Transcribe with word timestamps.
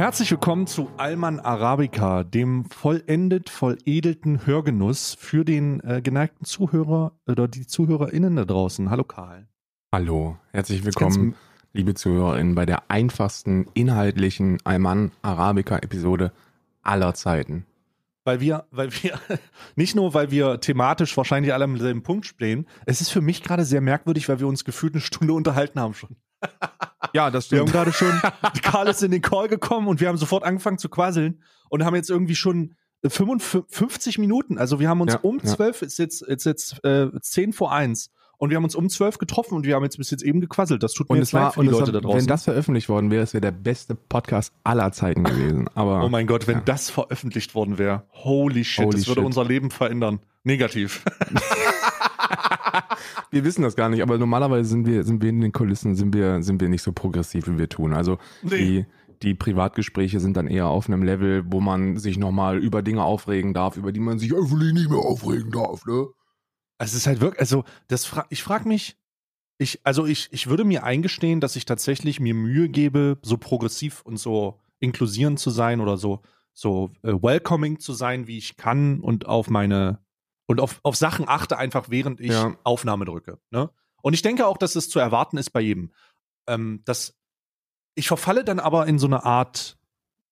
Herzlich 0.00 0.30
willkommen 0.30 0.66
zu 0.66 0.88
Alman 0.96 1.40
Arabica, 1.40 2.24
dem 2.24 2.64
vollendet, 2.70 3.50
volledelten 3.50 4.46
Hörgenuss 4.46 5.14
für 5.20 5.44
den 5.44 5.80
äh, 5.80 6.00
geneigten 6.00 6.46
Zuhörer 6.46 7.12
oder 7.28 7.48
die 7.48 7.66
ZuhörerInnen 7.66 8.34
da 8.34 8.46
draußen. 8.46 8.88
Hallo 8.88 9.04
Karl. 9.04 9.46
Hallo, 9.92 10.38
herzlich 10.52 10.86
willkommen, 10.86 11.34
liebe 11.74 11.92
ZuhörerInnen, 11.92 12.54
bei 12.54 12.64
der 12.64 12.90
einfachsten 12.90 13.66
inhaltlichen 13.74 14.56
Alman 14.64 15.12
Arabica 15.20 15.76
Episode 15.76 16.32
aller 16.80 17.12
Zeiten. 17.12 17.66
Weil 18.24 18.40
wir, 18.40 18.64
weil 18.70 18.90
wir, 19.02 19.20
nicht 19.76 19.96
nur, 19.96 20.14
weil 20.14 20.30
wir 20.30 20.60
thematisch 20.60 21.14
wahrscheinlich 21.18 21.52
alle 21.52 21.64
am 21.64 21.76
selben 21.76 22.02
Punkt 22.02 22.24
stehen, 22.24 22.66
es 22.86 23.02
ist 23.02 23.10
für 23.10 23.20
mich 23.20 23.42
gerade 23.42 23.66
sehr 23.66 23.82
merkwürdig, 23.82 24.30
weil 24.30 24.40
wir 24.40 24.48
uns 24.48 24.64
gefühlt 24.64 24.94
eine 24.94 25.02
Stunde 25.02 25.34
unterhalten 25.34 25.78
haben 25.78 25.92
schon. 25.92 26.16
Ja, 27.12 27.30
das 27.30 27.50
Wir 27.50 27.58
stimmt. 27.58 27.60
haben 27.60 27.72
gerade 27.72 27.92
schon, 27.92 28.20
Karl 28.62 28.88
ist 28.88 29.02
in 29.02 29.10
den 29.10 29.22
Call 29.22 29.48
gekommen 29.48 29.88
und 29.88 30.00
wir 30.00 30.08
haben 30.08 30.16
sofort 30.16 30.44
angefangen 30.44 30.78
zu 30.78 30.88
quasseln 30.88 31.42
und 31.68 31.84
haben 31.84 31.94
jetzt 31.96 32.10
irgendwie 32.10 32.34
schon 32.36 32.76
55 33.06 34.18
Minuten. 34.18 34.58
Also 34.58 34.78
wir 34.80 34.88
haben 34.88 35.00
uns 35.00 35.14
Ja, 35.14 35.18
um 35.22 35.38
ja. 35.38 35.44
12, 35.44 35.82
ist 35.82 35.98
jetzt, 35.98 36.22
ist 36.22 36.44
jetzt 36.44 36.84
äh, 36.84 37.08
10 37.20 37.52
vor 37.52 37.72
1 37.72 38.10
und 38.36 38.50
wir 38.50 38.56
haben 38.56 38.64
uns 38.64 38.74
um 38.74 38.88
12 38.88 39.18
getroffen 39.18 39.54
und 39.54 39.64
wir 39.66 39.74
haben 39.74 39.82
jetzt 39.82 39.96
bis 39.96 40.10
jetzt 40.10 40.22
eben 40.22 40.40
gequasselt. 40.40 40.82
Das 40.82 40.92
tut 40.92 41.08
mir 41.08 41.14
Und 41.14 41.18
jetzt 41.18 41.28
es 41.28 41.32
war, 41.34 41.44
leid 41.44 41.54
für 41.54 41.60
und 41.60 41.66
die 41.66 41.72
Leute 41.72 41.86
war, 41.86 41.92
da 41.92 42.00
draußen. 42.00 42.20
wenn 42.20 42.26
das 42.26 42.44
veröffentlicht 42.44 42.88
worden 42.88 43.10
wäre, 43.10 43.22
es 43.22 43.32
wäre 43.34 43.40
der 43.42 43.50
beste 43.52 43.94
Podcast 43.94 44.52
aller 44.64 44.92
Zeiten 44.92 45.24
gewesen. 45.24 45.68
Aber 45.74 46.04
oh 46.04 46.08
mein 46.08 46.26
Gott, 46.26 46.46
wenn 46.46 46.58
Ja. 46.58 46.62
das 46.64 46.90
veröffentlicht 46.90 47.54
worden 47.54 47.78
wäre. 47.78 48.04
Holy 48.12 48.64
shit, 48.64 48.84
Holy 48.84 48.96
das 48.98 49.08
würde 49.08 49.20
shit. 49.20 49.26
unser 49.26 49.44
Leben 49.44 49.70
verändern. 49.70 50.20
Negativ. 50.44 51.02
wir 53.30 53.44
wissen 53.44 53.62
das 53.62 53.76
gar 53.76 53.88
nicht. 53.88 54.02
Aber 54.02 54.18
normalerweise 54.18 54.68
sind 54.68 54.86
wir, 54.86 55.04
sind 55.04 55.22
wir 55.22 55.30
in 55.30 55.40
den 55.40 55.52
Kulissen, 55.52 55.94
sind 55.94 56.14
wir, 56.14 56.42
sind 56.42 56.60
wir 56.60 56.68
nicht 56.68 56.82
so 56.82 56.92
progressiv, 56.92 57.46
wie 57.48 57.58
wir 57.58 57.68
tun. 57.68 57.94
Also 57.94 58.18
Nee. 58.42 58.56
die, 58.58 58.86
die 59.22 59.34
Privatgespräche 59.34 60.20
sind 60.20 60.36
dann 60.36 60.46
eher 60.46 60.66
auf 60.66 60.88
einem 60.88 61.02
Level, 61.02 61.44
wo 61.46 61.60
man 61.60 61.96
sich 61.98 62.18
nochmal 62.18 62.58
über 62.58 62.82
Dinge 62.82 63.02
aufregen 63.04 63.52
darf, 63.54 63.76
über 63.76 63.92
die 63.92 64.00
man 64.00 64.18
sich 64.18 64.32
öffentlich 64.32 64.72
nicht 64.72 64.88
mehr 64.90 64.98
aufregen 65.00 65.50
darf, 65.50 65.84
ne? 65.86 66.08
Also 66.78 66.92
es 66.92 67.02
ist 67.02 67.06
halt 67.06 67.20
wirklich, 67.20 67.40
also 67.40 67.64
das 67.88 68.06
fra 68.06 68.24
ich 68.30 68.42
frage 68.42 68.66
mich, 68.66 68.96
ich, 69.58 69.80
also 69.84 70.06
ich, 70.06 70.28
ich 70.32 70.46
würde 70.46 70.64
mir 70.64 70.84
eingestehen, 70.84 71.40
dass 71.40 71.54
ich 71.54 71.66
tatsächlich 71.66 72.18
mir 72.20 72.32
Mühe 72.32 72.70
gebe, 72.70 73.18
so 73.20 73.36
progressiv 73.36 74.00
und 74.02 74.16
so 74.16 74.58
inklusierend 74.78 75.38
zu 75.38 75.50
sein 75.50 75.82
oder 75.82 75.98
so, 75.98 76.22
so 76.54 76.90
äh, 77.02 77.12
welcoming 77.12 77.78
zu 77.78 77.92
sein, 77.92 78.26
wie 78.26 78.38
ich 78.38 78.56
kann 78.56 79.00
und 79.00 79.26
auf 79.26 79.50
meine 79.50 79.98
und 80.50 80.60
auf, 80.60 80.80
auf 80.82 80.96
Sachen 80.96 81.28
achte 81.28 81.58
einfach, 81.58 81.90
während 81.90 82.18
ich 82.20 82.32
Ja. 82.32 82.56
Aufnahme 82.64 83.04
drücke. 83.04 83.38
Ne? 83.52 83.70
Und 84.02 84.14
ich 84.14 84.22
denke 84.22 84.46
auch, 84.48 84.56
dass 84.58 84.74
es 84.74 84.88
zu 84.88 84.98
erwarten 84.98 85.36
ist 85.36 85.50
bei 85.50 85.60
jedem. 85.60 85.92
Ähm, 86.48 86.82
dass 86.84 87.16
ich 87.94 88.08
verfalle 88.08 88.42
dann 88.42 88.58
aber 88.58 88.88
in 88.88 88.98
so 88.98 89.06
eine 89.06 89.24
Art 89.24 89.78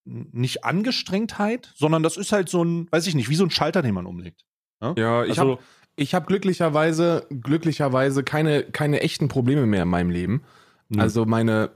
nicht 0.05 0.65
Angestrengtheit, 0.65 1.73
sondern 1.77 2.03
das 2.03 2.17
ist 2.17 2.33
halt 2.33 2.49
so 2.49 2.65
ein, 2.65 2.89
weiß 2.91 3.07
ich 3.07 3.15
nicht, 3.15 3.29
wie 3.29 3.37
so 3.37 3.45
ein 3.45 3.51
Schalter, 3.51 3.81
den 3.81 3.95
man 3.95 4.07
umlegt. 4.07 4.45
Ne? 4.81 4.95
Ja, 4.99 5.23
ich 5.23 5.39
Also- 5.39 5.53
habe 5.53 5.63
ich 5.95 6.15
hab 6.17 6.27
glücklicherweise, 6.27 7.27
glücklicherweise 7.31 8.25
keine, 8.25 8.65
keine 8.65 9.01
echten 9.03 9.29
Probleme 9.29 9.67
mehr 9.67 9.83
in 9.85 9.89
meinem 9.89 10.11
Leben. 10.11 10.43
Mhm. 10.89 11.01
Also 11.01 11.27
meine, 11.27 11.71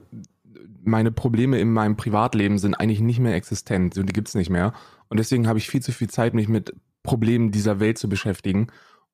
meine 0.83 1.11
Probleme 1.13 1.59
in 1.59 1.71
meinem 1.71 1.95
Privatleben 1.95 2.57
sind 2.57 2.75
eigentlich 2.75 2.99
nicht 3.01 3.19
mehr 3.19 3.35
existent. 3.35 3.95
Die 3.95 4.03
gibt's 4.03 4.35
nicht 4.35 4.49
mehr. 4.49 4.73
Und 5.07 5.17
deswegen 5.17 5.47
habe 5.47 5.59
ich 5.59 5.69
viel 5.69 5.81
zu 5.81 5.93
viel 5.93 6.09
Zeit, 6.09 6.33
mich 6.33 6.49
mit 6.49 6.73
Problemen 7.03 7.51
dieser 7.51 7.79
Welt 7.79 7.97
zu 7.97 8.09
beschäftigen. 8.09 8.67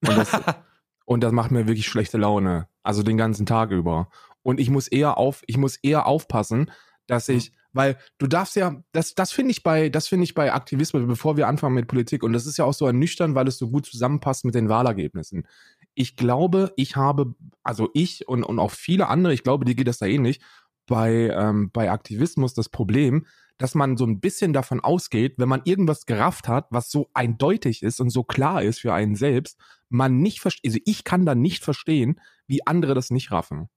Und 0.07 0.17
das, 0.17 0.29
und 1.05 1.21
das 1.21 1.31
macht 1.31 1.51
mir 1.51 1.67
wirklich 1.67 1.87
schlechte 1.87 2.17
Laune. 2.17 2.67
Also 2.83 3.03
den 3.03 3.17
ganzen 3.17 3.45
Tag 3.45 3.71
über. 3.71 4.09
Und 4.41 4.59
ich 4.59 4.69
muss 4.69 4.87
eher 4.87 5.17
auf, 5.17 5.43
ich 5.47 5.57
muss 5.57 5.77
eher 5.77 6.05
aufpassen, 6.05 6.71
dass 7.07 7.27
ich, 7.27 7.51
weil 7.73 7.97
du 8.19 8.27
darfst 8.27 8.55
ja, 8.55 8.81
das, 8.91 9.15
das 9.15 9.31
finde 9.31 9.51
ich 9.51 9.63
bei, 9.63 9.89
das 9.89 10.07
finde 10.07 10.23
ich 10.23 10.33
bei 10.33 10.53
Aktivismus, 10.53 11.05
bevor 11.07 11.37
wir 11.37 11.47
anfangen 11.47 11.75
mit 11.75 11.87
Politik, 11.87 12.23
und 12.23 12.33
das 12.33 12.45
ist 12.45 12.57
ja 12.57 12.65
auch 12.65 12.73
so 12.73 12.85
ernüchternd, 12.85 13.35
weil 13.35 13.47
es 13.47 13.57
so 13.57 13.69
gut 13.69 13.85
zusammenpasst 13.85 14.45
mit 14.45 14.55
den 14.55 14.69
Wahlergebnissen. 14.69 15.47
Ich 15.95 16.15
glaube, 16.15 16.71
ich 16.77 16.95
habe, 16.95 17.33
also 17.63 17.89
ich 17.93 18.27
und, 18.27 18.43
und 18.43 18.59
auch 18.59 18.71
viele 18.71 19.07
andere, 19.07 19.33
ich 19.33 19.43
glaube, 19.43 19.65
dir 19.65 19.75
geht 19.75 19.87
das 19.87 19.97
da 19.97 20.05
ähnlich, 20.05 20.39
bei, 20.85 21.29
ähm, 21.29 21.71
bei 21.71 21.91
Aktivismus 21.91 22.53
das 22.53 22.69
Problem, 22.69 23.25
dass 23.59 23.75
man 23.75 23.97
so 23.97 24.05
ein 24.05 24.19
bisschen 24.19 24.53
davon 24.53 24.79
ausgeht, 24.79 25.35
wenn 25.37 25.49
man 25.49 25.61
irgendwas 25.65 26.05
gerafft 26.07 26.47
hat, 26.47 26.67
was 26.71 26.89
so 26.89 27.09
eindeutig 27.13 27.83
ist 27.83 27.99
und 27.99 28.09
so 28.09 28.23
klar 28.23 28.63
ist 28.63 28.79
für 28.79 28.93
einen 28.93 29.15
selbst, 29.15 29.59
man 29.89 30.19
nicht 30.19 30.39
versteht, 30.39 30.71
also 30.71 30.79
ich 30.85 31.03
kann 31.03 31.25
dann 31.25 31.41
nicht 31.41 31.63
verstehen, 31.63 32.19
wie 32.47 32.65
andere 32.65 32.95
das 32.95 33.11
nicht 33.11 33.31
raffen. 33.31 33.67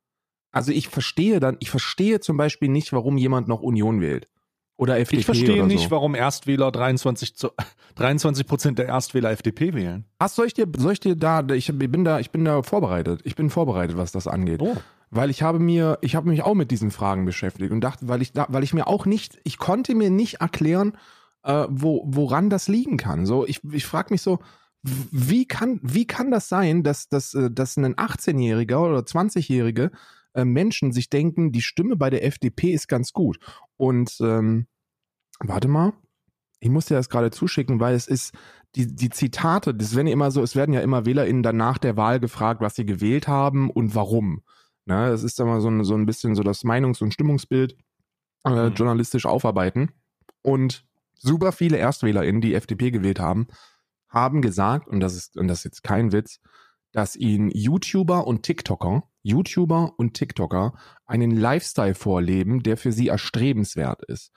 Also 0.53 0.71
ich 0.71 0.89
verstehe 0.89 1.41
dann, 1.41 1.57
ich 1.61 1.71
verstehe 1.71 2.21
zum 2.21 2.37
Beispiel 2.37 2.69
nicht, 2.69 2.93
warum 2.93 3.19
jemand 3.19 3.49
noch 3.49 3.61
Union 3.61 4.01
wählt. 4.01 4.29
Oder 4.77 4.99
FDP 4.99 5.21
Ich 5.21 5.27
verstehe 5.27 5.67
nicht, 5.67 5.85
so. 5.85 5.91
warum 5.91 6.15
Erstwähler 6.15 6.71
23 6.71 7.37
zu, 7.37 7.51
23 7.97 8.47
Prozent 8.47 8.79
der 8.79 8.87
Erstwähler 8.87 9.31
FDP 9.31 9.75
wählen. 9.75 10.05
Hast 10.21 10.37
soll 10.37 10.47
ich 10.47 10.55
dir, 10.55 10.67
soll 10.77 10.93
ich 10.93 11.01
dir 11.01 11.17
da, 11.17 11.45
ich 11.49 11.67
bin 11.67 12.05
da, 12.05 12.21
ich 12.21 12.31
bin 12.31 12.45
da 12.45 12.63
vorbereitet. 12.63 13.21
Ich 13.25 13.35
bin 13.35 13.51
vorbereitet, 13.51 13.97
was 13.97 14.13
das 14.13 14.27
angeht. 14.27 14.63
Oh. 14.63 14.77
Weil 15.15 15.29
ich 15.29 15.43
habe 15.43 15.59
mir, 15.59 15.99
ich 16.01 16.17
habe 16.17 16.31
mich 16.31 16.43
auch 16.43 16.55
mit 16.55 16.71
diesen 16.71 16.91
Fragen 16.91 17.27
beschäftigt 17.27 17.71
und 17.71 17.83
dachte, 17.83 18.09
weil 18.09 18.23
ich 18.23 18.33
weil 18.35 18.65
ich 18.65 18.73
mir 18.73 18.87
auch 18.87 19.05
nicht, 19.05 19.39
ich 19.45 19.59
konnte 19.59 19.95
mir 19.95 20.09
nicht 20.09 20.41
erklären, 20.41 20.97
äh, 21.43 21.67
wo, 21.69 22.03
woran 22.07 22.49
das 22.49 22.67
liegen 22.67 22.97
kann. 22.97 23.27
So, 23.27 23.47
ich, 23.47 23.63
ich 23.63 23.85
frage 23.85 24.15
mich 24.15 24.23
so, 24.23 24.39
wie 24.83 25.47
kann, 25.47 25.81
wie 25.83 26.07
kann 26.07 26.31
das 26.31 26.49
sein, 26.49 26.83
dass, 26.83 27.09
dass, 27.09 27.35
äh, 27.35 27.51
dass 27.51 27.77
ein 27.77 27.95
18-Jähriger 27.95 28.79
oder 28.79 29.01
20-Jährige 29.01 29.91
äh, 30.33 30.47
Menschen 30.47 30.93
sich 30.93 31.11
denken, 31.11 31.53
die 31.53 31.61
Stimme 31.61 31.97
bei 31.97 32.09
der 32.09 32.25
FDP 32.25 32.73
ist 32.73 32.89
ganz 32.89 33.13
gut. 33.13 33.39
Und 33.77 34.17
ähm, 34.21 34.67
warte 35.41 35.69
mal, 35.69 35.93
ich 36.59 36.71
muss 36.71 36.87
dir 36.87 36.95
das 36.95 37.11
gerade 37.11 37.31
zuschicken, 37.31 37.81
weil 37.81 37.95
es 37.95 38.07
ist, 38.07 38.33
die, 38.77 38.87
die 38.87 39.11
Zitate, 39.11 39.75
das 39.75 39.95
werden 39.95 40.07
immer 40.07 40.31
so, 40.31 40.43
es 40.43 40.57
werden 40.57 40.73
ja 40.73 40.81
immer 40.81 41.05
WählerInnen 41.05 41.43
dann 41.43 41.59
nach 41.59 41.77
der 41.77 41.99
Wahl 41.99 42.19
gefragt, 42.19 42.63
was 42.63 42.77
sie 42.77 42.87
gewählt 42.87 43.29
haben 43.29 43.69
und 43.69 43.95
warum. 43.95 44.41
Ne, 44.85 45.11
das 45.11 45.23
ist 45.23 45.39
mal 45.39 45.61
so 45.61 45.69
ein, 45.69 45.85
so 45.85 45.95
ein 45.95 46.07
bisschen 46.07 46.35
so 46.35 46.43
das 46.43 46.65
Meinungs- 46.65 47.03
und 47.03 47.13
Stimmungsbild 47.15 47.77
äh, 48.45 48.69
Mhm. 48.71 48.75
journalistisch 48.75 49.27
aufarbeiten. 49.27 49.93
Und 50.43 50.85
super 51.15 51.53
viele 51.53 51.79
ErstwählerInnen, 51.79 52.41
die 52.41 52.55
FDP 52.55 52.91
gewählt 52.91 53.21
haben, 53.21 53.47
haben 54.09 54.43
gesagt, 54.43 54.89
und 54.89 55.01
das 55.01 55.15
ist, 55.15 55.37
und 55.37 55.47
das 55.49 55.59
ist 55.59 55.65
jetzt 55.65 55.83
kein 55.85 56.11
Witz, 56.13 56.41
dass 56.91 57.17
ihnen 57.17 57.51
YouTuber 57.51 58.27
und 58.27 58.43
TikToker, 58.43 59.05
YouTuber 59.23 59.95
und 59.97 60.15
TikToker 60.15 60.75
einen 61.07 61.31
Lifestyle 61.31 61.95
vorleben, 61.95 62.63
der 62.63 62.77
für 62.77 62.93
sie 62.93 63.09
erstrebenswert 63.09 64.03
ist. 64.09 64.33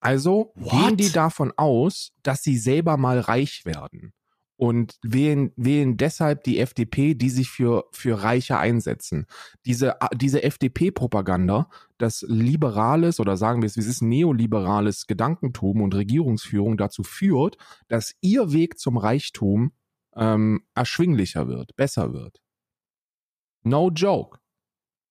Also 0.00 0.52
What? 0.56 0.70
gehen 0.70 0.96
die 0.96 1.12
davon 1.12 1.52
aus, 1.56 2.12
dass 2.22 2.42
sie 2.42 2.56
selber 2.56 2.96
mal 2.96 3.20
reich 3.20 3.64
werden 3.64 4.14
und 4.56 4.98
wählen, 5.02 5.52
wählen 5.56 5.96
deshalb 5.96 6.44
die 6.44 6.58
FDP, 6.58 7.14
die 7.14 7.30
sich 7.30 7.50
für, 7.50 7.84
für 7.92 8.22
Reiche 8.22 8.58
einsetzen. 8.58 9.26
Diese, 9.66 9.96
diese 10.14 10.42
FDP-Propaganda, 10.42 11.68
das 11.98 12.24
liberales 12.28 13.18
oder 13.18 13.36
sagen 13.36 13.62
wir 13.62 13.66
es, 13.66 13.76
wie 13.76 13.80
es 13.80 13.86
ist, 13.86 14.02
neoliberales 14.02 15.06
Gedankentum 15.06 15.82
und 15.82 15.94
Regierungsführung 15.94 16.76
dazu 16.76 17.02
führt, 17.02 17.56
dass 17.88 18.14
ihr 18.20 18.52
Weg 18.52 18.78
zum 18.78 18.96
Reichtum 18.96 19.72
ähm, 20.14 20.64
erschwinglicher 20.74 21.48
wird, 21.48 21.74
besser 21.76 22.12
wird. 22.12 22.40
No 23.64 23.90
joke. 23.90 24.38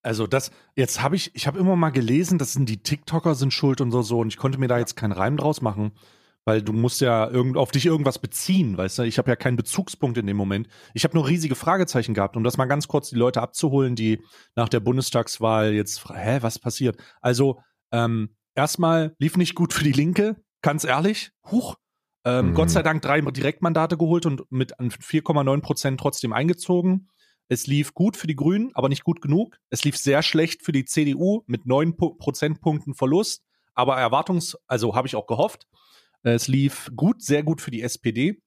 Also 0.04 0.26
das, 0.28 0.52
jetzt 0.76 1.02
habe 1.02 1.16
ich, 1.16 1.36
ich 1.36 1.46
habe 1.46 1.60
immer 1.60 1.76
mal 1.76 1.92
gelesen, 1.92 2.38
das 2.38 2.54
sind 2.54 2.68
die 2.68 2.82
TikToker 2.82 3.36
sind 3.36 3.54
schuld 3.54 3.82
und 3.82 3.92
so, 3.92 4.02
so 4.02 4.20
und 4.20 4.30
ich 4.30 4.38
konnte 4.38 4.58
mir 4.58 4.68
da 4.68 4.80
jetzt 4.80 4.96
keinen 4.96 5.12
Reim 5.12 5.38
draus 5.38 5.62
machen, 5.62 5.92
weil 6.46 6.62
du 6.62 6.74
musst 6.74 7.02
ja 7.02 7.30
irgend, 7.30 7.58
auf 7.58 7.72
dich 7.72 7.86
irgendwas 7.86 8.20
beziehen, 8.20 8.78
weißt 8.78 9.00
du? 9.00 9.04
Ich 9.04 9.18
habe 9.18 9.30
ja 9.30 9.36
keinen 9.36 9.58
Bezugspunkt 9.58 10.18
in 10.18 10.28
dem 10.28 10.38
Moment. 10.38 10.68
Ich 10.94 11.04
habe 11.04 11.16
nur 11.16 11.28
riesige 11.28 11.56
Fragezeichen 11.56 12.14
gehabt, 12.14 12.36
um 12.38 12.44
das 12.44 12.58
mal 12.58 12.66
ganz 12.66 12.88
kurz 12.88 13.10
die 13.10 13.16
Leute 13.16 13.42
abzuholen, 13.42 13.96
die 13.96 14.22
nach 14.56 14.70
der 14.70 14.80
Bundestagswahl 14.80 15.74
jetzt, 15.74 16.08
hä, 16.10 16.40
was 16.42 16.60
passiert? 16.60 16.98
Also, 17.22 17.60
ähm, 17.92 18.36
erstmal 18.56 19.14
lief 19.20 19.38
nicht 19.38 19.56
gut 19.56 19.74
für 19.74 19.84
die 19.84 19.92
Linke, 19.92 20.36
ganz 20.62 20.84
ehrlich, 20.84 21.32
huch. 21.52 21.76
Ähm, 22.24 22.50
Mhm. 22.50 22.54
Gott 22.54 22.70
sei 22.70 22.84
Dank 22.84 23.02
drei 23.02 23.20
Direktmandate 23.22 23.98
geholt 23.98 24.26
und 24.26 24.44
mit 24.52 24.80
an 24.80 24.92
4,9 24.92 25.62
Prozent 25.62 26.00
trotzdem 26.00 26.34
eingezogen. 26.34 27.10
Es 27.48 27.68
lief 27.68 27.94
gut 27.94 28.16
für 28.16 28.28
die 28.28 28.36
Grünen, 28.36 28.72
aber 28.76 28.88
nicht 28.90 29.04
gut 29.04 29.22
genug. 29.22 29.58
Es 29.70 29.84
lief 29.84 29.98
sehr 29.98 30.22
schlecht 30.22 30.64
für 30.64 30.72
die 30.72 30.86
CDU 30.86 31.42
mit 31.48 31.66
9 31.66 31.94
Pu- 31.98 32.18
Prozentpunkten 32.18 32.94
Verlust, 32.94 33.44
aber 33.74 33.98
Erwartungs-, 33.98 34.56
also 34.68 34.96
habe 34.96 35.08
ich 35.08 35.16
auch 35.16 35.26
gehofft. 35.28 35.68
Es 36.24 36.48
lief 36.48 36.92
gut, 36.96 37.22
sehr 37.22 37.44
gut 37.44 37.62
für 37.62 37.72
die 37.72 37.82
SPD 37.82 38.42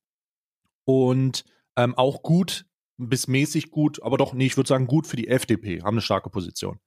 und 0.84 1.44
ähm, 1.76 1.94
auch 1.96 2.22
gut 2.22 2.66
bis 2.96 3.26
mäßig 3.26 3.70
gut, 3.70 4.02
aber 4.02 4.16
doch, 4.16 4.34
nee, 4.34 4.46
ich 4.46 4.56
würde 4.56 4.68
sagen 4.68 4.86
gut 4.86 5.06
für 5.06 5.16
die 5.16 5.28
FDP, 5.28 5.82
haben 5.82 5.94
eine 5.94 6.00
starke 6.00 6.30
Position. 6.30 6.78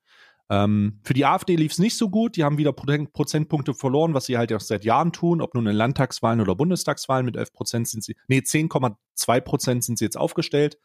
Ähm, 0.49 0.99
für 1.03 1.13
die 1.13 1.25
AfD 1.25 1.57
lief 1.57 1.73
es 1.73 1.79
nicht 1.79 1.97
so 1.97 2.09
gut, 2.09 2.37
die 2.37 2.45
haben 2.45 2.57
wieder 2.57 2.71
Prozent- 2.71 3.11
Prozentpunkte 3.11 3.73
verloren, 3.73 4.13
was 4.13 4.25
sie 4.25 4.37
halt 4.37 4.53
auch 4.53 4.61
seit 4.61 4.85
Jahren 4.85 5.11
tun, 5.11 5.41
ob 5.41 5.53
nun 5.53 5.67
in 5.67 5.75
Landtagswahlen 5.75 6.39
oder 6.39 6.55
Bundestagswahlen, 6.55 7.25
mit 7.25 7.35
11 7.35 7.51
Prozent 7.51 7.87
sind 7.89 8.03
sie, 8.03 8.15
nee, 8.29 8.39
10,2 8.39 9.41
Prozent 9.41 9.83
sind 9.83 9.99
sie 9.99 10.05
jetzt 10.05 10.17
aufgestellt. 10.17 10.77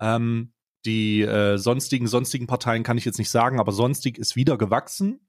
Ähm, 0.00 0.52
die 0.84 1.22
äh, 1.22 1.58
sonstigen, 1.58 2.06
sonstigen 2.06 2.46
Parteien 2.46 2.84
kann 2.84 2.98
ich 2.98 3.04
jetzt 3.04 3.18
nicht 3.18 3.30
sagen, 3.30 3.58
aber 3.58 3.72
sonstig 3.72 4.16
ist 4.16 4.36
wieder 4.36 4.56
gewachsen. 4.56 5.27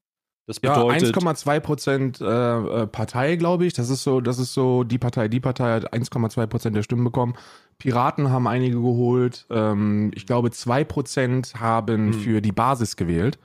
Das 0.50 0.60
bedeutet. 0.60 1.04
Ja, 1.04 1.12
1,2 1.12 1.60
Prozent 1.60 2.22
äh, 2.22 2.25
äh, 2.25 2.88
Partei, 2.88 3.36
glaube 3.36 3.68
ich. 3.68 3.74
Das 3.74 3.92
ist 3.92 4.01
so, 4.01 4.19
das 4.19 4.40
ist 4.40 4.51
so, 4.56 4.84
die 4.84 4.98
Partei, 4.98 5.28
die 5.28 5.40
Partei 5.40 5.75
hat 5.75 5.94
1,2 5.94 6.48
Prozent 6.48 6.75
der 6.75 6.81
Stimmen 6.81 7.04
bekommen. 7.04 7.36
Piraten 7.78 8.31
haben 8.31 8.48
einige 8.48 8.81
geholt. 8.81 9.46
Ähm, 9.51 10.10
ich 10.16 10.25
glaube, 10.25 10.50
2 10.50 10.86
Prozent 10.86 11.54
haben 11.60 12.13
hm. 12.13 12.13
für 12.13 12.42
die 12.42 12.51
Basis 12.51 12.96
gewählt. 12.96 13.38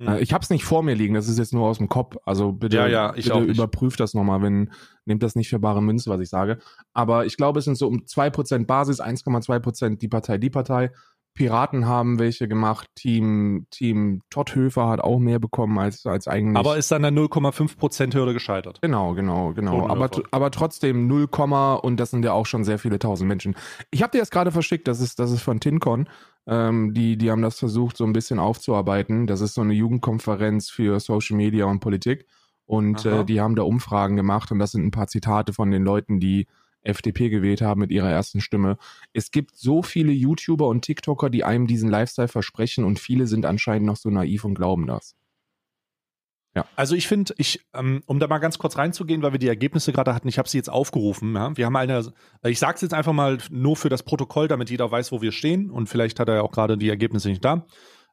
Hm. 0.00 0.08
Äh, 0.08 0.20
ich 0.20 0.32
habe 0.32 0.42
es 0.42 0.48
nicht 0.48 0.64
vor 0.64 0.82
mir 0.82 0.94
liegen, 0.94 1.12
das 1.12 1.28
ist 1.28 1.38
jetzt 1.38 1.52
nur 1.52 1.66
aus 1.66 1.76
dem 1.76 1.90
Kopf. 1.90 2.16
Also 2.24 2.52
bitte, 2.52 2.78
ja, 2.78 2.86
ja, 2.86 3.10
bitte 3.10 3.40
überprüft 3.40 4.00
das 4.00 4.14
nochmal, 4.14 4.40
wenn, 4.40 4.70
nehmt 5.04 5.22
das 5.22 5.36
nicht 5.36 5.50
für 5.50 5.58
bare 5.58 5.82
Münze, 5.82 6.08
was 6.08 6.20
ich 6.22 6.30
sage. 6.30 6.60
Aber 6.94 7.26
ich 7.26 7.36
glaube, 7.36 7.58
es 7.58 7.66
sind 7.66 7.76
so 7.76 7.88
um 7.88 8.04
2% 8.06 8.64
Basis, 8.64 9.02
1,2% 9.02 9.98
die 9.98 10.08
Partei, 10.08 10.38
die 10.38 10.48
Partei. 10.48 10.92
Piraten 11.38 11.86
haben 11.86 12.18
welche 12.18 12.48
gemacht. 12.48 12.88
Team, 12.96 13.68
Team 13.70 14.22
Totthöfer 14.28 14.88
hat 14.88 14.98
auch 14.98 15.20
mehr 15.20 15.38
bekommen 15.38 15.78
als, 15.78 16.04
als 16.04 16.26
eigentlich. 16.26 16.56
Aber 16.56 16.76
ist 16.76 16.90
dann 16.90 17.02
der 17.02 17.12
0,5% 17.12 18.12
Hürde 18.12 18.32
gescheitert. 18.32 18.80
Genau, 18.82 19.14
genau, 19.14 19.52
genau. 19.52 19.88
Aber, 19.88 20.10
aber 20.32 20.50
trotzdem 20.50 21.06
0, 21.06 21.28
und 21.82 22.00
das 22.00 22.10
sind 22.10 22.24
ja 22.24 22.32
auch 22.32 22.44
schon 22.44 22.64
sehr 22.64 22.80
viele 22.80 22.98
tausend 22.98 23.28
Menschen. 23.28 23.54
Ich 23.92 24.02
habe 24.02 24.10
dir 24.10 24.18
das 24.18 24.32
gerade 24.32 24.50
verschickt, 24.50 24.88
das 24.88 25.00
ist, 25.00 25.20
das 25.20 25.30
ist 25.30 25.42
von 25.42 25.60
TinCon. 25.60 26.08
Ähm, 26.48 26.92
die, 26.92 27.16
die 27.16 27.30
haben 27.30 27.42
das 27.42 27.56
versucht, 27.56 27.96
so 27.96 28.04
ein 28.04 28.12
bisschen 28.12 28.40
aufzuarbeiten. 28.40 29.28
Das 29.28 29.40
ist 29.40 29.54
so 29.54 29.60
eine 29.60 29.74
Jugendkonferenz 29.74 30.70
für 30.70 30.98
Social 30.98 31.36
Media 31.36 31.66
und 31.66 31.78
Politik. 31.78 32.26
Und 32.66 33.06
äh, 33.06 33.24
die 33.24 33.40
haben 33.40 33.54
da 33.54 33.62
Umfragen 33.62 34.16
gemacht 34.16 34.50
und 34.50 34.58
das 34.58 34.72
sind 34.72 34.84
ein 34.84 34.90
paar 34.90 35.06
Zitate 35.06 35.52
von 35.52 35.70
den 35.70 35.84
Leuten, 35.84 36.18
die 36.18 36.48
FDP 36.88 37.28
gewählt 37.28 37.62
haben 37.62 37.80
mit 37.80 37.90
ihrer 37.90 38.10
ersten 38.10 38.40
Stimme. 38.40 38.78
Es 39.12 39.30
gibt 39.30 39.56
so 39.56 39.82
viele 39.82 40.12
YouTuber 40.12 40.66
und 40.66 40.82
TikToker, 40.82 41.30
die 41.30 41.44
einem 41.44 41.66
diesen 41.66 41.90
Lifestyle 41.90 42.28
versprechen 42.28 42.84
und 42.84 42.98
viele 42.98 43.26
sind 43.26 43.46
anscheinend 43.46 43.86
noch 43.86 43.96
so 43.96 44.10
naiv 44.10 44.44
und 44.44 44.54
glauben 44.54 44.86
das. 44.86 45.14
Ja. 46.54 46.64
Also 46.74 46.96
ich 46.96 47.06
finde, 47.06 47.34
ich, 47.36 47.60
ähm, 47.74 48.02
um 48.06 48.18
da 48.18 48.26
mal 48.26 48.38
ganz 48.38 48.58
kurz 48.58 48.78
reinzugehen, 48.78 49.22
weil 49.22 49.32
wir 49.32 49.38
die 49.38 49.48
Ergebnisse 49.48 49.92
gerade 49.92 50.14
hatten, 50.14 50.28
ich 50.28 50.38
habe 50.38 50.48
sie 50.48 50.56
jetzt 50.56 50.70
aufgerufen. 50.70 51.34
Ja? 51.34 51.56
Wir 51.56 51.66
haben 51.66 51.76
eine, 51.76 52.12
ich 52.44 52.58
sage 52.58 52.76
es 52.76 52.80
jetzt 52.80 52.94
einfach 52.94 53.12
mal 53.12 53.38
nur 53.50 53.76
für 53.76 53.90
das 53.90 54.02
Protokoll, 54.02 54.48
damit 54.48 54.70
jeder 54.70 54.90
weiß, 54.90 55.12
wo 55.12 55.20
wir 55.20 55.30
stehen 55.30 55.70
und 55.70 55.88
vielleicht 55.88 56.18
hat 56.18 56.28
er 56.28 56.36
ja 56.36 56.42
auch 56.42 56.50
gerade 56.50 56.78
die 56.78 56.88
Ergebnisse 56.88 57.28
nicht 57.28 57.44
da. 57.44 57.66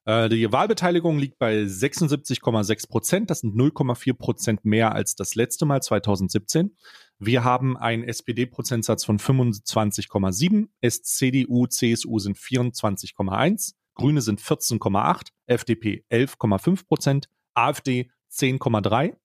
Äh, 0.06 0.30
die 0.30 0.52
Wahlbeteiligung 0.52 1.18
liegt 1.18 1.40
bei 1.40 1.64
76,6 1.64 2.88
Prozent. 2.88 3.30
Das 3.30 3.40
sind 3.40 3.56
0,4 3.56 4.14
Prozent 4.14 4.66
mehr 4.66 4.94
als 4.94 5.16
das 5.16 5.36
letzte 5.36 5.66
Mal 5.66 5.82
2017. 5.82 6.76
Wir 7.20 7.44
haben 7.44 7.78
einen 7.78 8.04
SPD-Prozentsatz 8.04 9.06
von 9.06 9.20
25,7, 9.20 10.68
CDU, 11.04 11.68
CSU 11.68 12.20
sind 12.20 12.38
24,1, 12.38 13.74
Grüne 13.94 14.22
sind 14.22 14.42
14,8, 14.42 15.28
FDP 15.48 16.04
11,5 16.12 16.86
Prozent, 16.86 17.30
AfD 17.54 18.12
10,3, 18.32 19.16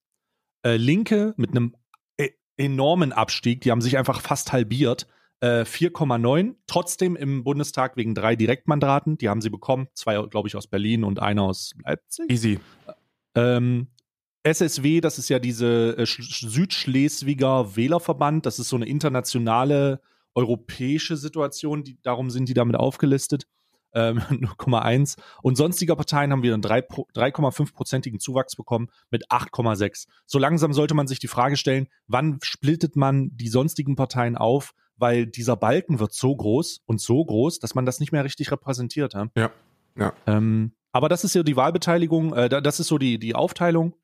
äh, 0.65 0.77
Linke 0.77 1.35
mit 1.37 1.51
einem 1.51 1.75
e 2.17 2.31
enormen 2.57 3.13
Abstieg, 3.13 3.63
die 3.63 3.73
haben 3.73 3.81
sich 3.81 3.99
einfach 3.99 4.21
fast 4.21 4.53
halbiert, 4.53 5.09
äh, 5.41 5.65
4,9, 5.65 6.55
trotzdem 6.67 7.17
im 7.17 7.43
Bundestag 7.43 7.97
wegen 7.97 8.15
drei 8.15 8.37
Direktmandaten, 8.37 9.19
die 9.19 9.29
haben 9.29 9.41
sie 9.41 9.51
bekommen, 9.51 9.89
zwei, 9.95 10.23
glaube 10.29 10.47
ich, 10.47 10.55
aus 10.55 10.69
Berlin 10.69 11.03
und 11.03 11.19
einer 11.19 11.43
aus 11.43 11.75
Leipzig. 11.85 12.31
Easy. 12.31 12.61
Ähm, 13.35 13.89
SSW, 14.43 15.01
das 15.01 15.19
ist 15.19 15.29
ja 15.29 15.39
diese 15.39 15.97
äh, 15.99 16.07
Südschleswiger 16.07 17.77
Wählerverband, 17.77 18.47
das 18.47 18.59
ist 18.59 18.69
so 18.69 18.77
eine 18.77 18.87
internationale 18.87 20.01
europäische 20.35 21.17
Situation, 21.17 21.83
die, 21.85 21.99
darum 22.03 22.31
sind 22.31 22.49
die 22.49 22.55
damit 22.55 22.77
aufgelistet. 22.77 23.47
Ähm, 23.93 24.19
0,1. 24.31 25.19
Und 25.43 25.57
sonstiger 25.57 25.97
Parteien 25.97 26.31
haben 26.31 26.43
wir 26.43 26.55
einen 26.55 26.63
3,5-prozentigen 26.63 28.21
Zuwachs 28.21 28.55
bekommen 28.55 28.89
mit 29.11 29.29
8,6. 29.31 30.07
So 30.27 30.39
langsam 30.39 30.73
sollte 30.73 30.95
man 30.95 31.09
sich 31.09 31.19
die 31.19 31.29
Frage 31.29 31.57
stellen, 31.57 31.89
wann 32.07 32.39
splittet 32.43 32.95
man 32.95 33.37
die 33.37 33.49
sonstigen 33.49 33.97
Parteien 33.97 34.37
auf, 34.37 34.75
weil 34.97 35.27
dieser 35.27 35.57
Balken 35.57 35.99
wird 35.99 36.13
so 36.13 36.35
groß 36.35 36.83
und 36.87 37.01
so 37.01 37.25
groß, 37.25 37.59
dass 37.59 37.75
man 37.75 37.85
das 37.85 37.99
nicht 37.99 38.13
mehr 38.13 38.25
richtig 38.25 38.53
repräsentiert. 38.53 39.15
Ja. 39.15 39.29
ja. 39.35 39.51
ja. 39.97 40.13
Ähm, 40.27 40.73
aber 40.93 41.09
das 41.09 41.25
ist 41.25 41.35
ja 41.35 41.43
die 41.43 41.57
Wahlbeteiligung, 41.57 42.35
äh, 42.35 42.49
das 42.63 42.81
ist 42.81 42.89
so 42.89 42.99
die, 42.99 43.19
die 43.19 43.35
Aufteilung. 43.35 43.95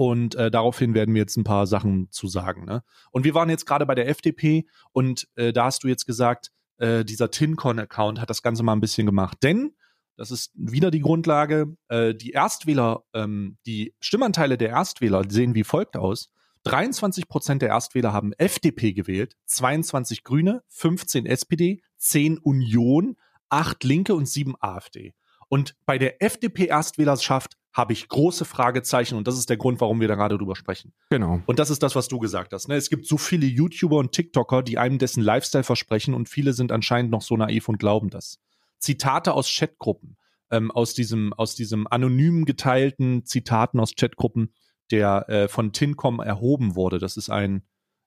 Und 0.00 0.34
äh, 0.34 0.50
daraufhin 0.50 0.94
werden 0.94 1.14
wir 1.14 1.20
jetzt 1.20 1.36
ein 1.36 1.44
paar 1.44 1.66
Sachen 1.66 2.10
zu 2.10 2.26
sagen. 2.26 2.64
Ne? 2.64 2.82
Und 3.10 3.24
wir 3.24 3.34
waren 3.34 3.50
jetzt 3.50 3.66
gerade 3.66 3.84
bei 3.84 3.94
der 3.94 4.08
FDP 4.08 4.66
und 4.92 5.28
äh, 5.34 5.52
da 5.52 5.66
hast 5.66 5.84
du 5.84 5.88
jetzt 5.88 6.06
gesagt, 6.06 6.52
äh, 6.78 7.04
dieser 7.04 7.30
TinCon-Account 7.30 8.18
hat 8.18 8.30
das 8.30 8.40
Ganze 8.40 8.62
mal 8.62 8.72
ein 8.72 8.80
bisschen 8.80 9.04
gemacht. 9.04 9.36
Denn, 9.42 9.74
das 10.16 10.30
ist 10.30 10.52
wieder 10.54 10.90
die 10.90 11.00
Grundlage, 11.02 11.76
äh, 11.88 12.14
die 12.14 12.30
Erstwähler, 12.30 13.02
ähm, 13.12 13.58
die 13.66 13.94
Stimmanteile 14.00 14.56
der 14.56 14.70
Erstwähler 14.70 15.24
sehen 15.28 15.54
wie 15.54 15.64
folgt 15.64 15.98
aus. 15.98 16.30
23 16.62 17.28
Prozent 17.28 17.60
der 17.60 17.68
Erstwähler 17.68 18.14
haben 18.14 18.32
FDP 18.38 18.94
gewählt, 18.94 19.36
22 19.48 20.24
Grüne, 20.24 20.62
15 20.68 21.26
SPD, 21.26 21.82
10 21.98 22.38
Union, 22.38 23.16
8 23.50 23.84
Linke 23.84 24.14
und 24.14 24.24
7 24.24 24.54
AfD. 24.60 25.12
Und 25.50 25.74
bei 25.84 25.98
der 25.98 26.22
FDP-Erstwählerschaft 26.22 27.58
habe 27.72 27.92
ich 27.92 28.08
große 28.08 28.44
Fragezeichen 28.44 29.16
und 29.16 29.26
das 29.26 29.36
ist 29.36 29.50
der 29.50 29.56
Grund, 29.56 29.80
warum 29.80 30.00
wir 30.00 30.06
da 30.06 30.14
gerade 30.14 30.38
drüber 30.38 30.54
sprechen. 30.54 30.92
Genau. 31.10 31.42
Und 31.46 31.58
das 31.58 31.70
ist 31.70 31.82
das, 31.82 31.96
was 31.96 32.06
du 32.08 32.20
gesagt 32.20 32.52
hast. 32.52 32.68
Ne? 32.68 32.76
Es 32.76 32.88
gibt 32.88 33.06
so 33.06 33.18
viele 33.18 33.46
YouTuber 33.46 33.96
und 33.98 34.12
TikToker, 34.12 34.62
die 34.62 34.78
einem 34.78 34.98
dessen 34.98 35.22
Lifestyle 35.22 35.64
versprechen 35.64 36.14
und 36.14 36.28
viele 36.28 36.52
sind 36.52 36.70
anscheinend 36.70 37.10
noch 37.10 37.22
so 37.22 37.36
naiv 37.36 37.68
und 37.68 37.78
glauben 37.78 38.10
das. 38.10 38.38
Zitate 38.78 39.34
aus 39.34 39.52
Chatgruppen, 39.52 40.16
ähm, 40.50 40.70
aus 40.70 40.94
diesem, 40.94 41.32
aus 41.32 41.56
diesem 41.56 41.88
anonym 41.88 42.44
geteilten 42.44 43.24
Zitaten 43.24 43.80
aus 43.80 43.94
Chatgruppen, 43.94 44.54
der 44.92 45.28
äh, 45.28 45.48
von 45.48 45.72
Tincom 45.72 46.20
erhoben 46.20 46.76
wurde. 46.76 46.98
Das 46.98 47.16
ist 47.16 47.28
ein 47.28 47.62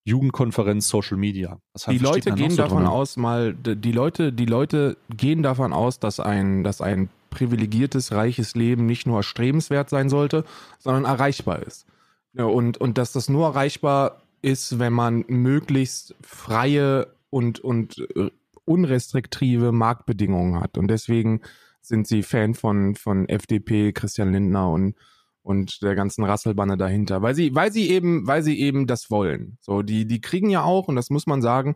Jugendkonferenz 0.06 0.90
Social 0.90 1.18
Media. 1.18 1.60
die 1.90 1.98
Leute 1.98 2.32
gehen 2.32 2.56
davon 2.58 2.86
aus, 2.86 3.16
mal 3.16 3.54
die 3.54 3.92
Leute, 3.92 4.34
die 4.34 4.46
Leute 4.46 4.98
gehen 5.10 5.44
davon 5.44 5.72
aus, 5.72 6.00
dass 6.00 6.20
ein, 6.20 6.64
dass 6.64 6.82
ein 6.82 7.10
privilegiertes, 7.34 8.12
reiches 8.12 8.56
Leben 8.56 8.86
nicht 8.86 9.08
nur 9.08 9.18
erstrebenswert 9.18 9.90
sein 9.90 10.10
sollte, 10.10 10.46
sondern 10.80 11.06
erreichbar 11.06 11.64
ist. 11.64 11.86
Ja, 12.34 12.46
und, 12.46 12.78
und 12.78 12.98
dass 12.98 13.12
das 13.12 13.30
nur 13.30 13.48
erreichbar 13.48 14.22
ist, 14.42 14.80
wenn 14.80 14.94
man 14.94 15.26
möglichst 15.28 16.16
freie 16.22 17.08
und, 17.30 17.60
und 17.60 17.98
äh, 18.16 18.30
unrestriktive 18.66 19.72
Marktbedingungen 19.72 20.60
hat. 20.60 20.78
Und 20.78 20.88
deswegen 20.88 21.42
sind 21.82 22.08
sie 22.08 22.24
Fan 22.24 22.54
von, 22.54 22.96
von 22.96 23.28
FDP, 23.28 23.92
Christian 23.92 24.32
Lindner 24.32 24.70
und, 24.70 24.96
und 25.42 25.82
der 25.82 25.96
ganzen 25.96 26.24
Rasselbanne 26.24 26.78
dahinter. 26.78 27.22
Weil 27.22 27.36
sie, 27.36 27.54
weil 27.56 27.72
sie 27.72 27.90
eben, 27.90 28.26
weil 28.28 28.44
sie 28.44 28.60
eben 28.60 28.88
das 28.88 29.10
wollen. 29.12 29.58
So, 29.62 29.82
die, 29.82 30.06
die 30.06 30.22
kriegen 30.22 30.50
ja 30.50 30.64
auch, 30.64 30.88
und 30.88 30.96
das 30.96 31.10
muss 31.10 31.28
man 31.28 31.42
sagen, 31.42 31.76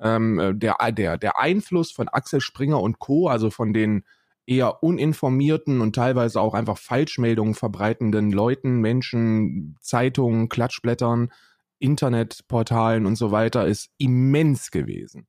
ähm, 0.00 0.54
der, 0.54 0.76
der, 0.92 1.18
der 1.18 1.38
Einfluss 1.38 1.90
von 1.90 2.08
Axel 2.08 2.40
Springer 2.40 2.80
und 2.80 2.98
Co., 2.98 3.28
also 3.28 3.50
von 3.50 3.72
den 3.72 4.04
eher 4.48 4.82
uninformierten 4.82 5.82
und 5.82 5.94
teilweise 5.94 6.40
auch 6.40 6.54
einfach 6.54 6.78
Falschmeldungen 6.78 7.54
verbreitenden 7.54 8.32
Leuten, 8.32 8.80
Menschen, 8.80 9.76
Zeitungen, 9.82 10.48
Klatschblättern, 10.48 11.30
Internetportalen 11.78 13.04
und 13.04 13.16
so 13.16 13.30
weiter 13.30 13.66
ist 13.66 13.90
immens 13.98 14.70
gewesen. 14.70 15.28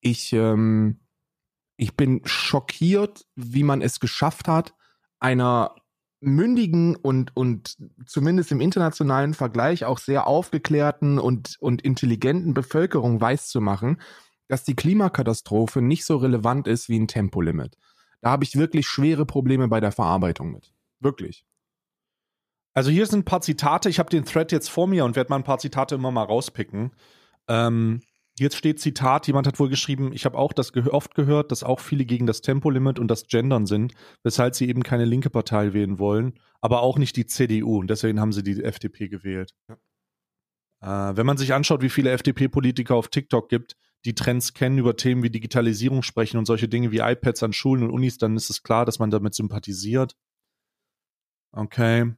Ich, 0.00 0.34
ähm, 0.34 1.00
ich 1.78 1.96
bin 1.96 2.20
schockiert, 2.24 3.24
wie 3.34 3.62
man 3.62 3.80
es 3.80 4.00
geschafft 4.00 4.48
hat, 4.48 4.74
einer 5.18 5.74
mündigen 6.20 6.94
und, 6.94 7.34
und 7.34 7.78
zumindest 8.04 8.52
im 8.52 8.60
internationalen 8.60 9.32
Vergleich 9.32 9.86
auch 9.86 9.98
sehr 9.98 10.26
aufgeklärten 10.26 11.18
und, 11.18 11.56
und 11.60 11.80
intelligenten 11.82 12.52
Bevölkerung 12.52 13.20
weiszumachen, 13.20 13.98
dass 14.46 14.64
die 14.64 14.76
Klimakatastrophe 14.76 15.80
nicht 15.80 16.04
so 16.04 16.16
relevant 16.16 16.68
ist 16.68 16.90
wie 16.90 16.98
ein 16.98 17.08
Tempolimit. 17.08 17.78
Da 18.20 18.30
habe 18.30 18.44
ich 18.44 18.56
wirklich 18.56 18.86
schwere 18.86 19.26
Probleme 19.26 19.68
bei 19.68 19.80
der 19.80 19.92
Verarbeitung 19.92 20.52
mit. 20.52 20.72
Wirklich. 21.00 21.44
Also 22.74 22.90
hier 22.90 23.06
sind 23.06 23.20
ein 23.20 23.24
paar 23.24 23.40
Zitate. 23.40 23.88
Ich 23.88 23.98
habe 23.98 24.10
den 24.10 24.24
Thread 24.24 24.52
jetzt 24.52 24.68
vor 24.70 24.86
mir 24.86 25.04
und 25.04 25.16
werde 25.16 25.30
mal 25.30 25.36
ein 25.36 25.44
paar 25.44 25.58
Zitate 25.58 25.94
immer 25.94 26.10
mal 26.10 26.24
rauspicken. 26.24 26.92
Ähm, 27.48 28.02
jetzt 28.38 28.56
steht 28.56 28.80
Zitat, 28.80 29.26
jemand 29.26 29.46
hat 29.46 29.58
wohl 29.58 29.68
geschrieben, 29.68 30.12
ich 30.12 30.24
habe 30.24 30.38
auch 30.38 30.52
das 30.52 30.72
ge 30.72 30.86
oft 30.88 31.14
gehört, 31.14 31.50
dass 31.50 31.64
auch 31.64 31.80
viele 31.80 32.04
gegen 32.04 32.26
das 32.26 32.40
Tempolimit 32.40 32.98
und 32.98 33.08
das 33.08 33.26
Gendern 33.26 33.66
sind, 33.66 33.94
weshalb 34.22 34.54
sie 34.54 34.68
eben 34.68 34.82
keine 34.82 35.04
linke 35.04 35.30
Partei 35.30 35.72
wählen 35.72 35.98
wollen, 35.98 36.38
aber 36.60 36.82
auch 36.82 36.98
nicht 36.98 37.16
die 37.16 37.26
CDU 37.26 37.80
und 37.80 37.90
deswegen 37.90 38.20
haben 38.20 38.32
sie 38.32 38.42
die 38.42 38.62
FDP 38.62 39.08
gewählt. 39.08 39.54
Ja. 39.68 41.10
Äh, 41.10 41.16
wenn 41.16 41.26
man 41.26 41.36
sich 41.36 41.52
anschaut, 41.54 41.82
wie 41.82 41.88
viele 41.88 42.10
FDP-Politiker 42.10 42.94
auf 42.94 43.08
TikTok 43.08 43.48
gibt, 43.48 43.76
die 44.04 44.14
Trends 44.14 44.54
kennen, 44.54 44.78
über 44.78 44.96
Themen 44.96 45.22
wie 45.22 45.30
Digitalisierung 45.30 46.02
sprechen 46.02 46.38
und 46.38 46.46
solche 46.46 46.68
Dinge 46.68 46.92
wie 46.92 46.98
iPads 46.98 47.42
an 47.42 47.52
Schulen 47.52 47.82
und 47.82 47.90
Unis, 47.90 48.18
dann 48.18 48.36
ist 48.36 48.50
es 48.50 48.62
klar, 48.62 48.84
dass 48.84 48.98
man 48.98 49.10
damit 49.10 49.34
sympathisiert. 49.34 50.16
Okay. 51.52 52.14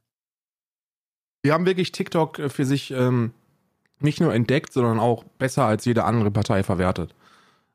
Die 1.43 1.51
haben 1.51 1.65
wirklich 1.65 1.91
TikTok 1.91 2.39
äh, 2.39 2.49
für 2.49 2.65
sich 2.65 2.91
ähm, 2.91 3.33
nicht 3.99 4.19
nur 4.19 4.33
entdeckt, 4.33 4.73
sondern 4.73 4.99
auch 4.99 5.23
besser 5.23 5.65
als 5.65 5.85
jede 5.85 6.03
andere 6.03 6.31
Partei 6.31 6.63
verwertet. 6.63 7.15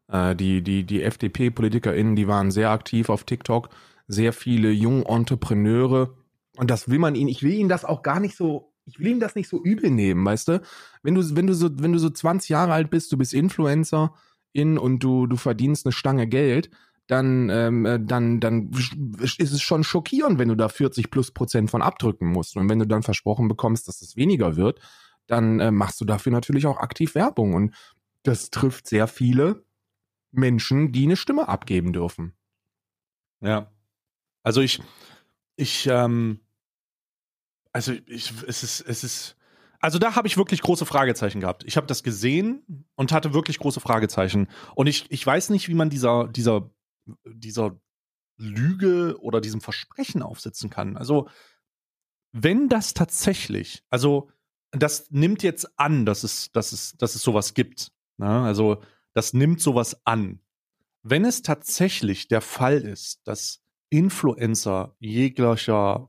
Äh, 0.08 0.36
die 0.36 0.62
die, 0.62 0.84
die 0.84 1.02
FDP-PolitikerInnen, 1.02 2.16
die 2.16 2.28
waren 2.28 2.50
sehr 2.50 2.70
aktiv 2.70 3.08
auf 3.08 3.24
TikTok. 3.24 3.70
Sehr 4.08 4.32
viele 4.32 4.70
junge 4.70 5.04
Entrepreneure 5.06 6.14
Und 6.56 6.70
das 6.70 6.88
will 6.88 7.00
man 7.00 7.16
ihn, 7.16 7.26
ich 7.26 7.42
will 7.42 7.54
ihn 7.54 7.68
das 7.68 7.84
auch 7.84 8.02
gar 8.02 8.20
nicht 8.20 8.36
so, 8.36 8.72
ich 8.86 8.98
will 8.98 9.08
ihm 9.08 9.20
das 9.20 9.34
nicht 9.34 9.48
so 9.48 9.62
übel 9.62 9.90
nehmen, 9.90 10.24
weißt 10.24 10.48
du? 10.48 10.62
Wenn 11.02 11.14
du, 11.14 11.36
wenn 11.36 11.46
du 11.46 11.54
so, 11.54 11.68
wenn 11.78 11.92
du 11.92 11.98
so 11.98 12.08
20 12.08 12.48
Jahre 12.48 12.72
alt 12.72 12.88
bist, 12.88 13.12
du 13.12 13.18
bist 13.18 13.34
Influencer 13.34 14.14
in 14.52 14.78
und 14.78 15.00
du, 15.00 15.26
du 15.26 15.36
verdienst 15.36 15.84
eine 15.84 15.92
Stange 15.92 16.26
Geld, 16.26 16.70
dann, 17.08 17.50
ähm, 17.50 17.84
äh, 17.84 18.00
dann, 18.00 18.40
dann 18.40 18.70
ist 18.70 19.52
es 19.52 19.62
schon 19.62 19.84
schockierend, 19.84 20.38
wenn 20.38 20.48
du 20.48 20.56
da 20.56 20.68
40 20.68 21.10
plus 21.10 21.30
Prozent 21.30 21.70
von 21.70 21.82
abdrücken 21.82 22.28
musst. 22.28 22.56
Und 22.56 22.68
wenn 22.68 22.78
du 22.78 22.86
dann 22.86 23.02
versprochen 23.02 23.48
bekommst, 23.48 23.86
dass 23.88 24.02
es 24.02 24.16
weniger 24.16 24.56
wird, 24.56 24.80
dann 25.26 25.60
äh, 25.60 25.70
machst 25.70 26.00
du 26.00 26.04
dafür 26.04 26.32
natürlich 26.32 26.66
auch 26.66 26.78
aktiv 26.78 27.14
Werbung. 27.14 27.54
Und 27.54 27.74
das 28.22 28.50
trifft 28.50 28.88
sehr 28.88 29.06
viele 29.06 29.64
Menschen, 30.32 30.92
die 30.92 31.04
eine 31.04 31.16
Stimme 31.16 31.48
abgeben 31.48 31.92
dürfen. 31.92 32.34
Ja. 33.40 33.70
Also 34.42 34.60
ich, 34.60 34.80
ich, 35.56 35.88
ähm, 35.90 36.40
also 37.76 37.92
ich, 38.06 38.32
es 38.46 38.62
ist, 38.62 38.80
es 38.80 39.04
ist, 39.04 39.36
also 39.80 39.98
da 39.98 40.16
habe 40.16 40.26
ich 40.26 40.38
wirklich 40.38 40.62
große 40.62 40.86
Fragezeichen 40.86 41.40
gehabt. 41.40 41.62
Ich 41.64 41.76
habe 41.76 41.86
das 41.86 42.02
gesehen 42.02 42.86
und 42.94 43.12
hatte 43.12 43.34
wirklich 43.34 43.58
große 43.58 43.80
Fragezeichen. 43.80 44.48
Und 44.74 44.86
ich, 44.86 45.04
ich 45.10 45.26
weiß 45.26 45.50
nicht, 45.50 45.68
wie 45.68 45.74
man 45.74 45.90
dieser, 45.90 46.26
dieser, 46.26 46.70
dieser 47.26 47.78
Lüge 48.38 49.18
oder 49.20 49.42
diesem 49.42 49.60
Versprechen 49.60 50.22
aufsetzen 50.22 50.70
kann. 50.70 50.96
Also, 50.96 51.28
wenn 52.32 52.70
das 52.70 52.94
tatsächlich, 52.94 53.84
also 53.90 54.30
das 54.70 55.10
nimmt 55.10 55.42
jetzt 55.42 55.78
an, 55.78 56.06
dass 56.06 56.24
es, 56.24 56.50
dass 56.52 56.72
es, 56.72 56.96
dass 56.96 57.14
es 57.14 57.20
sowas 57.20 57.52
gibt. 57.52 57.92
Ne? 58.16 58.26
Also, 58.26 58.82
das 59.12 59.34
nimmt 59.34 59.60
sowas 59.60 60.00
an. 60.06 60.40
Wenn 61.02 61.26
es 61.26 61.42
tatsächlich 61.42 62.28
der 62.28 62.40
Fall 62.40 62.78
ist, 62.80 63.20
dass 63.28 63.62
Influencer 63.90 64.96
jeglicher, 64.98 66.08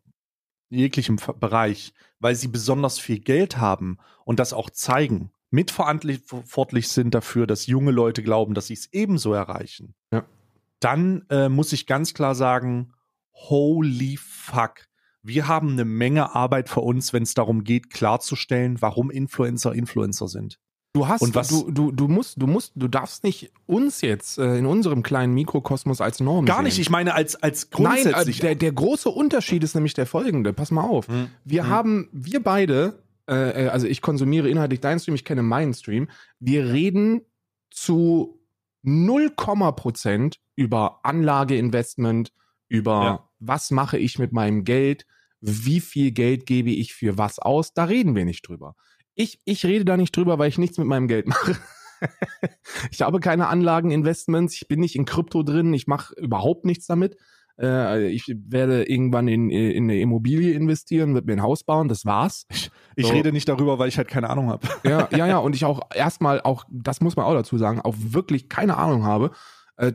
jeglichem 0.69 1.17
Bereich, 1.39 1.93
weil 2.19 2.36
sie 2.36 2.47
besonders 2.47 3.00
viel 3.00 3.19
Geld 3.19 3.57
haben 3.57 3.97
und 4.25 4.39
das 4.39 4.53
auch 4.53 4.69
zeigen, 4.69 5.31
mitverantwortlich 5.50 6.89
sind 6.89 7.15
dafür, 7.15 7.47
dass 7.47 7.67
junge 7.67 7.91
Leute 7.91 8.24
glauben, 8.24 8.53
dass 8.53 8.67
sie 8.67 8.74
es 8.74 8.91
ebenso 8.91 9.33
erreichen, 9.33 9.95
ja. 10.12 10.25
dann 10.79 11.25
äh, 11.29 11.50
muss 11.50 11.74
ich 11.74 11.88
ganz 11.88 12.13
klar 12.13 12.36
sagen, 12.36 12.93
holy 13.33 14.17
fuck. 14.17 14.88
Wir 15.21 15.47
haben 15.47 15.71
eine 15.71 15.86
Menge 15.86 16.36
Arbeit 16.36 16.69
für 16.69 16.81
uns, 16.81 17.12
wenn 17.13 17.24
es 17.24 17.33
darum 17.33 17.63
geht, 17.63 17.89
klarzustellen, 17.89 18.81
warum 18.81 19.12
Influencer 19.12 19.74
Influencer 19.74 20.27
sind. 20.27 20.59
Du 20.98 21.08
hast, 21.08 21.22
Und 21.22 21.36
was- 21.36 21.48
du, 21.50 21.70
du, 21.72 21.92
du 21.92 22.08
musst, 22.08 22.42
du 22.42 22.48
musst, 22.48 22.72
du 22.75 22.88
darfst 22.88 23.24
nicht 23.24 23.51
uns 23.68 24.01
jetzt 24.01 24.38
äh, 24.39 24.58
in 24.58 24.66
unserem 24.66 25.04
kleinen 25.04 25.34
Mikrokosmos 25.36 26.01
als 26.01 26.20
Norm 26.20 26.46
Gar 26.46 26.58
sehen. 26.58 26.66
nicht, 26.66 26.80
ich 26.80 26.89
meine 26.89 27.13
als, 27.13 27.36
als 27.36 27.68
Nein, 27.77 27.98
äh, 27.98 28.01
grundsätzlich. 28.01 28.39
der, 28.39 28.56
der 28.56 28.72
große 28.72 29.10
Unterschied 29.10 29.63
ist 29.63 29.75
nämlich 29.75 29.94
der 29.94 30.08
folgende. 30.08 30.54
Pass 30.54 30.72
mal 30.72 30.82
auf. 30.82 31.08
Hm. 31.08 31.27
Wir 31.46 31.63
Hm. 31.63 31.70
haben, 31.70 32.10
wir 32.12 32.42
beide, 32.42 33.04
äh, 33.30 33.66
äh, 33.66 33.68
also 33.70 33.86
ich 33.86 34.01
konsumiere 34.01 34.50
inhaltlich 34.50 34.80
deinen 34.82 35.00
Stream, 35.00 35.16
ich 35.16 35.24
kenne 35.25 35.44
meinen 35.44 35.74
Stream. 35.75 36.08
Wir 36.39 36.66
reden 36.74 37.22
zu 37.70 38.39
0, 38.84 39.30
Prozent 39.75 40.39
über 40.56 41.00
Anlageinvestment, 41.04 42.32
über 42.70 43.04
Ja. 43.04 43.30
was 43.39 43.72
mache 43.72 43.98
ich 43.98 44.18
mit 44.20 44.32
meinem 44.34 44.63
Geld, 44.63 45.06
wie 45.42 45.80
viel 45.80 46.12
Geld 46.12 46.46
gebe 46.46 46.72
ich 46.72 46.94
für 46.94 47.18
was 47.18 47.38
aus. 47.39 47.74
Da 47.74 47.84
reden 47.86 48.16
wir 48.16 48.25
nicht 48.25 48.48
drüber. 48.48 48.75
Ich, 49.17 49.39
ich 49.45 49.65
rede 49.65 49.83
da 49.83 49.97
nicht 49.97 50.15
drüber, 50.15 50.38
weil 50.38 50.47
ich 50.47 50.59
nichts 50.59 50.77
mit 50.77 50.88
meinem 50.88 51.07
Geld 51.07 51.27
mache. 51.27 51.57
ich 52.91 53.01
habe 53.01 53.19
keine 53.19 53.47
Anlageninvestments, 53.47 54.53
ich 54.53 54.67
bin 54.67 54.79
nicht 54.79 54.95
in 54.95 55.05
Krypto 55.05 55.41
drin, 55.41 55.74
ich 55.74 55.88
mache 55.88 56.13
überhaupt 56.15 56.65
nichts 56.65 56.86
damit. 56.86 57.17
Äh, 57.59 58.09
ich 58.09 58.31
werde 58.47 58.83
irgendwann 58.83 59.27
in, 59.27 59.50
in 59.50 59.86
eine 59.86 60.00
Immobilie 60.00 60.53
investieren, 60.53 61.15
wird 61.15 61.25
mir 61.25 61.33
ein 61.33 61.41
Haus 61.41 61.63
bauen, 61.63 61.88
das 61.88 62.05
war's. 62.05 62.45
ich 62.95 63.07
so. 63.07 63.13
rede 63.13 63.31
nicht 63.31 63.50
darüber, 63.50 63.79
weil 63.79 63.89
ich 63.89 63.97
halt 63.97 64.07
keine 64.07 64.29
Ahnung 64.29 64.50
habe. 64.51 64.67
Ja, 64.83 65.09
ja, 65.12 65.25
ja, 65.25 65.38
und 65.39 65.55
ich 65.55 65.65
auch 65.65 65.81
erstmal 65.95 66.39
auch, 66.41 66.65
das 66.69 67.01
muss 67.01 67.15
man 67.15 67.25
auch 67.25 67.33
dazu 67.33 67.57
sagen, 67.57 67.81
auch 67.81 67.95
wirklich 67.97 68.50
keine 68.50 68.77
Ahnung 68.77 69.03
habe. 69.03 69.31
Äh, 69.77 69.93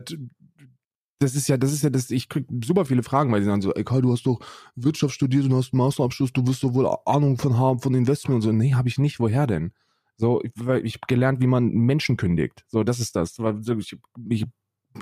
das 1.19 1.35
ist 1.35 1.47
ja, 1.47 1.57
das 1.57 1.71
ist 1.71 1.83
ja, 1.83 1.89
das, 1.89 2.09
ich 2.09 2.29
krieg 2.29 2.45
super 2.63 2.85
viele 2.85 3.03
Fragen, 3.03 3.31
weil 3.31 3.39
die 3.39 3.45
sagen 3.45 3.61
so, 3.61 3.73
ey 3.73 3.83
Karl, 3.83 4.01
du 4.01 4.11
hast 4.11 4.25
doch 4.25 4.39
Wirtschaft 4.75 5.13
studiert 5.13 5.45
und 5.45 5.53
hast 5.55 5.73
einen 5.73 5.79
Masterabschluss, 5.79 6.33
du 6.33 6.45
wirst 6.47 6.63
doch 6.63 6.73
wohl 6.73 6.87
Ahnung 7.05 7.37
von 7.37 7.57
haben, 7.57 7.79
von 7.79 7.93
Investment 7.93 8.35
und 8.35 8.41
so. 8.41 8.51
Nee, 8.51 8.73
habe 8.73 8.87
ich 8.87 8.97
nicht, 8.97 9.19
woher 9.19 9.47
denn? 9.47 9.73
So, 10.17 10.41
ich, 10.43 10.51
ich 10.55 10.93
habe 10.95 11.07
gelernt, 11.07 11.41
wie 11.41 11.47
man 11.47 11.69
Menschen 11.69 12.17
kündigt. 12.17 12.65
So, 12.67 12.83
das 12.83 12.99
ist 12.99 13.15
das. 13.15 13.37
Ich, 13.79 13.97
ich 14.29 14.45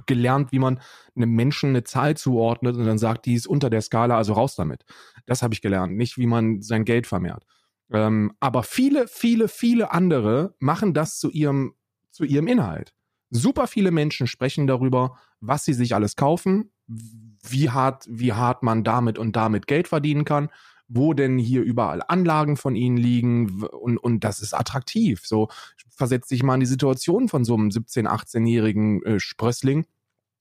gelernt, 0.06 0.52
wie 0.52 0.60
man 0.60 0.80
einem 1.16 1.32
Menschen 1.32 1.70
eine 1.70 1.84
Zahl 1.84 2.16
zuordnet 2.16 2.76
und 2.76 2.86
dann 2.86 2.98
sagt, 2.98 3.26
die 3.26 3.34
ist 3.34 3.48
unter 3.48 3.70
der 3.70 3.82
Skala, 3.82 4.18
also 4.18 4.34
raus 4.34 4.56
damit. 4.56 4.86
Das 5.26 5.42
habe 5.42 5.54
ich 5.54 5.62
gelernt, 5.62 5.98
nicht 5.98 6.18
wie 6.18 6.28
man 6.28 6.62
sein 6.62 6.86
Geld 6.86 7.08
vermehrt. 7.08 7.46
Ähm, 7.92 8.32
aber 8.40 8.64
viele, 8.64 9.08
viele, 9.08 9.48
viele 9.48 9.92
andere 9.92 10.56
machen 10.60 10.94
das 10.94 11.20
zu 11.20 11.30
ihrem, 11.30 11.76
zu 12.10 12.24
ihrem 12.24 12.48
Inhalt. 12.48 12.94
Super 13.32 13.68
viele 13.68 13.92
Menschen 13.92 14.28
sprechen 14.28 14.68
darüber, 14.68 15.18
was 15.42 15.66
sie 15.66 15.74
sich 15.74 15.94
alles 15.94 16.16
kaufen, 16.16 16.72
wie 16.88 17.70
hart, 17.70 18.06
wie 18.10 18.34
hart 18.34 18.64
man 18.64 18.84
damit 18.84 19.18
und 19.18 19.36
damit 19.36 19.68
Geld 19.68 19.88
verdienen 19.88 20.26
kann, 20.26 20.50
wo 20.88 21.14
denn 21.14 21.38
hier 21.38 21.64
überall 21.64 22.02
Anlagen 22.08 22.58
von 22.58 22.76
ihnen 22.76 22.98
liegen 22.98 23.64
und, 23.64 23.98
und 23.98 24.24
das 24.24 24.40
ist 24.40 24.54
attraktiv. 24.54 25.26
So 25.26 25.50
versetzt 25.90 26.30
sich 26.30 26.44
mal 26.44 26.56
in 26.56 26.60
die 26.60 26.66
Situation 26.66 27.28
von 27.28 27.44
so 27.44 27.56
einem 27.56 27.70
17-, 27.70 28.08
18-jährigen 28.08 29.04
äh, 29.04 29.20
Sprössling, 29.20 29.86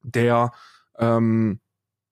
der 0.02 0.52
ähm, 0.98 1.60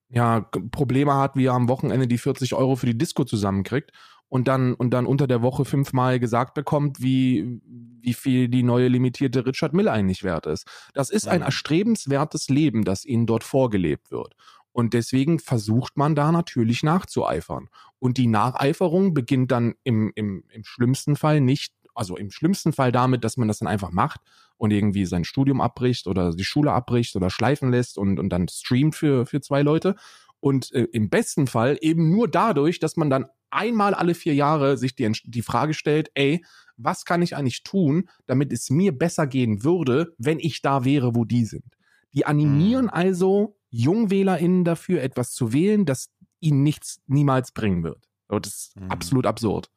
ja 0.09 0.41
Probleme 0.71 1.15
hat, 1.15 1.37
wie 1.37 1.47
er 1.47 1.55
am 1.55 1.69
Wochenende 1.69 2.07
die 2.07 2.19
40 2.19 2.55
Euro 2.55 2.77
für 2.77 2.87
die 2.87 2.97
Disco 2.97 3.25
zusammenkriegt 3.25 3.93
und 4.29 4.49
dann 4.49 4.75
und 4.75 4.91
dann 4.91 5.07
unter 5.07 5.27
der 5.27 5.43
Woche 5.43 5.65
fünfmal 5.65 6.21
gesagt 6.21 6.55
bekommt, 6.55 7.01
wie 7.01 7.61
wie 8.01 8.15
viel 8.15 8.49
die 8.49 8.63
neue 8.63 8.89
limitierte 8.89 9.45
Richard 9.47 9.75
Mill 9.75 9.89
eigentlich 9.89 10.23
wert 10.23 10.47
ist. 10.47 10.67
Das 10.95 11.11
ist 11.11 11.29
ein 11.29 11.43
erstrebenswertes 11.43 12.49
Leben, 12.49 12.85
das 12.85 13.05
ihnen 13.05 13.27
dort 13.27 13.45
vorgelebt 13.45 14.11
wird. 14.11 14.35
Und 14.73 14.95
deswegen 14.95 15.41
versucht 15.41 15.97
man 15.97 16.15
da 16.15 16.31
natürlich 16.31 16.83
nachzueifern. 16.83 17.69
Und 17.99 18.17
die 18.17 18.29
Nacheiferung 18.29 19.13
beginnt 19.13 19.51
dann 19.51 19.75
im, 19.83 20.13
im, 20.15 20.45
im 20.51 20.65
schlimmsten 20.65 21.17
Fall 21.17 21.41
nicht, 21.41 21.75
also 21.95 22.17
im 22.17 22.31
schlimmsten 22.31 22.73
Fall 22.73 22.93
damit, 22.93 23.25
dass 23.25 23.37
man 23.37 23.49
das 23.49 23.59
dann 23.59 23.67
einfach 23.67 23.91
macht 23.91 24.21
und 24.57 24.71
irgendwie 24.71 25.05
sein 25.05 25.25
Studium 25.25 25.61
abbricht 25.61 26.07
oder 26.07 26.33
die 26.33 26.45
Schule 26.45 26.73
abbricht 26.73 27.17
oder 27.17 27.29
schleifen 27.29 27.71
lässt 27.71 27.99
und, 27.99 28.21
und 28.21 28.29
dann 28.29 28.47
streamt 28.47 28.95
für, 28.95 29.27
für 29.27 29.41
zwei 29.41 29.63
Leute. 29.63 29.97
Und 30.39 30.73
äh, 30.73 30.85
im 30.93 31.11
besten 31.11 31.49
Fall 31.49 31.77
eben 31.81 32.11
nur 32.11 32.29
dadurch, 32.29 32.79
dass 32.79 32.97
man 32.97 33.11
dann 33.11 33.27
einmal 33.51 33.95
alle 33.95 34.15
vier 34.15 34.35
Jahre 34.35 34.77
sich 34.77 34.95
die, 34.95 35.11
die 35.25 35.43
Frage 35.43 35.75
stellt, 35.75 36.11
ey, 36.15 36.45
was 36.77 37.05
kann 37.05 37.23
ich 37.23 37.37
eigentlich 37.37 37.63
tun, 37.63 38.09
damit 38.27 38.53
es 38.53 38.71
mir 38.71 38.97
besser 38.97 39.27
gehen 39.27 39.65
würde, 39.65 40.15
wenn 40.19 40.39
ich 40.39 40.63
da 40.63 40.85
wäre, 40.85 41.15
wo 41.15 41.25
die 41.25 41.45
sind. 41.45 41.65
Die 42.13 42.25
animieren 42.27 42.87
Mhm. 42.87 42.91
also 42.91 43.57
JungwählerInnen 43.71 44.65
dafür, 44.65 45.03
etwas 45.03 45.33
zu 45.33 45.53
wählen, 45.53 45.85
das 45.85 46.11
ihnen 46.41 46.63
nichts 46.63 47.01
niemals 47.07 47.53
bringen 47.53 47.83
wird. 47.83 48.09
So, 48.29 48.39
das 48.39 48.55
ist 48.55 48.77
Mhm. 48.77 48.91
absolut 48.91 49.27
absurd. 49.27 49.71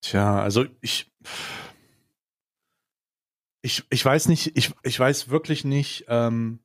Tja, 0.00 0.40
also 0.42 0.64
ich. 0.80 1.10
Ich, 3.60 3.82
ich 3.90 4.04
weiß 4.04 4.28
nicht, 4.28 4.56
ich, 4.56 4.72
ich 4.84 4.98
weiß 4.98 5.30
wirklich 5.30 5.64
nicht, 5.64 6.04
ähm, 6.08 6.60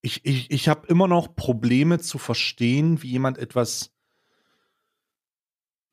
ich, 0.00 0.24
ich, 0.24 0.50
ich 0.50 0.68
habe 0.68 0.86
immer 0.86 1.08
noch 1.08 1.34
Probleme 1.34 1.98
zu 1.98 2.18
verstehen, 2.18 3.02
wie 3.02 3.08
jemand 3.08 3.38
etwas, 3.38 3.92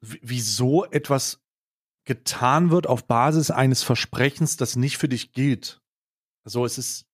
wieso 0.01 0.85
etwas 0.85 1.41
getan 2.05 2.69
wird 2.69 2.87
auf 2.87 3.07
Basis 3.07 3.49
eines 3.49 3.81
Versprechens, 3.83 4.57
das 4.57 4.75
nicht 4.75 4.97
für 4.97 5.09
dich 5.09 5.31
gilt. 5.31 5.81
Also 6.43 6.65
es 6.65 6.77
ist, 6.77 7.05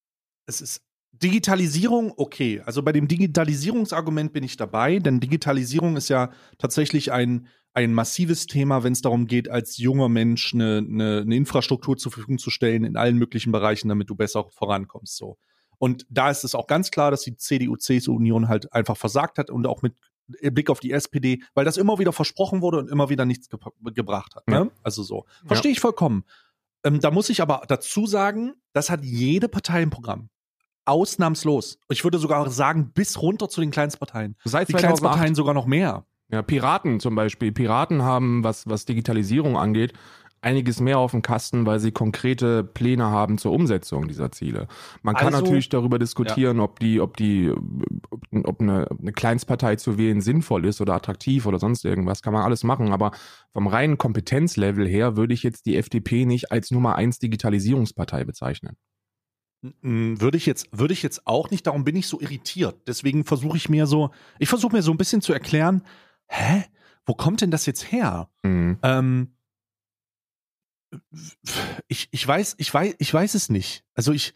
es 0.46 0.60
ist 0.60 0.84
Digitalisierung, 1.14 2.14
okay. 2.18 2.62
Also 2.66 2.84
bei 2.84 2.92
dem 2.92 3.08
Digitalisierungsargument 3.08 4.34
bin 4.34 4.44
ich 4.44 4.58
dabei, 4.58 5.00
denn 5.00 5.20
Digitalisierung 5.20 5.96
ist 5.96 6.10
ja 6.10 6.32
tatsächlich 6.58 7.12
ein, 7.12 7.48
ein 7.74 7.94
massives 7.94 8.48
Thema, 8.48 8.84
wenn 8.84 8.94
es 8.94 9.02
darum 9.02 9.28
geht, 9.28 9.50
als 9.50 9.78
junger 9.78 10.10
Mensch 10.10 10.54
eine, 10.54 10.78
eine, 10.78 11.22
eine 11.22 11.36
Infrastruktur 11.36 11.96
zur 11.98 12.12
Verfügung 12.12 12.38
zu 12.38 12.50
stellen 12.50 12.84
in 12.84 12.98
allen 12.98 13.18
möglichen 13.18 13.52
Bereichen, 13.52 13.88
damit 13.88 14.10
du 14.10 14.16
besser 14.16 14.50
vorankommst. 14.50 15.16
So. 15.16 15.38
Und 15.82 16.06
da 16.12 16.30
ist 16.30 16.44
es 16.44 16.54
auch 16.54 16.68
ganz 16.68 16.92
klar, 16.92 17.10
dass 17.10 17.24
die 17.24 17.36
CDU-CSU-Union 17.36 18.48
halt 18.48 18.72
einfach 18.72 18.96
versagt 18.96 19.40
hat 19.40 19.50
und 19.50 19.66
auch 19.66 19.82
mit 19.82 19.96
Blick 20.28 20.70
auf 20.70 20.80
die 20.80 20.92
SPD, 20.92 21.42
weil 21.56 21.66
das 21.66 21.78
immer 21.78 21.98
wieder 21.98 22.14
versprochen 22.14 22.62
wurde 22.62 22.78
und 22.78 22.88
immer 22.88 23.10
wieder 23.10 23.26
nichts 23.26 23.50
ge 23.50 23.58
gebracht 23.96 24.36
hat. 24.36 24.48
Ne? 24.48 24.56
Ja. 24.56 24.68
Also 24.84 25.02
so. 25.02 25.26
Verstehe 25.44 25.72
ich 25.72 25.80
vollkommen. 25.80 26.24
Ähm, 26.84 27.00
da 27.00 27.10
muss 27.10 27.32
ich 27.32 27.42
aber 27.42 27.64
dazu 27.68 28.06
sagen, 28.06 28.54
das 28.74 28.92
hat 28.92 29.04
jede 29.04 29.50
Partei 29.50 29.82
im 29.82 29.90
Programm. 29.90 30.30
Ausnahmslos. 30.86 31.80
Ich 31.90 32.04
würde 32.04 32.20
sogar 32.20 32.48
sagen, 32.52 32.92
bis 32.94 33.20
runter 33.20 33.50
zu 33.50 33.60
den 33.60 33.72
Kleinstparteien. 33.72 34.36
Seit 34.44 34.68
Die 34.68 34.74
2008 34.74 34.82
Kleinstparteien 34.82 35.34
sogar 35.34 35.56
noch 35.56 35.66
mehr. 35.66 36.06
Ja, 36.30 36.44
Piraten 36.44 37.00
zum 37.00 37.16
Beispiel. 37.16 37.52
Piraten 37.52 38.04
haben, 38.04 38.44
was, 38.44 38.70
was 38.70 38.86
Digitalisierung 38.86 39.58
angeht, 39.58 39.94
einiges 40.42 40.80
mehr 40.80 40.98
auf 40.98 41.12
dem 41.12 41.22
Kasten, 41.22 41.66
weil 41.66 41.80
sie 41.80 41.92
konkrete 41.92 42.64
Pläne 42.64 43.06
haben 43.06 43.38
zur 43.38 43.52
Umsetzung 43.52 44.08
dieser 44.08 44.32
Ziele. 44.32 44.68
Man 45.04 45.16
kann 45.16 45.34
Also- 45.34 45.42
natürlich 45.46 45.70
darüber 45.70 46.00
diskutieren, 46.00 46.60
ob 46.60 46.80
die, 46.80 47.00
ob 47.00 47.16
die, 47.18 47.52
ob 48.44 48.60
eine, 48.60 48.88
eine 49.00 49.12
Kleinstpartei 49.14 49.76
zu 49.76 49.98
wählen 49.98 50.20
sinnvoll 50.22 50.66
ist 50.66 50.82
oder 50.82 50.96
attraktiv 50.96 51.46
oder 51.46 51.60
sonst 51.60 51.86
irgendwas, 51.86 52.22
kann 52.24 52.34
man 52.34 52.44
alles 52.44 52.64
machen. 52.64 52.92
Aber 52.92 53.12
vom 53.54 53.68
reinen 53.68 53.98
Kompetenzlevel 53.98 54.88
her 54.88 55.16
würde 55.16 55.34
ich 55.34 55.44
jetzt 55.44 55.66
die 55.68 55.78
FDP 55.78 56.26
nicht 56.26 56.52
als 56.52 56.72
Nummer 56.72 56.96
eins 56.96 57.20
Digitalisierungspartei 57.20 58.24
bezeichnen. 58.24 58.78
Würde 59.84 60.38
ich 60.38 60.48
jetzt, 60.48 60.70
würde 60.72 60.94
ich 60.94 61.04
jetzt 61.04 61.28
auch 61.28 61.52
nicht, 61.52 61.68
darum 61.68 61.84
bin 61.84 61.96
ich 61.96 62.08
so 62.08 62.20
irritiert. 62.20 62.82
Deswegen 62.88 63.26
versuche 63.26 63.58
ich 63.58 63.70
mir 63.70 63.86
so, 63.86 64.10
ich 64.40 64.50
versuche 64.50 64.76
mir 64.76 64.82
so 64.82 64.90
ein 64.92 64.98
bisschen 64.98 65.22
zu 65.22 65.34
erklären, 65.34 65.84
hä? 66.28 66.64
Wo 67.06 67.14
kommt 67.14 67.42
denn 67.42 67.52
das 67.52 67.68
jetzt 67.68 67.92
her? 67.92 68.30
Mhm. 68.44 68.80
Ähm, 68.82 69.36
ich, 71.88 72.10
ich 72.12 72.28
weiß, 72.28 72.56
ich 72.58 72.74
weiß, 72.74 72.96
ich 73.00 73.14
weiß 73.14 73.36
es 73.36 73.50
nicht. 73.50 73.84
Also 73.94 74.12
ich, 74.12 74.34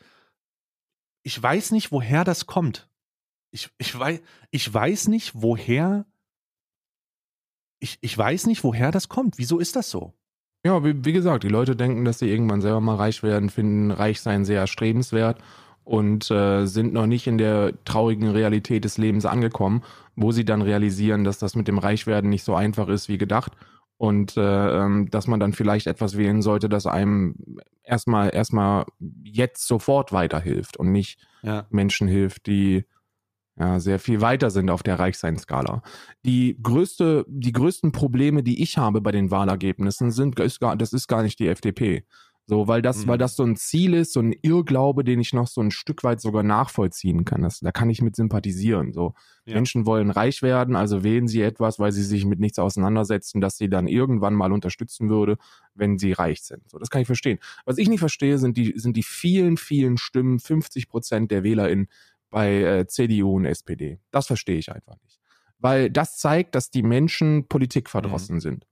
ich 1.23 1.41
weiß 1.41 1.71
nicht, 1.71 1.91
woher 1.91 2.23
das 2.23 2.45
kommt. 2.45 2.89
Ich, 3.51 3.69
ich 3.77 3.97
weiß, 3.97 4.21
ich 4.51 4.73
weiß 4.73 5.07
nicht, 5.07 5.33
woher, 5.35 6.05
ich, 7.79 7.97
ich 8.01 8.17
weiß 8.17 8.47
nicht, 8.47 8.63
woher 8.63 8.91
das 8.91 9.09
kommt. 9.09 9.37
Wieso 9.37 9.59
ist 9.59 9.75
das 9.75 9.89
so? 9.89 10.13
Ja, 10.65 10.83
wie, 10.83 11.05
wie 11.05 11.13
gesagt, 11.13 11.43
die 11.43 11.49
Leute 11.49 11.75
denken, 11.75 12.05
dass 12.05 12.19
sie 12.19 12.29
irgendwann 12.29 12.61
selber 12.61 12.81
mal 12.81 12.95
reich 12.95 13.21
werden, 13.23 13.49
finden 13.49 13.91
Reichsein 13.91 14.45
sehr 14.45 14.59
erstrebenswert 14.59 15.41
und 15.85 16.29
äh, 16.31 16.65
sind 16.65 16.93
noch 16.93 17.05
nicht 17.05 17.27
in 17.27 17.37
der 17.37 17.73
traurigen 17.85 18.29
Realität 18.29 18.83
des 18.83 18.97
Lebens 18.97 19.25
angekommen, 19.25 19.83
wo 20.15 20.31
sie 20.31 20.43
dann 20.43 20.61
realisieren, 20.61 21.23
dass 21.23 21.37
das 21.37 21.55
mit 21.55 21.67
dem 21.67 21.77
Reichwerden 21.77 22.29
nicht 22.29 22.43
so 22.43 22.55
einfach 22.55 22.89
ist 22.89 23.07
wie 23.07 23.17
gedacht 23.17 23.53
und 23.97 24.35
äh, 24.35 24.41
ähm, 24.83 25.09
dass 25.09 25.27
man 25.27 25.39
dann 25.39 25.53
vielleicht 25.53 25.87
etwas 25.87 26.17
wählen 26.17 26.41
sollte, 26.41 26.67
das 26.67 26.87
einem 26.87 27.35
erstmal 27.83 28.33
erstmal 28.33 28.85
jetzt 29.23 29.67
sofort 29.67 30.11
weiterhilft 30.11 30.75
und 30.75 30.91
nicht 30.91 31.19
Ja. 31.43 31.67
Menschen 31.69 32.07
hilft, 32.07 32.47
die 32.47 32.85
ja, 33.57 33.79
sehr 33.79 33.99
viel 33.99 34.19
weiter 34.19 34.49
sind 34.49 34.69
auf 34.69 34.83
der 34.83 34.99
Reichseinskala. 34.99 35.81
Die 36.25 36.57
größte, 36.61 37.25
die 37.29 37.53
größten 37.53 37.93
Probleme, 37.93 38.43
die 38.43 38.61
ich 38.61 38.77
habe 38.77 38.99
bei 38.99 39.11
den 39.11 39.31
Wahlergebnissen, 39.31 40.11
sind, 40.11 40.37
ist 40.41 40.59
gar, 40.59 40.75
das 40.75 40.91
ist 40.91 41.07
gar 41.07 41.23
nicht 41.23 41.39
die 41.39 41.47
FDP. 41.47 42.05
So, 42.47 42.67
weil 42.67 42.83
das, 42.83 43.03
Mhm. 43.05 43.07
weil 43.09 43.17
das 43.17 43.35
so 43.35 43.43
ein 43.43 43.55
Ziel 43.55 43.95
ist, 43.95 44.13
so 44.13 44.19
ein 44.19 44.31
Irrglaube, 44.43 45.03
den 45.03 45.19
ich 45.19 45.33
noch 45.33 45.47
so 45.47 45.61
ein 45.61 45.71
Stück 45.71 46.03
weit 46.03 46.21
sogar 46.21 46.43
nachvollziehen 46.43 47.25
kann. 47.25 47.41
Das, 47.41 47.59
da 47.59 47.71
kann 47.71 47.89
ich 47.89 48.03
mit 48.03 48.15
sympathisieren. 48.15 48.93
So, 48.93 49.15
Ja. 49.45 49.55
Menschen 49.55 49.85
wollen 49.87 50.11
reich 50.11 50.41
werden, 50.43 50.75
also 50.75 51.03
wählen 51.03 51.27
sie 51.27 51.41
etwas, 51.41 51.79
weil 51.79 51.91
sie 51.91 52.03
sich 52.03 52.23
mit 52.25 52.39
nichts 52.39 52.59
auseinandersetzen, 52.59 53.41
das 53.41 53.57
sie 53.57 53.67
dann 53.67 53.87
irgendwann 53.87 54.35
mal 54.35 54.51
unterstützen 54.51 55.09
würde, 55.09 55.37
wenn 55.73 55.97
sie 55.97 56.11
reich 56.11 56.43
sind. 56.43 56.69
So, 56.69 56.77
das 56.77 56.89
kann 56.91 57.01
ich 57.01 57.07
verstehen. 57.07 57.39
Was 57.65 57.79
ich 57.79 57.89
nicht 57.89 57.99
verstehe, 57.99 58.37
sind 58.37 58.57
die, 58.57 58.73
sind 58.77 58.95
die 58.95 59.03
vielen, 59.03 59.57
vielen 59.57 59.97
Stimmen, 59.97 60.39
50 60.39 60.87
Prozent 60.87 61.31
der 61.31 61.43
WählerInnen 61.43 61.87
bei 62.29 62.61
äh, 62.61 62.87
CDU 62.87 63.37
und 63.37 63.45
SPD. 63.45 63.99
Das 64.11 64.27
verstehe 64.27 64.57
ich 64.57 64.71
einfach 64.71 64.97
nicht. 65.03 65.19
Weil 65.57 65.89
das 65.89 66.17
zeigt, 66.17 66.53
dass 66.53 66.69
die 66.69 66.83
Menschen 66.83 67.47
Politik 67.47 67.89
verdrossen 67.89 68.39
sind. 68.39 68.67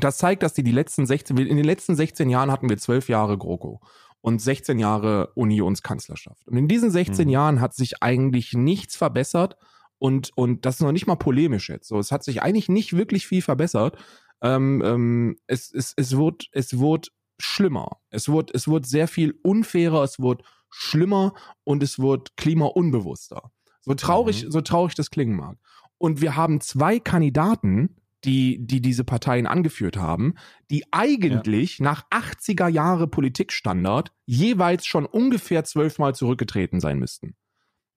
Das 0.00 0.18
zeigt, 0.18 0.42
dass 0.42 0.54
die 0.54 0.62
die 0.62 0.72
letzten 0.72 1.06
16, 1.06 1.36
in 1.38 1.56
den 1.56 1.64
letzten 1.64 1.94
16 1.96 2.28
Jahren 2.30 2.50
hatten 2.50 2.68
wir 2.68 2.76
12 2.78 3.08
Jahre 3.08 3.36
GroKo 3.38 3.80
und 4.20 4.40
16 4.40 4.78
Jahre 4.78 5.32
Unionskanzlerschaft. 5.34 6.46
Und 6.48 6.56
in 6.56 6.68
diesen 6.68 6.90
16 6.90 7.26
Mhm. 7.26 7.32
Jahren 7.32 7.60
hat 7.60 7.74
sich 7.74 8.02
eigentlich 8.02 8.52
nichts 8.54 8.96
verbessert 8.96 9.56
und, 9.98 10.30
und 10.36 10.66
das 10.66 10.76
ist 10.76 10.80
noch 10.82 10.92
nicht 10.92 11.06
mal 11.06 11.16
polemisch 11.16 11.68
jetzt. 11.68 11.88
So, 11.88 11.98
es 11.98 12.12
hat 12.12 12.24
sich 12.24 12.42
eigentlich 12.42 12.68
nicht 12.68 12.96
wirklich 12.96 13.26
viel 13.26 13.42
verbessert. 13.42 13.96
Ähm, 14.42 14.82
ähm, 14.84 15.36
es, 15.46 15.72
es, 15.72 15.94
es, 15.96 16.16
wird, 16.16 16.48
es 16.52 16.78
wird 16.78 17.12
schlimmer. 17.38 17.98
Es 18.10 18.28
wird, 18.28 18.54
es 18.54 18.68
wird 18.68 18.86
sehr 18.86 19.08
viel 19.08 19.38
unfairer, 19.42 20.02
es 20.02 20.18
wird 20.20 20.42
schlimmer 20.70 21.32
und 21.64 21.82
es 21.82 21.98
wird 21.98 22.36
klimaunbewusster. 22.36 23.50
So 23.80 23.94
traurig, 23.94 24.44
Mhm. 24.44 24.50
so 24.50 24.60
traurig 24.60 24.94
das 24.94 25.10
klingen 25.10 25.36
mag. 25.36 25.56
Und 25.98 26.20
wir 26.20 26.36
haben 26.36 26.60
zwei 26.60 26.98
Kandidaten, 26.98 27.96
die, 28.26 28.58
die 28.66 28.80
diese 28.80 29.04
Parteien 29.04 29.46
angeführt 29.46 29.96
haben, 29.96 30.34
die 30.70 30.84
eigentlich 30.92 31.80
nach 31.80 32.04
80er 32.10 32.68
Jahre 32.68 33.06
Politikstandard 33.06 34.12
jeweils 34.26 34.84
schon 34.86 35.06
ungefähr 35.06 35.64
zwölfmal 35.64 36.14
zurückgetreten 36.14 36.80
sein 36.80 36.98
müssten. 36.98 37.36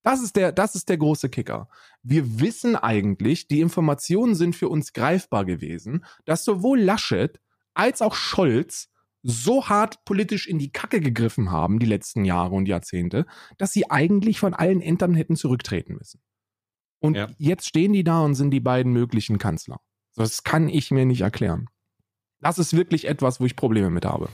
Das 0.03 0.21
ist 0.21 0.35
der, 0.37 0.51
das 0.53 0.75
ist 0.75 0.87
der 0.87 0.97
große 0.97 1.29
Kicker. 1.29 1.67
Wir 2.03 2.39
wissen 2.39 2.75
eigentlich, 2.75 3.47
die 3.47 3.59
Informationen 3.59 4.35
sind 4.35 4.55
für 4.55 4.69
uns 4.69 4.93
greifbar 4.93 5.43
gewesen, 5.43 6.05
dass 6.25 6.45
sowohl 6.45 6.79
Laschet 6.79 7.39
als 7.73 8.01
auch 8.01 8.15
Scholz 8.15 8.89
so 9.21 9.67
hart 9.67 10.05
politisch 10.05 10.47
in 10.47 10.59
die 10.59 10.71
Kacke 10.71 11.01
gegriffen 11.01 11.51
haben, 11.51 11.79
die 11.79 11.85
letzten 11.85 12.23
Jahre 12.23 12.55
und 12.55 12.67
Jahrzehnte, 12.67 13.25
dass 13.57 13.73
sie 13.73 13.91
eigentlich 13.91 14.39
von 14.39 14.53
allen 14.53 14.81
Ämtern 14.81 15.13
hätten 15.13 15.35
zurücktreten 15.35 15.95
müssen. 15.95 16.21
Und 16.99 17.15
Ja. 17.15 17.27
jetzt 17.37 17.67
stehen 17.67 17.91
die 17.93 18.03
da 18.05 18.21
und 18.21 18.35
sind 18.35 18.51
die 18.51 18.59
beiden 18.61 18.93
möglichen 18.93 19.37
Kanzler. 19.37 19.81
Das 20.15 20.43
kann 20.43 20.69
ich 20.69 20.91
mir 20.91 21.05
nicht 21.05 21.21
erklären. 21.21 21.69
Das 22.41 22.57
ist 22.57 22.75
wirklich 22.75 23.05
etwas, 23.05 23.39
wo 23.39 23.45
ich 23.45 23.55
Probleme 23.55 23.89
mit 23.89 24.05
habe. 24.05 24.29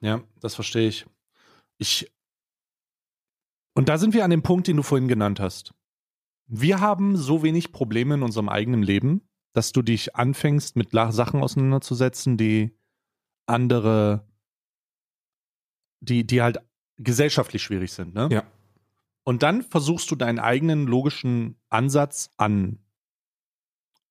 Ja, 0.00 0.22
das 0.40 0.54
verstehe 0.54 0.88
ich. 0.88 1.06
Ich. 1.78 2.12
Und 3.74 3.88
da 3.88 3.98
sind 3.98 4.14
wir 4.14 4.24
an 4.24 4.30
dem 4.30 4.42
Punkt, 4.42 4.68
den 4.68 4.76
du 4.76 4.82
vorhin 4.82 5.08
genannt 5.08 5.40
hast. 5.40 5.72
Wir 6.46 6.80
haben 6.80 7.16
so 7.16 7.42
wenig 7.42 7.72
Probleme 7.72 8.14
in 8.14 8.22
unserem 8.22 8.48
eigenen 8.48 8.82
Leben, 8.82 9.22
dass 9.52 9.72
du 9.72 9.82
dich 9.82 10.14
anfängst, 10.14 10.76
mit 10.76 10.90
Sachen 10.90 11.42
auseinanderzusetzen, 11.42 12.36
die 12.36 12.76
andere, 13.46 14.28
die, 16.00 16.26
die 16.26 16.42
halt 16.42 16.58
gesellschaftlich 16.96 17.62
schwierig 17.62 17.92
sind, 17.92 18.14
ne? 18.14 18.28
Ja. 18.30 18.44
Und 19.24 19.42
dann 19.42 19.62
versuchst 19.62 20.10
du 20.10 20.16
deinen 20.16 20.38
eigenen 20.38 20.86
logischen 20.86 21.58
Ansatz 21.70 22.30
an, 22.36 22.83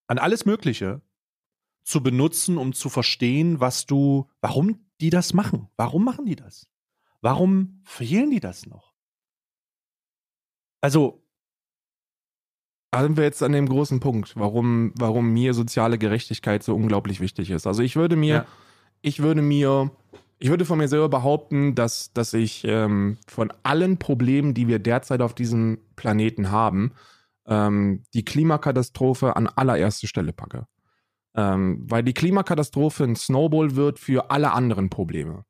an 0.08 0.18
alles 0.18 0.46
Mögliche 0.46 1.02
zu 1.84 2.02
benutzen, 2.02 2.58
um 2.58 2.74
zu 2.74 2.90
verstehen, 2.90 3.60
was 3.60 3.86
du, 3.86 4.30
warum 4.42 4.86
die 5.02 5.10
das 5.10 5.34
machen. 5.34 5.68
Warum 5.76 6.06
machen 6.06 6.26
die 6.26 6.36
das? 6.36 6.68
Warum 7.22 7.82
fehlen 7.84 8.32
die 8.32 8.40
das 8.40 8.66
noch? 8.66 8.94
Also, 10.82 11.20
Da 12.92 13.02
sind 13.02 13.18
wir 13.18 13.24
jetzt 13.24 13.42
an 13.42 13.54
dem 13.54 13.68
großen 13.68 14.00
Punkt, 14.00 14.36
warum, 14.36 14.94
warum 14.96 15.30
mir 15.34 15.54
soziale 15.56 15.98
Gerechtigkeit 15.98 16.62
so 16.62 16.76
unglaublich 16.76 17.20
wichtig 17.22 17.50
ist. 17.50 17.66
Also 17.66 17.82
ich 17.82 17.96
würde 17.96 18.16
mir, 18.16 18.36
Ja. 18.36 18.46
ich 19.02 19.20
würde 19.20 19.42
mir, 19.42 19.90
ich 20.38 20.50
würde 20.50 20.64
von 20.66 20.78
mir 20.78 20.88
selber 20.88 21.10
behaupten, 21.10 21.74
dass, 21.74 22.14
dass 22.14 22.34
ich 22.36 22.64
ähm, 22.66 23.18
von 23.28 23.52
allen 23.64 23.98
Problemen, 23.98 24.54
die 24.54 24.68
wir 24.68 24.78
derzeit 24.78 25.22
auf 25.22 25.34
diesem 25.34 25.80
Planeten 25.96 26.52
haben, 26.52 26.92
ähm, 27.48 28.04
die 28.14 28.26
Klimakatastrophe 28.26 29.36
an 29.36 29.48
allererste 29.48 30.08
Stelle 30.08 30.34
packe. 30.34 30.68
Ähm, 31.36 31.84
weil 31.90 32.04
die 32.04 32.14
Klimakatastrophe 32.14 33.04
ein 33.04 33.16
Snowball 33.16 33.76
wird 33.76 34.00
für 34.00 34.30
alle 34.30 34.52
anderen 34.52 34.90
Probleme. 34.90 35.46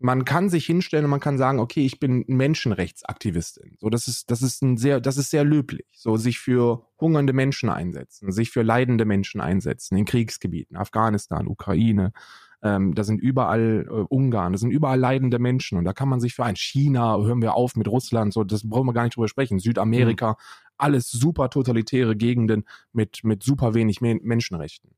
Man 0.00 0.24
kann 0.24 0.48
sich 0.48 0.66
hinstellen 0.66 1.06
und 1.06 1.10
man 1.10 1.20
kann 1.20 1.38
sagen, 1.38 1.58
okay, 1.58 1.84
ich 1.84 1.98
bin 1.98 2.24
Menschenrechtsaktivistin. 2.28 3.76
So, 3.80 3.88
das 3.90 4.06
ist, 4.06 4.30
das 4.30 4.42
ist 4.42 4.62
ein 4.62 4.76
sehr, 4.76 5.00
das 5.00 5.16
ist 5.16 5.30
sehr 5.30 5.44
löblich. 5.44 5.86
So, 5.92 6.16
sich 6.16 6.38
für 6.38 6.86
hungernde 7.00 7.32
Menschen 7.32 7.68
einsetzen, 7.68 8.30
sich 8.30 8.50
für 8.50 8.62
leidende 8.62 9.04
Menschen 9.04 9.40
einsetzen 9.40 9.96
in 9.96 10.04
Kriegsgebieten, 10.04 10.76
Afghanistan, 10.76 11.48
Ukraine. 11.48 12.12
Ähm, 12.60 12.94
da 12.94 13.04
sind 13.04 13.20
überall 13.20 13.86
äh, 13.88 13.92
Ungarn, 14.08 14.52
da 14.52 14.58
sind 14.58 14.70
überall 14.70 14.98
leidende 14.98 15.38
Menschen 15.38 15.78
und 15.78 15.84
da 15.84 15.92
kann 15.92 16.08
man 16.08 16.18
sich 16.18 16.34
für 16.34 16.44
ein 16.44 16.56
China, 16.56 17.16
hören 17.18 17.40
wir 17.40 17.54
auf 17.54 17.76
mit 17.76 17.86
Russland, 17.86 18.32
so, 18.32 18.42
das 18.42 18.68
brauchen 18.68 18.86
wir 18.86 18.92
gar 18.92 19.04
nicht 19.04 19.14
drüber 19.14 19.28
sprechen. 19.28 19.60
Südamerika, 19.60 20.36
alles 20.76 21.10
super 21.10 21.50
totalitäre 21.50 22.16
Gegenden 22.16 22.64
mit, 22.92 23.22
mit 23.22 23.42
super 23.42 23.74
wenig 23.74 24.00
Men 24.00 24.20
Menschenrechten. 24.24 24.90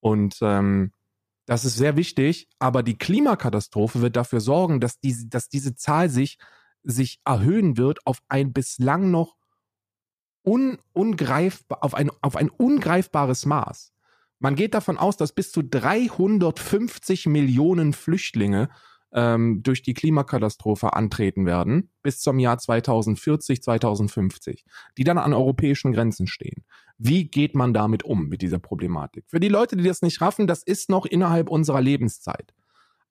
Und 0.00 0.38
ähm, 0.42 0.92
das 1.46 1.64
ist 1.64 1.76
sehr 1.76 1.96
wichtig, 1.96 2.48
aber 2.58 2.82
die 2.82 2.98
Klimakatastrophe 2.98 4.02
wird 4.02 4.16
dafür 4.16 4.40
sorgen, 4.40 4.80
dass 4.80 4.98
diese, 5.00 5.28
dass 5.28 5.48
diese 5.48 5.74
Zahl 5.74 6.10
sich, 6.10 6.38
sich 6.82 7.20
erhöhen 7.24 7.76
wird 7.76 8.04
auf 8.04 8.18
ein 8.28 8.52
bislang 8.52 9.10
noch 9.10 9.36
un, 10.44 10.78
ungreifbar, 10.92 11.82
auf 11.82 11.94
ein, 11.94 12.10
auf 12.20 12.36
ein 12.36 12.50
ungreifbares 12.50 13.46
Maß. 13.46 13.92
Man 14.38 14.54
geht 14.54 14.74
davon 14.74 14.98
aus, 14.98 15.16
dass 15.16 15.32
bis 15.32 15.50
zu 15.50 15.62
350 15.62 17.26
Millionen 17.26 17.92
Flüchtlinge 17.92 18.68
ähm, 19.12 19.62
durch 19.62 19.82
die 19.82 19.94
Klimakatastrophe 19.94 20.92
antreten 20.92 21.46
werden, 21.46 21.90
bis 22.02 22.20
zum 22.20 22.38
Jahr 22.38 22.58
2040, 22.58 23.62
2050, 23.62 24.64
die 24.98 25.04
dann 25.04 25.18
an 25.18 25.32
europäischen 25.32 25.92
Grenzen 25.92 26.26
stehen. 26.26 26.64
Wie 26.98 27.28
geht 27.28 27.54
man 27.54 27.72
damit 27.72 28.02
um, 28.02 28.28
mit 28.28 28.42
dieser 28.42 28.58
Problematik? 28.58 29.24
Für 29.28 29.40
die 29.40 29.48
Leute, 29.48 29.76
die 29.76 29.84
das 29.84 30.02
nicht 30.02 30.20
raffen, 30.20 30.46
das 30.46 30.62
ist 30.62 30.90
noch 30.90 31.06
innerhalb 31.06 31.48
unserer 31.48 31.80
Lebenszeit. 31.80 32.52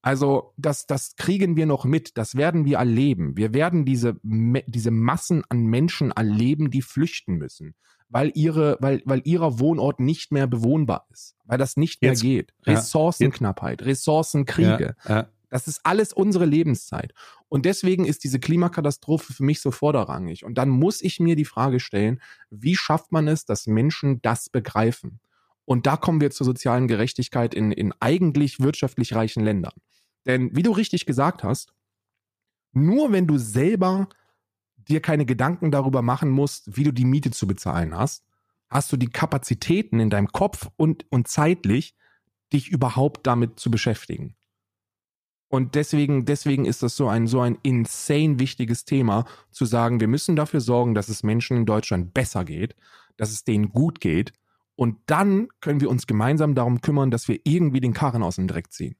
Also 0.06 0.54
das, 0.56 0.86
das 0.86 1.16
kriegen 1.16 1.56
wir 1.56 1.66
noch 1.66 1.84
mit, 1.84 2.16
das 2.18 2.36
werden 2.36 2.64
wir 2.66 2.78
erleben. 2.78 3.36
Wir 3.38 3.54
werden 3.56 3.86
diese, 3.86 4.18
diese 4.24 4.92
Massen 4.92 5.44
an 5.50 5.66
Menschen 5.66 6.12
erleben, 6.12 6.70
die 6.70 6.84
flüchten 6.84 7.36
müssen. 7.38 7.74
weil 8.08 8.32
ihre, 8.36 8.78
weil, 8.82 9.02
weil 9.06 9.22
ihrer 9.26 9.60
Wohnort 9.60 10.00
nicht 10.00 10.32
mehr 10.32 10.46
bewohnbar 10.46 11.08
ist, 11.12 11.36
weil 11.46 11.58
das 11.58 11.76
nicht 11.76 12.04
mehr 12.04 12.12
Jetzt- 12.12 12.22
geht. 12.22 12.54
ja. 12.66 12.74
Ressourcenknappheit, 12.74 13.82
Ressourcenkriege. 13.82 14.96
Ja, 15.08 15.16
ja. 15.16 15.28
Das 15.50 15.68
ist 15.68 15.82
alles 15.84 16.14
unsere 16.14 16.46
Lebenszeit. 16.46 17.14
Und 17.50 17.66
deswegen 17.66 18.06
ist 18.06 18.24
diese 18.24 18.40
Klimakatastrophe 18.40 19.34
für 19.34 19.44
mich 19.44 19.60
so 19.60 19.72
vorderrangig. 19.72 20.46
Und 20.46 20.58
dann 20.58 20.70
muss 20.70 21.02
ich 21.02 21.20
mir 21.20 21.36
die 21.36 21.46
Frage 21.46 21.80
stellen, 21.80 22.22
wie 22.52 22.76
schafft 22.76 23.12
man 23.12 23.28
es, 23.28 23.46
dass 23.46 23.66
Menschen 23.66 24.22
das 24.22 24.50
begreifen? 24.50 25.20
Und 25.66 25.88
da 25.88 25.98
kommen 25.98 26.22
wir 26.22 26.30
zur 26.30 26.46
sozialen 26.46 26.88
Gerechtigkeit 26.88 27.56
in, 27.56 27.72
in 27.72 27.92
eigentlich 28.00 28.60
wirtschaftlich 28.60 29.16
reichen 29.16 29.44
Ländern. 29.44 29.74
Denn 30.26 30.56
wie 30.56 30.64
du 30.64 30.72
richtig 30.72 31.06
gesagt 31.06 31.44
hast, 31.44 31.74
nur 32.72 33.12
wenn 33.12 33.28
du 33.28 33.38
selber 33.38 34.10
dir 34.78 35.02
keine 35.02 35.26
Gedanken 35.26 35.72
darüber 35.72 36.02
machen 36.02 36.30
musst, 36.30 36.78
wie 36.78 36.84
du 36.84 36.92
die 36.92 37.06
Miete 37.06 37.32
zu 37.32 37.48
bezahlen 37.48 37.96
hast, 37.96 38.26
hast 38.70 38.92
du 38.92 38.98
die 38.98 39.08
Kapazitäten 39.08 40.00
in 40.00 40.10
deinem 40.10 40.28
Kopf 40.28 40.70
und, 40.76 41.06
und 41.12 41.28
zeitlich, 41.28 41.96
dich 42.54 42.70
überhaupt 42.70 43.26
damit 43.26 43.60
zu 43.60 43.72
beschäftigen. 43.72 44.36
Und 45.48 45.76
deswegen, 45.76 46.26
deswegen 46.26 46.66
ist 46.66 46.84
das 46.84 46.96
so 46.96 47.08
ein, 47.08 47.28
so 47.28 47.40
ein 47.40 47.58
insane 47.64 48.40
wichtiges 48.40 48.86
Thema, 48.86 49.26
zu 49.52 49.66
sagen, 49.66 50.00
wir 50.00 50.08
müssen 50.08 50.36
dafür 50.36 50.60
sorgen, 50.60 50.96
dass 50.96 51.08
es 51.08 51.24
Menschen 51.24 51.58
in 51.58 51.66
Deutschland 51.66 52.14
besser 52.14 52.44
geht, 52.46 52.76
dass 53.18 53.32
es 53.32 53.44
denen 53.44 53.70
gut 53.70 54.02
geht. 54.02 54.34
Und 54.76 54.98
dann 55.06 55.48
können 55.62 55.80
wir 55.80 55.90
uns 55.90 56.08
gemeinsam 56.08 56.56
darum 56.56 56.82
kümmern, 56.82 57.12
dass 57.12 57.28
wir 57.28 57.40
irgendwie 57.46 57.80
den 57.80 57.94
Karren 57.94 58.24
aus 58.24 58.36
dem 58.36 58.48
Dreck 58.48 58.74
ziehen. 58.74 58.98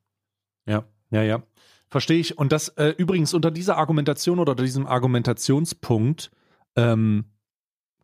Ja, 0.66 0.86
ja, 1.12 1.24
ja. 1.24 1.44
Verstehe 1.90 2.20
ich. 2.20 2.38
Und 2.38 2.52
das 2.52 2.70
äh, 2.70 2.90
übrigens 2.98 3.34
unter 3.34 3.52
dieser 3.52 3.78
Argumentation 3.78 4.40
oder 4.40 4.56
diesem 4.56 4.88
Argumentationspunkt 4.88 6.32
ähm, 6.76 7.26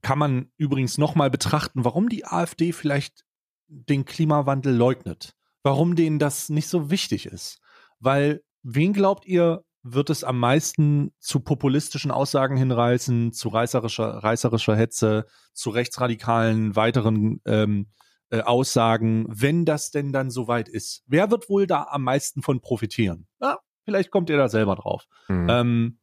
kann 0.01 0.19
man 0.19 0.51
übrigens 0.57 0.97
nochmal 0.97 1.29
betrachten, 1.29 1.83
warum 1.83 2.09
die 2.09 2.25
AfD 2.25 2.71
vielleicht 2.73 3.25
den 3.67 4.05
Klimawandel 4.05 4.75
leugnet. 4.75 5.35
Warum 5.63 5.95
denen 5.95 6.19
das 6.19 6.49
nicht 6.49 6.67
so 6.67 6.89
wichtig 6.89 7.27
ist. 7.27 7.59
Weil, 7.99 8.41
wen 8.63 8.93
glaubt 8.93 9.25
ihr, 9.25 9.63
wird 9.83 10.09
es 10.09 10.23
am 10.23 10.39
meisten 10.39 11.11
zu 11.19 11.39
populistischen 11.39 12.11
Aussagen 12.11 12.57
hinreißen, 12.57 13.31
zu 13.31 13.49
reißerischer, 13.49 14.23
reißerischer 14.23 14.75
Hetze, 14.75 15.25
zu 15.53 15.69
rechtsradikalen 15.69 16.75
weiteren 16.75 17.41
ähm, 17.45 17.87
äh, 18.31 18.41
Aussagen, 18.41 19.25
wenn 19.29 19.65
das 19.65 19.91
denn 19.91 20.11
dann 20.11 20.31
soweit 20.31 20.69
ist. 20.69 21.03
Wer 21.05 21.29
wird 21.31 21.49
wohl 21.49 21.67
da 21.67 21.87
am 21.89 22.03
meisten 22.03 22.41
von 22.41 22.61
profitieren? 22.61 23.27
Ja, 23.41 23.59
vielleicht 23.83 24.09
kommt 24.09 24.29
ihr 24.29 24.37
da 24.37 24.47
selber 24.47 24.75
drauf. 24.75 25.05
Mhm. 25.27 25.47
Ähm, 25.49 25.99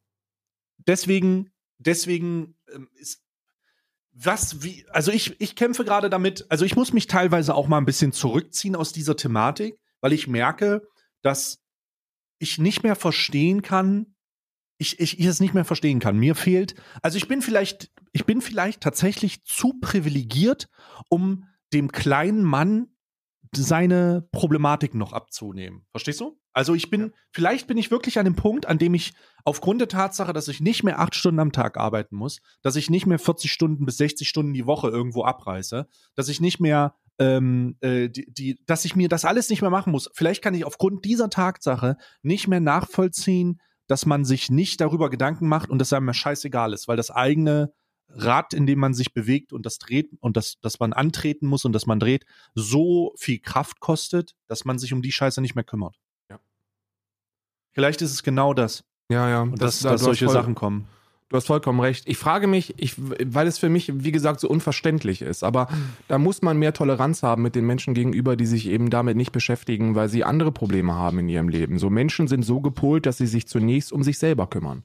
deswegen, 0.77 1.51
deswegen 1.79 2.55
ähm, 2.73 2.87
ist 2.93 3.23
was 4.11 4.63
wie, 4.63 4.85
also 4.89 5.11
ich, 5.11 5.39
ich 5.39 5.55
kämpfe 5.55 5.85
gerade 5.85 6.09
damit, 6.09 6.45
also 6.49 6.65
ich 6.65 6.75
muss 6.75 6.93
mich 6.93 7.07
teilweise 7.07 7.55
auch 7.55 7.67
mal 7.67 7.77
ein 7.77 7.85
bisschen 7.85 8.11
zurückziehen 8.11 8.75
aus 8.75 8.91
dieser 8.91 9.15
Thematik, 9.15 9.79
weil 10.01 10.13
ich 10.13 10.27
merke, 10.27 10.87
dass 11.21 11.63
ich 12.37 12.57
nicht 12.57 12.83
mehr 12.83 12.95
verstehen 12.95 13.61
kann, 13.61 14.15
ich, 14.77 14.99
ich, 14.99 15.19
ich 15.19 15.25
es 15.25 15.39
nicht 15.39 15.53
mehr 15.53 15.65
verstehen 15.65 15.99
kann. 15.99 16.17
Mir 16.17 16.35
fehlt, 16.35 16.75
also 17.01 17.17
ich 17.17 17.27
bin 17.27 17.41
vielleicht, 17.41 17.91
ich 18.11 18.25
bin 18.25 18.41
vielleicht 18.41 18.81
tatsächlich 18.81 19.43
zu 19.43 19.73
privilegiert, 19.79 20.69
um 21.09 21.47
dem 21.73 21.91
kleinen 21.91 22.43
Mann 22.43 22.87
seine 23.55 24.27
Problematik 24.31 24.93
noch 24.93 25.13
abzunehmen. 25.13 25.85
Verstehst 25.91 26.21
du? 26.21 26.39
Also 26.53 26.75
ich 26.75 26.89
bin, 26.89 27.13
vielleicht 27.31 27.67
bin 27.67 27.77
ich 27.77 27.89
wirklich 27.89 28.19
an 28.19 28.25
dem 28.25 28.35
Punkt, 28.35 28.65
an 28.67 28.77
dem 28.77 28.93
ich 28.93 29.13
aufgrund 29.43 29.81
der 29.81 29.87
Tatsache, 29.87 30.33
dass 30.33 30.47
ich 30.47 30.61
nicht 30.61 30.83
mehr 30.83 30.99
acht 30.99 31.15
Stunden 31.15 31.39
am 31.39 31.51
Tag 31.51 31.77
arbeiten 31.77 32.15
muss, 32.15 32.41
dass 32.61 32.75
ich 32.75 32.89
nicht 32.89 33.05
mehr 33.05 33.19
40 33.19 33.51
Stunden 33.51 33.85
bis 33.85 33.97
60 33.97 34.27
Stunden 34.27 34.53
die 34.53 34.65
Woche 34.65 34.89
irgendwo 34.89 35.23
abreiße, 35.23 35.87
dass 36.15 36.27
ich 36.27 36.41
nicht 36.41 36.59
mehr 36.59 36.95
ähm, 37.17 37.77
äh, 37.81 38.09
die, 38.09 38.31
die, 38.31 38.59
dass 38.65 38.85
ich 38.85 38.95
mir 38.95 39.09
das 39.09 39.25
alles 39.25 39.49
nicht 39.49 39.61
mehr 39.61 39.71
machen 39.71 39.91
muss. 39.91 40.09
Vielleicht 40.13 40.43
kann 40.43 40.53
ich 40.53 40.65
aufgrund 40.65 41.05
dieser 41.05 41.29
Tatsache 41.29 41.97
nicht 42.21 42.47
mehr 42.47 42.61
nachvollziehen, 42.61 43.59
dass 43.87 44.05
man 44.05 44.23
sich 44.23 44.49
nicht 44.49 44.81
darüber 44.81 45.09
Gedanken 45.09 45.47
macht 45.47 45.69
und 45.69 45.79
dass 45.79 45.93
einem 45.93 46.13
scheißegal 46.13 46.73
ist, 46.73 46.87
weil 46.87 46.97
das 46.97 47.11
eigene 47.11 47.73
Rad, 48.09 48.53
in 48.53 48.65
dem 48.65 48.79
man 48.79 48.93
sich 48.93 49.13
bewegt 49.13 49.53
und 49.53 49.65
das 49.65 49.77
dreht 49.77 50.09
und 50.19 50.35
das, 50.37 50.59
dass 50.61 50.79
man 50.79 50.93
antreten 50.93 51.47
muss 51.47 51.65
und 51.65 51.73
dass 51.73 51.85
man 51.85 51.99
dreht, 51.99 52.25
so 52.55 53.13
viel 53.17 53.39
Kraft 53.39 53.79
kostet, 53.79 54.35
dass 54.47 54.65
man 54.65 54.79
sich 54.79 54.93
um 54.93 55.01
die 55.01 55.11
Scheiße 55.11 55.41
nicht 55.41 55.55
mehr 55.55 55.63
kümmert. 55.63 55.99
Ja. 56.29 56.39
Vielleicht 57.71 58.01
ist 58.01 58.11
es 58.11 58.23
genau 58.23 58.53
das. 58.53 58.83
ja, 59.09 59.29
ja. 59.29 59.41
Und 59.43 59.61
dass, 59.61 59.79
da- 59.79 59.91
dass 59.91 60.01
du 60.01 60.07
hast 60.07 60.17
solche 60.17 60.25
voll- 60.25 60.33
Sachen 60.33 60.55
kommen. 60.55 60.87
Du 61.31 61.37
hast 61.37 61.45
vollkommen 61.45 61.79
recht. 61.79 62.05
Ich 62.07 62.17
frage 62.17 62.47
mich, 62.47 62.73
ich, 62.79 62.95
weil 62.97 63.45
es 63.45 63.59
für 63.59 63.69
mich, 63.69 63.91
wie 64.03 64.11
gesagt, 64.11 64.39
so 64.39 64.49
unverständlich 64.49 65.21
ist. 65.21 65.43
Aber 65.43 65.67
da 66.07 66.17
muss 66.17 66.41
man 66.41 66.57
mehr 66.57 66.73
Toleranz 66.73 67.21
haben 67.21 67.43
mit 67.43 67.53
den 67.53 67.67
Menschen 67.67 67.93
gegenüber, 67.93 68.35
die 68.35 68.47
sich 68.47 68.65
eben 68.65 68.89
damit 68.89 69.15
nicht 69.15 69.31
beschäftigen, 69.31 69.93
weil 69.93 70.09
sie 70.09 70.23
andere 70.23 70.51
Probleme 70.51 70.95
haben 70.95 71.19
in 71.19 71.29
ihrem 71.29 71.47
Leben. 71.47 71.77
So 71.77 71.91
Menschen 71.91 72.27
sind 72.27 72.41
so 72.41 72.61
gepolt, 72.61 73.05
dass 73.05 73.17
sie 73.19 73.27
sich 73.27 73.47
zunächst 73.47 73.91
um 73.93 74.01
sich 74.01 74.17
selber 74.17 74.47
kümmern. 74.47 74.83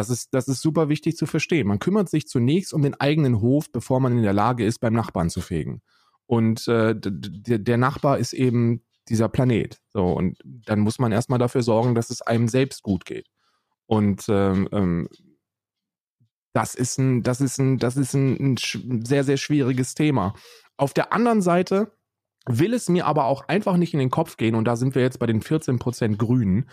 Das 0.00 0.08
ist, 0.08 0.32
das 0.32 0.48
ist 0.48 0.62
super 0.62 0.88
wichtig 0.88 1.18
zu 1.18 1.26
verstehen. 1.26 1.68
Man 1.68 1.78
kümmert 1.78 2.08
sich 2.08 2.26
zunächst 2.26 2.72
um 2.72 2.80
den 2.80 2.94
eigenen 2.94 3.42
Hof, 3.42 3.70
bevor 3.70 4.00
man 4.00 4.16
in 4.16 4.22
der 4.22 4.32
Lage 4.32 4.64
ist, 4.64 4.78
beim 4.78 4.94
Nachbarn 4.94 5.28
zu 5.28 5.42
fegen. 5.42 5.82
Und 6.24 6.66
äh, 6.68 6.94
der 6.96 7.76
Nachbar 7.76 8.16
ist 8.16 8.32
eben 8.32 8.82
dieser 9.10 9.28
Planet. 9.28 9.78
So, 9.92 10.06
und 10.06 10.38
dann 10.44 10.80
muss 10.80 10.98
man 10.98 11.12
erstmal 11.12 11.38
dafür 11.38 11.62
sorgen, 11.62 11.94
dass 11.94 12.08
es 12.08 12.22
einem 12.22 12.48
selbst 12.48 12.82
gut 12.82 13.04
geht. 13.04 13.26
Und 13.84 14.24
ähm, 14.30 14.70
ähm, 14.72 15.08
das 16.54 16.74
ist 16.74 16.98
ein, 16.98 17.22
das 17.22 17.42
ist 17.42 17.58
ein, 17.58 17.76
das 17.76 17.98
ist 17.98 18.14
ein, 18.14 18.54
ein 18.54 19.04
sehr, 19.04 19.24
sehr 19.24 19.36
schwieriges 19.36 19.94
Thema. 19.94 20.32
Auf 20.78 20.94
der 20.94 21.12
anderen 21.12 21.42
Seite 21.42 21.92
will 22.46 22.72
es 22.72 22.88
mir 22.88 23.04
aber 23.04 23.26
auch 23.26 23.48
einfach 23.48 23.76
nicht 23.76 23.92
in 23.92 24.00
den 24.00 24.10
Kopf 24.10 24.38
gehen, 24.38 24.54
und 24.54 24.64
da 24.64 24.76
sind 24.76 24.94
wir 24.94 25.02
jetzt 25.02 25.18
bei 25.18 25.26
den 25.26 25.42
14% 25.42 26.16
Grünen, 26.16 26.70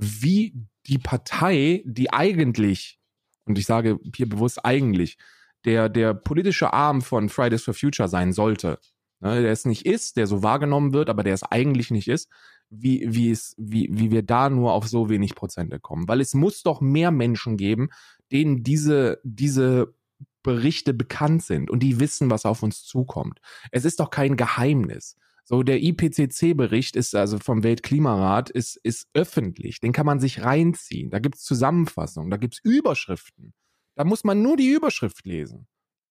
wie 0.00 0.54
die 0.86 0.98
Partei, 0.98 1.82
die 1.84 2.12
eigentlich, 2.12 2.98
und 3.44 3.58
ich 3.58 3.66
sage 3.66 3.98
hier 4.14 4.28
bewusst 4.28 4.64
eigentlich, 4.64 5.18
der, 5.64 5.88
der 5.88 6.14
politische 6.14 6.72
Arm 6.72 7.02
von 7.02 7.28
Fridays 7.28 7.64
for 7.64 7.74
Future 7.74 8.08
sein 8.08 8.32
sollte, 8.32 8.78
ne, 9.20 9.42
der 9.42 9.52
es 9.52 9.64
nicht 9.64 9.86
ist, 9.86 10.16
der 10.16 10.26
so 10.26 10.42
wahrgenommen 10.42 10.92
wird, 10.92 11.10
aber 11.10 11.22
der 11.24 11.34
es 11.34 11.42
eigentlich 11.42 11.90
nicht 11.90 12.08
ist, 12.08 12.30
wie, 12.70 13.04
wie, 13.08 13.30
es, 13.30 13.54
wie, 13.58 13.88
wie 13.90 14.10
wir 14.10 14.22
da 14.22 14.50
nur 14.50 14.72
auf 14.72 14.88
so 14.88 15.08
wenig 15.08 15.34
Prozente 15.34 15.80
kommen. 15.80 16.06
Weil 16.08 16.20
es 16.20 16.34
muss 16.34 16.62
doch 16.62 16.80
mehr 16.80 17.10
Menschen 17.10 17.56
geben, 17.56 17.88
denen 18.30 18.62
diese, 18.62 19.20
diese 19.24 19.94
Berichte 20.42 20.94
bekannt 20.94 21.42
sind 21.42 21.70
und 21.70 21.82
die 21.82 21.98
wissen, 21.98 22.30
was 22.30 22.44
auf 22.44 22.62
uns 22.62 22.84
zukommt. 22.84 23.40
Es 23.72 23.84
ist 23.84 24.00
doch 24.00 24.10
kein 24.10 24.36
Geheimnis. 24.36 25.16
So, 25.50 25.62
der 25.62 25.82
IPCC-Bericht 25.82 26.94
ist 26.94 27.14
also 27.14 27.38
vom 27.38 27.62
Weltklimarat 27.62 28.50
ist, 28.50 28.76
ist 28.82 29.08
öffentlich. 29.14 29.80
Den 29.80 29.94
kann 29.94 30.04
man 30.04 30.20
sich 30.20 30.42
reinziehen. 30.42 31.08
Da 31.08 31.20
gibt's 31.20 31.42
Zusammenfassungen, 31.42 32.30
da 32.30 32.36
gibt's 32.36 32.60
Überschriften. 32.62 33.54
Da 33.94 34.04
muss 34.04 34.24
man 34.24 34.42
nur 34.42 34.58
die 34.58 34.68
Überschrift 34.68 35.24
lesen. 35.24 35.66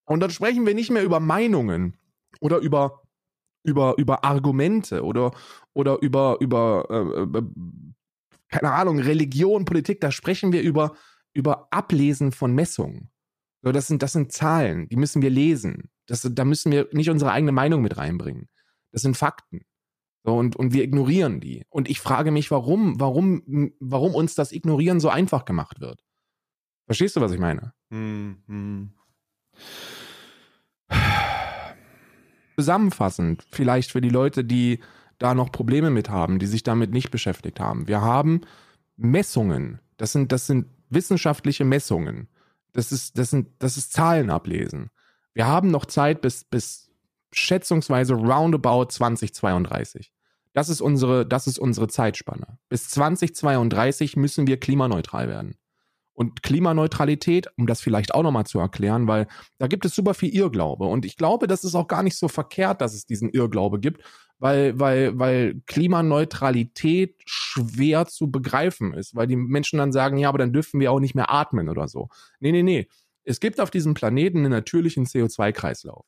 Und 0.06 0.22
dann 0.22 0.32
sprechen 0.32 0.66
wir 0.66 0.74
nicht 0.74 0.90
mehr 0.90 1.04
über 1.04 1.20
Meinungen 1.20 2.00
oder 2.40 2.58
über, 2.58 3.04
über, 3.64 3.94
über 4.00 4.24
Argumente 4.24 5.04
oder, 5.04 5.32
oder 5.74 6.02
über, 6.02 6.38
über 6.40 6.88
äh, 6.90 7.38
äh, 7.38 7.44
keine 8.48 8.72
Ahnung, 8.72 8.98
Religion, 8.98 9.66
Politik. 9.66 10.02
Da 10.02 10.12
sprechen 10.12 10.52
wir 10.52 10.64
über, 10.64 10.96
über 11.36 11.68
Ablesen 11.70 12.32
von 12.32 12.56
Messungen. 12.56 13.12
So, 13.62 13.72
das 13.72 13.86
sind, 13.86 14.02
das 14.02 14.14
sind 14.14 14.32
Zahlen, 14.32 14.90
die 14.90 14.96
müssen 14.96 15.22
wir 15.22 15.30
lesen. 15.30 15.92
Das, 16.08 16.28
da 16.28 16.44
müssen 16.44 16.72
wir 16.72 16.88
nicht 16.92 17.12
unsere 17.12 17.32
eigene 17.32 17.52
Meinung 17.52 17.84
mit 17.84 17.98
reinbringen. 17.98 18.50
Das 18.98 19.04
sind 19.04 19.16
Fakten. 19.16 19.62
So, 20.24 20.36
und, 20.36 20.56
und 20.56 20.74
wir 20.74 20.84
ignorieren 20.84 21.40
die. 21.40 21.68
Und 21.70 21.88
ich 21.88 22.00
frage 22.00 22.32
mich, 22.32 22.50
warum, 22.50 23.00
warum, 23.00 23.72
warum 23.80 24.16
uns 24.16 24.34
das 24.34 24.52
Ignorieren 24.52 25.00
so 25.00 25.10
einfach 25.10 25.46
gemacht 25.46 25.82
wird. 25.82 26.02
Verstehst 26.88 27.16
du, 27.16 27.22
was 27.22 27.32
ich 27.32 27.38
meine? 27.40 27.74
Hm, 27.92 28.42
hm. 28.48 28.94
Zusammenfassend, 32.56 33.46
vielleicht 33.52 33.92
für 33.92 34.02
die 34.02 34.10
Leute, 34.10 34.44
die 34.44 34.80
da 35.20 35.36
noch 35.36 35.52
Probleme 35.52 35.92
mit 35.92 36.10
haben, 36.10 36.40
die 36.40 36.48
sich 36.48 36.64
damit 36.64 36.90
nicht 36.90 37.12
beschäftigt 37.12 37.60
haben. 37.60 37.88
Wir 37.88 38.02
haben 38.02 38.42
Messungen. 38.96 39.80
Das 39.98 40.12
sind, 40.12 40.32
das 40.32 40.48
sind 40.48 40.66
wissenschaftliche 40.90 41.66
Messungen. 41.66 42.30
Das 42.74 42.92
ist, 42.92 43.16
das 43.20 43.30
sind, 43.30 43.50
das 43.60 43.78
ist 43.78 43.94
Zahlen 43.94 44.32
ablesen. 44.32 44.90
Wir 45.36 45.46
haben 45.46 45.70
noch 45.70 45.86
Zeit 45.86 46.22
bis, 46.22 46.46
bis 46.46 46.87
schätzungsweise 47.32 48.14
roundabout 48.14 48.86
2032. 48.86 50.12
Das 50.54 50.70
ist 50.70 50.82
unsere, 50.82 51.26
das 51.26 51.46
ist 51.48 51.60
unsere 51.60 51.88
Zeitspanne. 51.88 52.58
Bis 52.70 52.90
2032 52.90 54.16
müssen 54.16 54.48
wir 54.48 54.60
klimaneutral 54.60 55.28
werden. 55.28 55.58
Und 56.14 56.42
Klimaneutralität, 56.42 57.48
um 57.58 57.68
das 57.68 57.80
vielleicht 57.80 58.16
auch 58.16 58.24
nochmal 58.24 58.48
zu 58.48 58.58
erklären, 58.58 59.08
weil 59.08 59.28
da 59.60 59.68
gibt 59.68 59.86
es 59.86 59.94
super 59.94 60.16
viel 60.16 60.34
Irrglaube. 60.34 60.86
Und 60.86 61.06
ich 61.06 61.16
glaube, 61.16 61.46
das 61.46 61.64
ist 61.64 61.76
auch 61.76 61.88
gar 61.88 62.02
nicht 62.02 62.18
so 62.18 62.28
verkehrt, 62.28 62.82
dass 62.82 62.96
es 62.96 63.06
diesen 63.06 63.30
Irrglaube 63.30 63.80
gibt, 63.80 64.02
weil, 64.40 64.80
weil, 64.80 65.20
weil 65.20 65.62
Klimaneutralität 65.68 67.22
schwer 67.28 68.08
zu 68.08 68.32
begreifen 68.32 68.96
ist, 68.96 69.16
weil 69.16 69.28
die 69.28 69.36
Menschen 69.36 69.78
dann 69.78 69.92
sagen, 69.92 70.18
ja, 70.18 70.30
aber 70.30 70.40
dann 70.40 70.54
dürfen 70.54 70.80
wir 70.80 70.92
auch 70.92 71.00
nicht 71.00 71.14
mehr 71.14 71.32
atmen 71.32 71.70
oder 71.70 71.88
so. 71.88 72.10
Nee, 72.40 72.52
nee, 72.52 72.64
nee. 72.64 72.88
Es 73.24 73.40
gibt 73.40 73.60
auf 73.60 73.70
diesem 73.70 73.94
Planeten 73.94 74.40
einen 74.40 74.50
natürlichen 74.50 75.06
CO2-Kreislauf. 75.06 76.06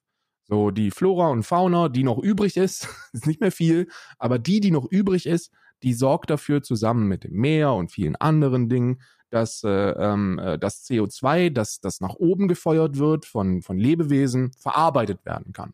So, 0.50 0.72
die 0.72 0.90
Flora 0.90 1.30
und 1.30 1.44
Fauna, 1.44 1.90
die 1.90 2.04
noch 2.04 2.18
übrig 2.18 2.58
ist, 2.58 2.88
ist 3.14 3.28
nicht 3.28 3.40
mehr 3.40 3.52
viel, 3.52 3.88
aber 4.18 4.40
die, 4.40 4.60
die 4.60 4.72
noch 4.72 4.86
übrig 4.90 5.28
ist, 5.28 5.52
die 5.84 5.94
sorgt 5.94 6.32
dafür 6.32 6.64
zusammen 6.64 7.08
mit 7.08 7.24
dem 7.24 7.34
Meer 7.34 7.74
und 7.74 7.92
vielen 7.92 8.16
anderen 8.16 8.68
Dingen, 8.68 9.02
dass 9.30 9.64
äh, 9.64 9.70
ähm, 9.70 10.40
äh, 10.40 10.58
das 10.58 10.84
CO2, 10.86 11.52
das, 11.52 11.80
das 11.82 12.02
nach 12.02 12.16
oben 12.16 12.48
gefeuert 12.48 12.98
wird 12.98 13.26
von, 13.26 13.62
von 13.62 13.78
Lebewesen, 13.78 14.52
verarbeitet 14.58 15.24
werden 15.24 15.54
kann. 15.54 15.74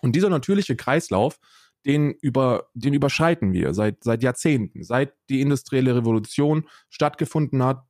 Und 0.00 0.16
dieser 0.16 0.30
natürliche 0.30 0.74
Kreislauf, 0.74 1.38
den, 1.86 2.10
über, 2.10 2.68
den 2.74 2.94
überschreiten 2.94 3.52
wir 3.52 3.72
seit, 3.72 4.02
seit 4.02 4.22
Jahrzehnten. 4.22 4.82
Seit 4.82 5.14
die 5.28 5.40
industrielle 5.40 5.94
Revolution 5.94 6.68
stattgefunden 6.90 7.62
hat, 7.62 7.84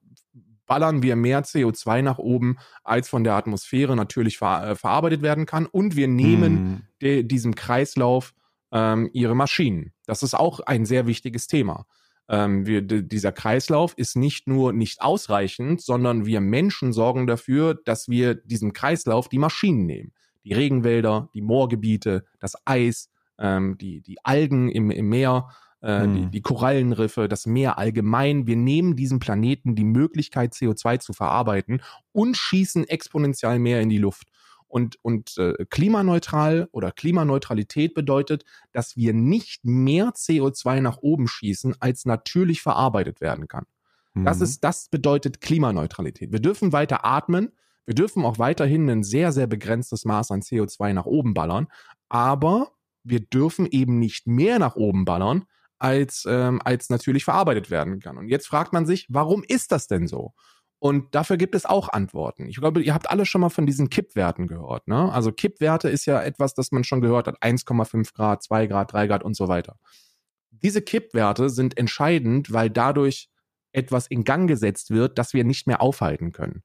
ballern 0.73 1.03
wir 1.03 1.17
mehr 1.17 1.45
CO2 1.45 2.01
nach 2.01 2.17
oben, 2.17 2.57
als 2.83 3.07
von 3.07 3.25
der 3.25 3.35
Atmosphäre 3.35 3.95
natürlich 3.95 4.39
ver 4.39 4.71
äh, 4.71 4.75
verarbeitet 4.75 5.21
werden 5.21 5.45
kann. 5.45 5.67
Und 5.67 5.97
wir 5.97 6.09
nehmen 6.09 6.87
hm. 6.99 7.29
diesem 7.29 7.55
Kreislauf 7.55 8.33
ähm, 8.73 9.11
ihre 9.13 9.37
Maschinen. 9.37 9.93
Das 10.07 10.23
ist 10.23 10.33
auch 10.33 10.61
ein 10.61 10.87
sehr 10.87 11.07
wichtiges 11.07 11.47
Thema. 11.47 11.85
Ähm, 12.27 12.65
wir, 12.65 12.81
dieser 12.81 13.33
Kreislauf 13.33 13.93
ist 13.99 14.17
nicht 14.17 14.49
nur 14.49 14.73
nicht 14.73 15.03
ausreichend, 15.03 15.83
sondern 15.83 16.25
wir 16.25 16.41
Menschen 16.41 16.95
sorgen 16.95 17.27
dafür, 17.27 17.75
dass 17.75 18.09
wir 18.09 18.35
diesem 18.35 18.73
Kreislauf 18.73 19.29
die 19.29 19.39
Maschinen 19.39 19.85
nehmen. 19.85 20.13
Die 20.43 20.55
Regenwälder, 20.55 21.29
die 21.35 21.43
Moorgebiete, 21.43 22.25
das 22.41 22.55
Eis, 22.65 23.11
ähm, 23.39 23.77
die, 23.77 24.01
die 24.01 24.25
Algen 24.25 24.71
im, 24.71 24.91
im 24.91 25.11
Meer, 25.11 25.51
äh, 25.83 26.03
hm. 26.03 26.15
die, 26.15 26.31
die 26.31 26.43
Korallenriffe, 26.43 27.29
das 27.29 27.47
Meer 27.47 27.79
allgemein. 27.79 28.47
Wir 28.47 28.57
nehmen 28.57 28.97
diesem 28.97 29.19
Planeten 29.19 29.75
die 29.75 29.85
Möglichkeit, 29.85 30.53
CO2 30.55 31.01
zu 31.01 31.13
verarbeiten 31.13 31.83
und 32.13 32.37
schießen 32.37 32.89
exponentiell 32.89 33.59
mehr 33.59 33.81
in 33.81 33.89
die 33.89 33.99
Luft. 33.99 34.29
Und, 34.69 34.97
und 35.03 35.37
äh, 35.37 35.67
klimaneutral 35.69 36.67
oder 36.73 36.93
Klimaneutralität 36.93 37.93
bedeutet, 37.93 38.45
dass 38.73 38.97
wir 38.97 39.13
nicht 39.13 39.67
mehr 39.67 40.13
CO2 40.13 40.81
nach 40.81 40.97
oben 41.03 41.29
schießen, 41.29 41.77
als 41.79 42.07
natürlich 42.07 42.63
verarbeitet 42.63 43.21
werden 43.21 43.49
kann. 43.49 43.67
Mhm. 44.15 44.25
Das 44.25 44.41
ist, 44.41 44.65
das 44.65 44.89
bedeutet 44.89 45.43
Klimaneutralität. 45.43 46.33
Wir 46.33 46.41
dürfen 46.41 46.73
weiter 46.73 47.05
atmen. 47.05 47.53
Wir 47.85 47.95
dürfen 47.95 48.25
auch 48.25 48.39
weiterhin 48.39 48.89
ein 48.89 49.03
sehr, 49.03 49.33
sehr 49.33 49.47
begrenztes 49.47 50.07
Maß 50.07 50.31
an 50.31 50.41
CO2 50.41 50.95
nach 50.95 51.07
oben 51.07 51.35
ballern. 51.35 51.67
Aber 52.09 52.73
wir 53.05 53.21
dürfen 53.21 53.67
eben 53.67 53.99
nicht 53.99 54.27
mehr 54.27 54.59
nach 54.59 54.77
oben 54.77 55.05
ballern, 55.05 55.45
als, 55.83 56.25
ähm, 56.29 56.61
als 56.65 56.91
natürlich 56.91 57.25
verarbeitet 57.25 57.71
werden 57.71 57.99
kann. 57.99 58.17
Und 58.17 58.29
jetzt 58.29 58.47
fragt 58.47 58.73
man 58.73 58.87
sich, 58.87 59.07
warum 59.09 59.43
ist 59.47 59.73
das 59.73 59.89
denn 59.89 60.07
so? 60.07 60.33
Und 60.79 61.15
dafür 61.15 61.37
gibt 61.37 61.55
es 61.55 61.65
auch 61.65 61.89
Antworten. 61.89 62.47
Ich 62.49 62.57
glaube, 62.57 62.83
ihr 62.83 62.95
habt 62.95 63.11
alle 63.11 63.27
schon 63.27 63.41
mal 63.41 63.51
von 63.51 63.67
diesen 63.67 63.89
Kippwerten 63.91 64.47
gehört. 64.47 64.89
Ne? 64.89 65.13
Also 65.13 65.33
Kippwerte 65.33 65.89
ist 65.89 66.07
ja 66.07 66.23
etwas, 66.23 66.55
das 66.55 66.73
man 66.73 66.85
schon 66.85 67.01
gehört 67.01 67.27
hat. 67.27 67.43
1,5 67.43 68.15
Grad, 68.15 68.43
2 68.43 68.67
Grad, 68.67 68.93
3 68.93 69.07
Grad 69.07 69.23
und 69.25 69.37
so 69.37 69.49
weiter. 69.49 69.79
Diese 70.51 70.83
Kippwerte 70.83 71.51
sind 71.51 71.79
entscheidend, 71.79 72.53
weil 72.53 72.71
dadurch 72.71 73.29
etwas 73.73 74.07
in 74.07 74.25
Gang 74.25 74.49
gesetzt 74.49 74.91
wird, 74.91 75.19
das 75.19 75.35
wir 75.35 75.45
nicht 75.45 75.67
mehr 75.67 75.81
aufhalten 75.81 76.33
können. 76.33 76.63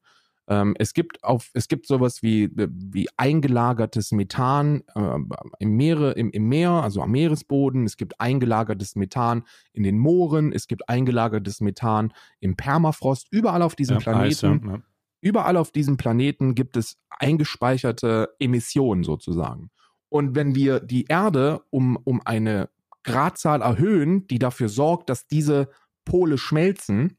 Ähm, 0.50 0.76
es 0.80 0.94
gibt 0.94 1.24
auf, 1.24 1.50
es 1.54 1.68
gibt 1.68 1.88
sowas 1.88 2.24
wie, 2.24 2.50
wie 2.56 3.08
eingelagertes 3.18 4.12
Methan 4.12 4.84
äh, 4.96 5.18
im, 5.60 5.72
Meere, 5.76 6.12
im, 6.14 6.32
im 6.32 6.48
Meer, 6.48 6.72
also 6.72 7.02
am 7.02 7.12
Meeresboden. 7.12 7.86
Es 7.86 7.98
gibt 7.98 8.20
eingelagertes 8.22 8.96
Methan 8.96 9.44
in 9.74 9.84
den 9.84 9.98
Mooren. 9.98 10.54
Es 10.54 10.68
gibt 10.68 10.88
eingelagertes 10.88 11.60
Methan 11.60 12.14
im 12.40 12.56
Permafrost. 12.56 13.28
Überall 13.32 13.62
auf 13.62 13.76
diesem 13.76 13.98
ja, 13.98 14.02
Planeten. 14.02 14.26
Eis, 14.28 14.42
ja. 14.42 14.82
Überall 15.20 15.58
auf 15.58 15.72
diesem 15.72 15.98
Planeten 15.98 16.56
gibt 16.56 16.78
es 16.78 16.98
eingespeicherte 17.10 18.30
Emissionen 18.40 19.04
sozusagen. 19.04 19.70
Und 20.10 20.36
wenn 20.36 20.56
wir 20.56 20.80
die 20.80 21.06
Erde 21.06 21.62
um, 21.70 21.98
um 22.04 22.22
eine 22.24 22.70
Gradzahl 23.04 23.62
erhöhen, 23.62 24.28
die 24.28 24.40
dafür 24.40 24.70
sorgt, 24.70 25.10
dass 25.10 25.28
diese 25.28 25.70
Pole 26.06 26.38
schmelzen, 26.38 27.18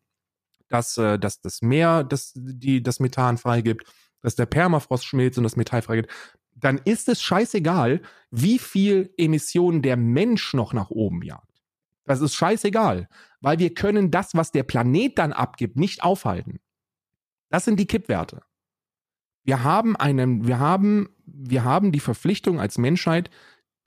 dass, 0.68 0.98
äh, 0.98 1.18
dass 1.18 1.40
das 1.40 1.62
Meer 1.62 2.04
das, 2.04 2.32
die, 2.34 2.82
das 2.82 3.00
Methan 3.00 3.38
freigibt, 3.38 3.84
dass 4.20 4.34
der 4.34 4.46
Permafrost 4.46 5.04
schmilzt 5.04 5.38
und 5.38 5.44
das 5.44 5.56
Metall 5.56 5.82
freigibt, 5.82 6.10
dann 6.54 6.78
ist 6.78 7.08
es 7.08 7.22
scheißegal, 7.22 8.02
wie 8.30 8.58
viel 8.58 9.12
Emissionen 9.16 9.82
der 9.82 9.96
Mensch 9.96 10.54
noch 10.54 10.72
nach 10.72 10.90
oben 10.90 11.22
jagt. 11.22 11.62
Das 12.04 12.20
ist 12.20 12.34
scheißegal, 12.34 13.08
weil 13.40 13.58
wir 13.58 13.74
können 13.74 14.10
das, 14.10 14.34
was 14.34 14.50
der 14.50 14.62
Planet 14.62 15.18
dann 15.18 15.32
abgibt, 15.32 15.76
nicht 15.76 16.02
aufhalten. 16.02 16.58
Das 17.50 17.64
sind 17.64 17.78
die 17.78 17.86
Kippwerte. 17.86 18.42
Wir 19.44 19.62
haben 19.62 19.96
einen, 19.96 20.46
wir 20.46 20.58
haben, 20.58 21.10
wir 21.24 21.64
haben 21.64 21.92
die 21.92 22.00
Verpflichtung 22.00 22.60
als 22.60 22.76
Menschheit, 22.76 23.30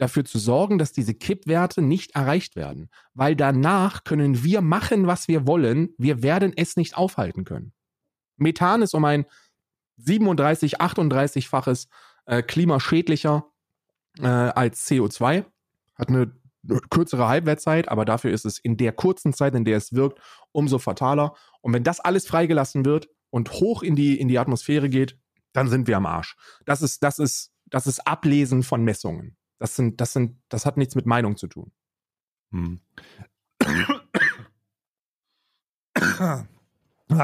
dafür 0.01 0.25
zu 0.25 0.39
sorgen, 0.39 0.79
dass 0.79 0.91
diese 0.91 1.13
Kippwerte 1.13 1.81
nicht 1.81 2.15
erreicht 2.15 2.55
werden. 2.55 2.89
Weil 3.13 3.35
danach 3.35 4.03
können 4.03 4.43
wir 4.43 4.61
machen, 4.61 5.05
was 5.05 5.27
wir 5.27 5.45
wollen. 5.45 5.93
Wir 5.99 6.23
werden 6.23 6.53
es 6.55 6.75
nicht 6.75 6.97
aufhalten 6.97 7.45
können. 7.45 7.71
Methan 8.37 8.81
ist 8.81 8.95
um 8.95 9.05
ein 9.05 9.25
37, 9.97 10.81
38-faches 10.81 11.87
äh, 12.25 12.41
klimaschädlicher 12.41 13.45
äh, 14.19 14.25
als 14.25 14.89
CO2. 14.89 15.45
Hat 15.93 16.09
eine 16.09 16.31
kürzere 16.89 17.27
Halbwertzeit, 17.27 17.87
aber 17.87 18.03
dafür 18.03 18.31
ist 18.31 18.45
es 18.45 18.57
in 18.57 18.77
der 18.77 18.93
kurzen 18.93 19.33
Zeit, 19.33 19.53
in 19.53 19.65
der 19.65 19.77
es 19.77 19.93
wirkt, 19.93 20.19
umso 20.51 20.79
fataler. 20.79 21.35
Und 21.61 21.73
wenn 21.73 21.83
das 21.83 21.99
alles 21.99 22.25
freigelassen 22.25 22.85
wird 22.85 23.07
und 23.29 23.51
hoch 23.51 23.83
in 23.83 23.95
die, 23.95 24.19
in 24.19 24.27
die 24.27 24.39
Atmosphäre 24.39 24.89
geht, 24.89 25.19
dann 25.53 25.67
sind 25.67 25.87
wir 25.87 25.97
am 25.97 26.07
Arsch. 26.07 26.35
Das 26.65 26.81
ist, 26.81 27.03
das 27.03 27.19
ist, 27.19 27.51
das 27.67 27.85
ist 27.85 28.07
Ablesen 28.07 28.63
von 28.63 28.83
Messungen. 28.83 29.37
Das 29.61 29.75
sind, 29.75 30.01
das 30.01 30.11
sind, 30.11 30.41
das 30.49 30.65
hat 30.65 30.75
nichts 30.77 30.95
mit 30.95 31.05
Meinung 31.05 31.37
zu 31.37 31.45
tun. 31.45 31.71
Hm. 32.49 32.79
ah, 35.99 36.47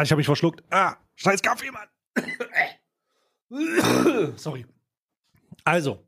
ich 0.04 0.12
habe 0.12 0.18
mich 0.18 0.28
verschluckt. 0.28 0.64
Ah, 0.70 0.98
scheiß 1.16 1.42
Kaffee, 1.42 1.72
Mann. 1.72 1.88
Sorry. 4.38 4.68
Also, 5.64 6.06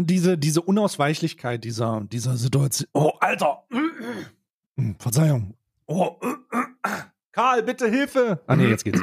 diese, 0.00 0.36
diese 0.36 0.60
Unausweichlichkeit 0.60 1.64
dieser, 1.64 2.02
dieser 2.02 2.36
Situation. 2.36 2.90
Oh, 2.92 3.12
Alter! 3.18 3.64
Verzeihung. 4.98 5.54
Oh, 5.86 6.20
Karl, 7.32 7.62
bitte 7.62 7.88
Hilfe! 7.88 8.42
Ah, 8.46 8.56
nee, 8.56 8.66
jetzt 8.66 8.84
geht's. 8.84 9.00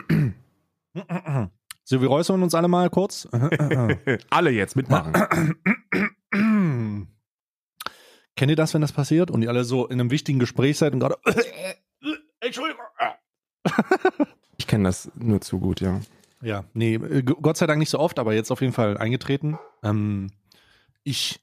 So, 1.84 2.02
wir 2.02 2.08
räuspern 2.08 2.44
uns 2.44 2.56
alle 2.56 2.68
mal 2.68 2.90
kurz. 2.90 3.28
alle 4.30 4.52
jetzt 4.52 4.76
mitmachen. 4.76 5.14
Kennt 8.36 8.50
ihr 8.50 8.56
das, 8.56 8.74
wenn 8.74 8.82
das 8.82 8.94
passiert 8.94 9.30
und 9.30 9.42
ihr 9.42 9.50
alle 9.50 9.64
so 9.64 9.88
in 9.88 10.00
einem 10.00 10.12
wichtigen 10.12 10.40
Gespräch 10.40 10.78
seid 10.78 10.94
und 10.94 11.00
gerade. 11.00 11.18
Entschuldigung. 12.40 12.82
ich 14.58 14.68
kenne 14.68 14.86
das 14.86 15.12
nur 15.16 15.42
zu 15.42 15.60
gut, 15.60 15.82
ja. 15.82 16.02
Ja, 16.42 16.64
nee, 16.74 16.98
Gott 16.98 17.58
sei 17.58 17.68
Dank 17.68 17.78
nicht 17.80 17.92
so 17.92 18.00
oft, 18.00 18.18
aber 18.18 18.34
jetzt 18.34 18.52
auf 18.52 18.62
jeden 18.62 18.74
Fall 18.74 18.98
eingetreten. 18.98 19.60
Ähm, 19.84 20.32
ich 21.04 21.40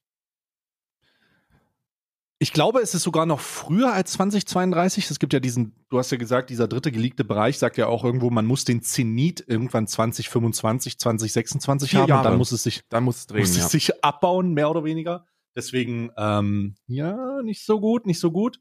ich 2.41 2.53
glaube, 2.53 2.81
es 2.81 2.95
ist 2.95 3.03
sogar 3.03 3.27
noch 3.27 3.41
früher 3.41 3.93
als 3.93 4.13
2032. 4.13 5.11
Es 5.11 5.19
gibt 5.19 5.33
ja 5.33 5.41
diesen, 5.41 5.75
du 5.89 5.99
hast 5.99 6.13
ja 6.13 6.19
gesagt, 6.19 6.51
dieser 6.51 6.69
dritte 6.69 6.93
geleakte 6.93 7.25
Bereich 7.25 7.59
sagt 7.59 7.77
ja 7.77 7.89
auch 7.89 8.05
irgendwo, 8.05 8.31
man 8.31 8.47
muss 8.47 8.65
den 8.65 8.81
Zenit 8.81 9.45
irgendwann 9.49 9.89
2025, 9.89 10.99
2026 10.99 11.91
Vier 11.91 12.01
haben 12.01 12.09
Jahre. 12.09 12.21
und 12.21 12.31
dann 12.31 12.39
muss 12.39 12.53
es 12.53 12.63
sich, 12.63 12.83
dann 12.89 13.03
muss 13.03 13.19
es, 13.19 13.27
drehen, 13.27 13.41
muss 13.41 13.57
es 13.57 13.71
sich 13.71 14.05
abbauen, 14.05 14.55
mehr 14.55 14.71
oder 14.71 14.85
weniger. 14.85 15.27
Deswegen, 15.57 16.11
ähm, 16.17 16.77
ja, 16.87 17.43
nicht 17.43 17.65
so 17.65 17.81
gut, 17.81 18.07
nicht 18.07 18.21
so 18.21 18.31
gut. 18.31 18.61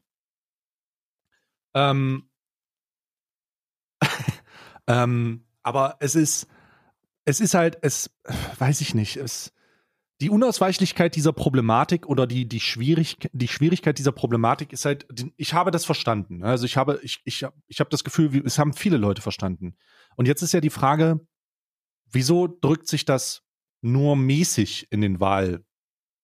Ähm, 1.74 2.28
ähm, 4.88 5.44
aber 5.62 5.98
es 6.00 6.16
ist, 6.16 6.48
es 7.24 7.40
ist 7.40 7.54
halt, 7.54 7.78
es, 7.82 8.10
weiß 8.58 8.80
ich 8.80 8.96
nicht, 8.96 9.16
es, 9.18 9.52
die 10.20 10.30
Unausweichlichkeit 10.30 11.14
dieser 11.14 11.32
Problematik 11.32 12.06
oder 12.06 12.26
die, 12.26 12.46
die, 12.48 12.60
Schwierig 12.60 13.16
die 13.32 13.48
Schwierigkeit 13.48 13.98
dieser 13.98 14.12
Problematik 14.12 14.72
ist 14.72 14.84
halt, 14.84 15.06
ich 15.36 15.54
habe 15.54 15.70
das 15.70 15.84
verstanden. 15.84 16.42
Also 16.42 16.64
ich 16.64 16.76
habe, 16.76 16.98
ich, 17.02 17.20
ich, 17.24 17.46
ich 17.66 17.80
habe 17.80 17.90
das 17.90 18.02
Gefühl, 18.02 18.42
es 18.44 18.58
haben 18.58 18.72
viele 18.72 18.96
Leute 18.96 19.22
verstanden. 19.22 19.76
Und 20.16 20.26
jetzt 20.26 20.42
ist 20.42 20.52
ja 20.52 20.60
die 20.60 20.70
Frage, 20.70 21.20
wieso 22.10 22.48
drückt 22.48 22.88
sich 22.88 23.04
das 23.04 23.44
nur 23.80 24.16
mäßig 24.16 24.88
in 24.90 25.00
den 25.00 25.20
Wahl, 25.20 25.64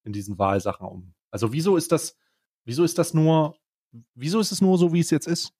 in 0.02 0.12
diesen 0.12 0.38
Wahlsachen 0.38 0.86
um? 0.86 1.14
Also 1.30 1.52
wieso 1.52 1.76
ist 1.76 1.92
das, 1.92 2.16
wieso 2.64 2.82
ist 2.82 2.98
das 2.98 3.14
nur, 3.14 3.56
wieso 4.14 4.40
ist 4.40 4.50
es 4.50 4.60
nur 4.60 4.76
so, 4.76 4.92
wie 4.92 5.00
es 5.00 5.10
jetzt 5.10 5.28
ist? 5.28 5.52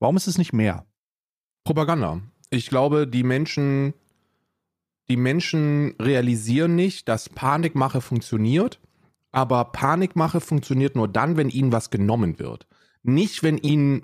Warum 0.00 0.16
ist 0.16 0.26
es 0.26 0.38
nicht 0.38 0.52
mehr? 0.52 0.86
Propaganda. 1.64 2.22
Ich 2.50 2.68
glaube, 2.68 3.06
die 3.06 3.22
Menschen 3.22 3.94
die 5.10 5.16
Menschen 5.16 5.94
realisieren 6.00 6.74
nicht, 6.74 7.08
dass 7.08 7.28
Panikmache 7.28 8.00
funktioniert, 8.00 8.80
aber 9.30 9.66
Panikmache 9.66 10.40
funktioniert 10.40 10.96
nur 10.96 11.08
dann, 11.08 11.36
wenn 11.36 11.48
ihnen 11.50 11.72
was 11.72 11.90
genommen 11.90 12.38
wird. 12.38 12.66
Nicht, 13.02 13.42
wenn 13.42 13.58
ihnen 13.58 14.02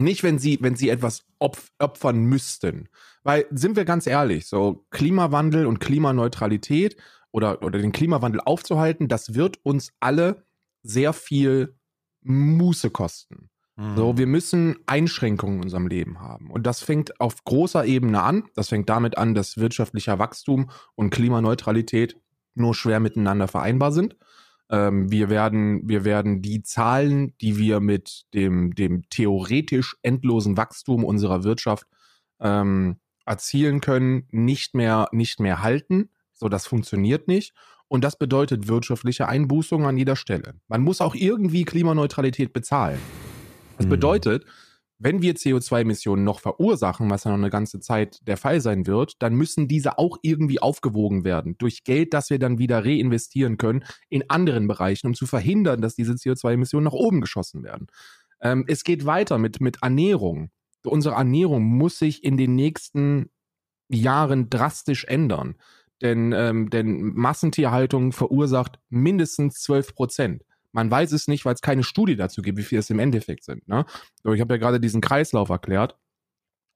Nicht, 0.00 0.22
wenn 0.22 0.38
sie, 0.38 0.58
wenn 0.60 0.76
sie 0.76 0.90
etwas 0.90 1.24
opf 1.40 1.72
opfern 1.80 2.24
müssten. 2.24 2.88
Weil, 3.24 3.46
sind 3.50 3.74
wir 3.76 3.84
ganz 3.84 4.06
ehrlich, 4.06 4.46
so 4.46 4.86
Klimawandel 4.90 5.66
und 5.66 5.80
Klimaneutralität 5.80 6.96
oder, 7.32 7.62
oder 7.62 7.80
den 7.80 7.90
Klimawandel 7.92 8.40
aufzuhalten, 8.40 9.08
das 9.08 9.34
wird 9.34 9.58
uns 9.64 9.92
alle 9.98 10.44
sehr 10.84 11.12
viel 11.12 11.76
Muße 12.22 12.90
kosten. 12.90 13.47
So, 13.94 14.18
wir 14.18 14.26
müssen 14.26 14.76
Einschränkungen 14.86 15.58
in 15.58 15.62
unserem 15.62 15.86
Leben 15.86 16.20
haben. 16.20 16.50
Und 16.50 16.66
das 16.66 16.80
fängt 16.80 17.20
auf 17.20 17.44
großer 17.44 17.84
Ebene 17.84 18.20
an. 18.20 18.48
Das 18.56 18.70
fängt 18.70 18.88
damit 18.88 19.16
an, 19.16 19.36
dass 19.36 19.56
wirtschaftlicher 19.56 20.18
Wachstum 20.18 20.70
und 20.96 21.10
Klimaneutralität 21.10 22.16
nur 22.54 22.74
schwer 22.74 22.98
miteinander 22.98 23.46
vereinbar 23.46 23.92
sind. 23.92 24.16
Ähm, 24.68 25.12
wir 25.12 25.30
werden, 25.30 25.88
wir 25.88 26.04
werden 26.04 26.42
die 26.42 26.62
Zahlen, 26.64 27.36
die 27.40 27.56
wir 27.56 27.78
mit 27.78 28.24
dem, 28.34 28.74
dem 28.74 29.08
theoretisch 29.10 29.96
endlosen 30.02 30.56
Wachstum 30.56 31.04
unserer 31.04 31.44
Wirtschaft 31.44 31.86
ähm, 32.40 32.98
erzielen 33.26 33.80
können, 33.80 34.26
nicht 34.32 34.74
mehr, 34.74 35.06
nicht 35.12 35.38
mehr 35.38 35.62
halten. 35.62 36.10
So, 36.34 36.48
das 36.48 36.66
funktioniert 36.66 37.28
nicht. 37.28 37.54
Und 37.86 38.02
das 38.02 38.18
bedeutet 38.18 38.66
wirtschaftliche 38.66 39.28
Einbußungen 39.28 39.86
an 39.86 39.96
jeder 39.96 40.16
Stelle. 40.16 40.54
Man 40.66 40.82
muss 40.82 41.00
auch 41.00 41.14
irgendwie 41.14 41.64
Klimaneutralität 41.64 42.52
bezahlen. 42.52 42.98
Das 43.78 43.86
Mhm. 43.86 43.90
bedeutet, 43.90 44.46
wenn 45.00 45.22
wir 45.22 45.36
CO2-Emissionen 45.36 46.24
noch 46.24 46.40
verursachen, 46.40 47.08
was 47.10 47.24
ja 47.24 47.30
noch 47.30 47.38
eine 47.38 47.50
ganze 47.50 47.78
Zeit 47.80 48.18
der 48.26 48.36
Fall 48.36 48.60
sein 48.60 48.86
wird, 48.88 49.14
dann 49.22 49.34
müssen 49.36 49.68
diese 49.68 49.96
auch 49.98 50.18
irgendwie 50.22 50.60
aufgewogen 50.60 51.24
werden 51.24 51.56
durch 51.58 51.84
Geld, 51.84 52.12
das 52.14 52.30
wir 52.30 52.40
dann 52.40 52.58
wieder 52.58 52.84
reinvestieren 52.84 53.58
können 53.58 53.84
in 54.08 54.28
anderen 54.28 54.66
Bereichen, 54.66 55.06
um 55.06 55.14
zu 55.14 55.26
verhindern, 55.26 55.80
dass 55.82 55.94
diese 55.94 56.14
CO2-Emissionen 56.14 56.84
nach 56.84 56.92
oben 56.92 57.20
geschossen 57.20 57.62
werden. 57.62 57.86
Ähm, 58.40 58.64
es 58.68 58.84
geht 58.84 59.06
weiter 59.06 59.38
mit, 59.38 59.60
mit 59.60 59.82
Ernährung. 59.82 60.50
Unsere 60.84 61.14
Ernährung 61.14 61.62
muss 61.64 61.98
sich 61.98 62.24
in 62.24 62.36
den 62.36 62.56
nächsten 62.56 63.30
Jahren 63.88 64.50
drastisch 64.50 65.04
ändern. 65.04 65.56
Denn, 66.02 66.32
ähm, 66.32 66.70
denn 66.70 67.14
Massentierhaltung 67.14 68.12
verursacht 68.12 68.78
mindestens 68.88 69.62
12 69.62 69.94
Prozent. 69.94 70.44
Man 70.72 70.90
weiß 70.90 71.12
es 71.12 71.28
nicht, 71.28 71.44
weil 71.44 71.54
es 71.54 71.60
keine 71.60 71.82
Studie 71.82 72.16
dazu 72.16 72.42
gibt, 72.42 72.58
wie 72.58 72.62
viel 72.62 72.78
es 72.78 72.90
im 72.90 72.98
Endeffekt 72.98 73.44
sind. 73.44 73.66
Ne? 73.68 73.84
So, 74.22 74.32
ich 74.32 74.40
habe 74.40 74.54
ja 74.54 74.58
gerade 74.58 74.80
diesen 74.80 75.00
Kreislauf 75.00 75.48
erklärt. 75.48 75.96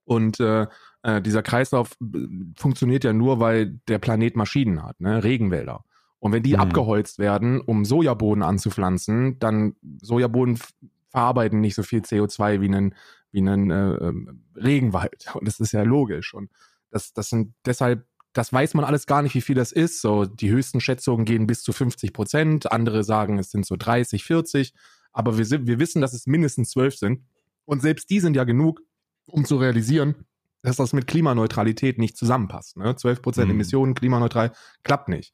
Und 0.05 0.39
äh, 0.39 0.67
äh, 1.03 1.21
dieser 1.21 1.43
Kreislauf 1.43 1.91
äh, 2.01 2.27
funktioniert 2.57 3.03
ja 3.03 3.13
nur, 3.13 3.39
weil 3.39 3.79
der 3.87 3.99
Planet 3.99 4.35
Maschinen 4.35 4.83
hat, 4.83 4.99
ne? 4.99 5.23
Regenwälder. 5.23 5.85
Und 6.19 6.31
wenn 6.33 6.43
die 6.43 6.53
Mhm. 6.53 6.59
abgeholzt 6.59 7.19
werden, 7.19 7.61
um 7.61 7.85
Sojabohnen 7.85 8.43
anzupflanzen, 8.43 9.39
dann 9.39 9.75
Sojabohnen 10.01 10.57
verarbeiten 11.09 11.61
nicht 11.61 11.75
so 11.75 11.83
viel 11.83 12.01
CO2 12.01 12.59
wie 12.61 12.65
einen, 12.65 12.95
wie 13.31 13.39
einen 13.39 13.71
äh, 13.71 13.95
ähm, 13.95 14.43
Regenwald. 14.55 15.27
Und 15.35 15.47
das 15.47 15.59
ist 15.59 15.71
ja 15.71 15.83
logisch. 15.83 16.33
Und 16.33 16.49
das, 16.91 17.13
das 17.13 17.29
sind 17.29 17.53
deshalb, 17.65 18.05
das 18.33 18.51
weiß 18.51 18.73
man 18.73 18.83
alles 18.83 19.05
gar 19.05 19.21
nicht, 19.21 19.35
wie 19.35 19.41
viel 19.41 19.55
das 19.55 19.71
ist. 19.71 20.01
So, 20.01 20.25
die 20.25 20.49
höchsten 20.49 20.81
Schätzungen 20.81 21.25
gehen 21.25 21.47
bis 21.47 21.61
zu 21.63 21.71
50 21.71 22.13
Prozent, 22.13 22.71
andere 22.71 23.03
sagen, 23.03 23.37
es 23.37 23.51
sind 23.51 23.65
so 23.65 23.75
30, 23.77 24.23
40. 24.23 24.73
Aber 25.11 25.37
wir, 25.37 25.45
sind, 25.45 25.67
wir 25.67 25.79
wissen, 25.79 26.01
dass 26.01 26.13
es 26.13 26.25
mindestens 26.25 26.71
12 26.71 26.97
sind. 26.97 27.25
Und 27.65 27.81
selbst 27.81 28.09
die 28.09 28.19
sind 28.19 28.35
ja 28.35 28.43
genug, 28.43 28.81
um 29.25 29.45
zu 29.45 29.57
realisieren, 29.57 30.25
dass 30.63 30.77
das 30.77 30.93
mit 30.93 31.07
Klimaneutralität 31.07 31.99
nicht 31.99 32.17
zusammenpasst. 32.17 32.77
Ne? 32.77 32.95
12 32.95 33.21
Prozent 33.21 33.47
Mhm. 33.47 33.55
Emissionen, 33.55 33.93
klimaneutral, 33.93 34.51
klappt 34.83 35.09
nicht. 35.09 35.33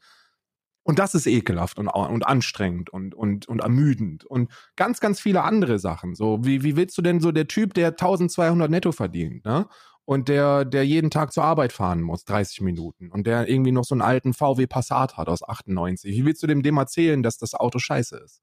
Und 0.83 0.97
das 0.97 1.13
ist 1.13 1.27
ekelhaft 1.27 1.77
und, 1.77 1.87
und 1.87 2.25
anstrengend 2.25 2.89
und, 2.89 3.13
und, 3.13 3.47
und 3.47 3.59
ermüdend 3.59 4.25
und 4.25 4.51
ganz, 4.75 4.99
ganz 4.99 5.19
viele 5.19 5.43
andere 5.43 5.77
Sachen. 5.77 6.15
So, 6.15 6.43
wie, 6.43 6.63
wie 6.63 6.75
willst 6.75 6.97
du 6.97 7.01
denn 7.01 7.19
so 7.19 7.31
der 7.31 7.47
Typ, 7.47 7.75
der 7.75 7.89
1200 7.89 8.71
netto 8.71 8.91
verdient, 8.91 9.45
ne? 9.45 9.67
Und 10.09 10.27
der, 10.27 10.65
der 10.65 10.83
jeden 10.87 11.11
Tag 11.11 11.31
zur 11.31 11.43
Arbeit 11.43 11.71
fahren 11.71 12.01
muss, 12.01 12.25
30 12.25 12.61
Minuten, 12.61 13.11
und 13.11 13.27
der 13.27 13.47
irgendwie 13.47 13.71
noch 13.71 13.83
so 13.83 13.93
einen 13.93 14.01
alten 14.01 14.33
VW 14.33 14.65
Passat 14.65 15.17
hat 15.17 15.29
aus 15.29 15.47
98. 15.47 16.11
Wie 16.11 16.25
willst 16.25 16.41
du 16.41 16.47
dem 16.47 16.63
dem 16.63 16.77
erzählen, 16.77 17.21
dass 17.21 17.37
das 17.37 17.53
Auto 17.53 17.77
scheiße 17.77 18.17
ist? 18.17 18.41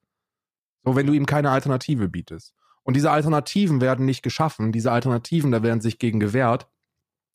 So, 0.84 0.94
wenn 0.94 1.08
du 1.08 1.12
ihm 1.12 1.26
keine 1.26 1.50
Alternative 1.50 2.08
bietest. 2.08 2.54
Und 2.84 2.94
diese 2.94 3.10
Alternativen 3.10 3.80
werden 3.80 4.06
nicht 4.06 4.22
geschaffen. 4.22 4.70
Diese 4.70 4.92
Alternativen, 4.92 5.50
da 5.50 5.64
werden 5.64 5.80
sich 5.80 5.98
gegen 5.98 6.20
gewehrt. 6.20 6.68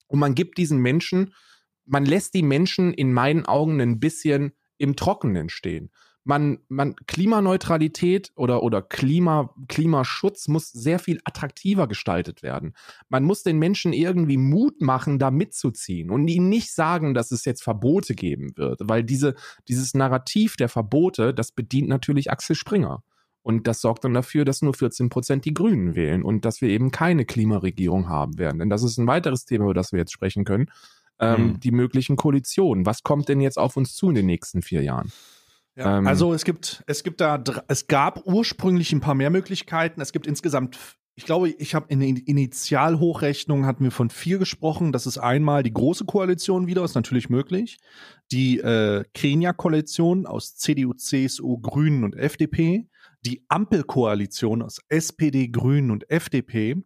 Und 0.08 0.20
man 0.20 0.34
gibt 0.34 0.58
diesen 0.58 0.78
Menschen, 0.78 1.34
man 1.84 2.06
lässt 2.06 2.34
die 2.34 2.42
Menschen 2.42 2.94
in 2.94 3.12
meinen 3.12 3.46
Augen 3.46 3.82
ein 3.82 4.00
bisschen 4.00 4.54
im 4.78 4.96
Trockenen 4.96 5.50
stehen. 5.50 5.92
Man, 6.24 6.60
man, 6.70 6.96
Klimaneutralität 7.08 8.32
oder, 8.36 8.62
oder 8.62 8.82
Klima, 8.82 9.54
Klimaschutz 9.68 10.48
muss 10.48 10.72
sehr 10.72 11.00
viel 11.00 11.20
attraktiver 11.24 11.88
gestaltet 11.88 12.44
werden. 12.44 12.74
Man 13.10 13.24
muss 13.24 13.42
den 13.42 13.58
Menschen 13.58 13.92
irgendwie 13.92 14.38
Mut 14.38 14.82
machen, 14.82 15.18
da 15.18 15.32
mitzuziehen 15.32 16.12
und 16.12 16.28
ihnen 16.28 16.50
nicht 16.50 16.72
sagen, 16.72 17.14
dass 17.14 17.32
es 17.32 17.46
jetzt 17.46 17.64
Verbote 17.64 18.14
geben 18.14 18.56
wird, 18.56 18.82
weil 18.84 19.04
diese, 19.04 19.36
dieses 19.68 19.96
Narrativ 19.96 20.58
der 20.58 20.70
Verbote, 20.70 21.34
das 21.34 21.52
bedient 21.52 21.90
natürlich 21.90 22.30
Axel 22.32 22.56
Springer. 22.56 23.04
Und 23.44 23.68
das 23.68 23.82
sorgt 23.82 24.04
dann 24.04 24.14
dafür, 24.14 24.46
dass 24.46 24.62
nur 24.62 24.74
14 24.74 25.10
Prozent 25.10 25.46
die 25.46 25.54
Grünen 25.54 25.96
wählen 25.96 26.24
und 26.24 26.46
dass 26.46 26.62
wir 26.62 26.70
eben 26.70 26.92
keine 26.92 27.26
Klimaregierung 27.26 28.08
haben 28.08 28.38
werden. 28.38 28.60
Denn 28.60 28.70
das 28.70 28.84
ist 28.84 28.98
ein 28.98 29.08
weiteres 29.08 29.46
Thema, 29.46 29.66
über 29.66 29.74
das 29.74 29.92
wir 29.92 30.00
jetzt 30.00 30.14
sprechen 30.14 30.46
können. 30.46 30.70
Ähm, 31.20 31.38
Hm. 31.38 31.60
Die 31.60 31.72
möglichen 31.72 32.16
Koalitionen. 32.16 32.86
Was 32.86 33.04
kommt 33.04 33.30
denn 33.30 33.42
jetzt 33.42 33.58
auf 33.58 33.78
uns 33.78 33.96
zu 33.96 34.10
in 34.10 34.16
den 34.16 34.26
nächsten 34.28 34.62
vier 34.62 34.84
Jahren? 34.84 35.12
Ja, 35.76 36.00
Ähm, 36.00 36.08
also 36.08 36.34
es 36.34 36.44
gibt, 36.44 36.84
es 36.88 37.04
gibt 37.04 37.22
da, 37.22 37.42
es 37.68 37.88
gab 37.88 38.26
ursprünglich 38.26 38.92
ein 38.92 39.02
paar 39.02 39.16
mehr 39.16 39.30
Möglichkeiten. 39.30 40.02
Es 40.02 40.12
gibt 40.12 40.28
insgesamt, 40.28 40.78
ich 41.16 41.26
glaube, 41.26 41.50
ich 41.50 41.76
habe 41.76 41.86
in 41.90 42.00
den 42.00 42.18
Initialhochrechnungen 42.18 43.66
hatten 43.66 43.84
wir 43.84 43.92
von 43.92 44.10
vier 44.10 44.38
gesprochen. 44.38 44.92
Das 44.92 45.08
ist 45.08 45.18
einmal 45.18 45.64
die 45.64 45.74
große 45.74 46.06
Koalition 46.06 46.68
wieder, 46.68 46.84
ist 46.84 46.96
natürlich 46.96 47.30
möglich. 47.30 47.80
Die 48.32 48.60
äh, 48.60 49.04
Kenia-Koalition 49.14 50.26
aus 50.26 50.56
CDU, 50.56 50.94
CSU, 50.94 51.58
Grünen 51.60 52.04
und 52.04 52.16
FDP. 52.16 52.88
Die 53.24 53.46
Ampelkoalition 53.50 54.64
aus 54.64 54.80
SPD, 54.90 55.48
Grünen 55.50 55.92
und 55.92 56.10
FDP. 56.10 56.84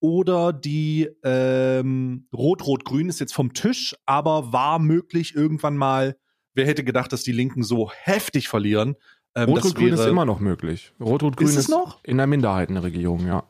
Oder 0.00 0.52
die 0.52 1.08
ähm, 1.24 2.28
Rot-Rot-Grün 2.34 3.08
ist 3.08 3.20
jetzt 3.20 3.34
vom 3.34 3.54
Tisch, 3.54 3.94
aber 4.04 4.52
war 4.52 4.78
möglich 4.78 5.34
irgendwann 5.34 5.76
mal 5.76 6.16
Wer 6.56 6.66
hätte 6.66 6.82
gedacht, 6.84 7.12
dass 7.12 7.22
die 7.22 7.32
Linken 7.32 7.62
so 7.62 7.90
heftig 7.92 8.48
verlieren? 8.48 8.96
Ähm, 9.34 9.50
Rot-Rot-Grün 9.50 9.92
ist 9.92 10.06
immer 10.06 10.24
noch 10.24 10.40
möglich. 10.40 10.92
Rot-Rot-Grün 10.98 11.46
Ist 11.48 11.56
ist, 11.56 11.68
noch? 11.68 12.02
in 12.02 12.16
der 12.16 12.26
Minderheitenregierung, 12.26 13.26
ja. 13.26 13.44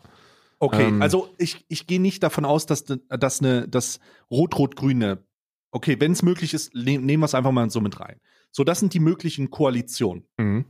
Okay, 0.58 0.88
ähm, 0.88 1.00
also 1.00 1.28
ich, 1.38 1.64
ich 1.68 1.86
gehe 1.86 2.00
nicht 2.00 2.24
davon 2.24 2.44
aus, 2.44 2.66
dass, 2.66 2.84
dass 2.84 3.40
eine, 3.40 3.68
das 3.68 4.00
Rot-Rot-Grüne, 4.30 5.18
okay, 5.70 5.96
wenn 6.00 6.10
es 6.12 6.24
möglich 6.24 6.52
ist, 6.52 6.74
ne, 6.74 6.98
nehmen 6.98 7.20
wir 7.22 7.26
es 7.26 7.34
einfach 7.36 7.52
mal 7.52 7.70
so 7.70 7.80
mit 7.80 8.00
rein. 8.00 8.16
So, 8.50 8.64
das 8.64 8.80
sind 8.80 8.92
die 8.92 9.00
möglichen 9.00 9.50
Koalitionen. 9.50 10.24
Mhm. 10.38 10.64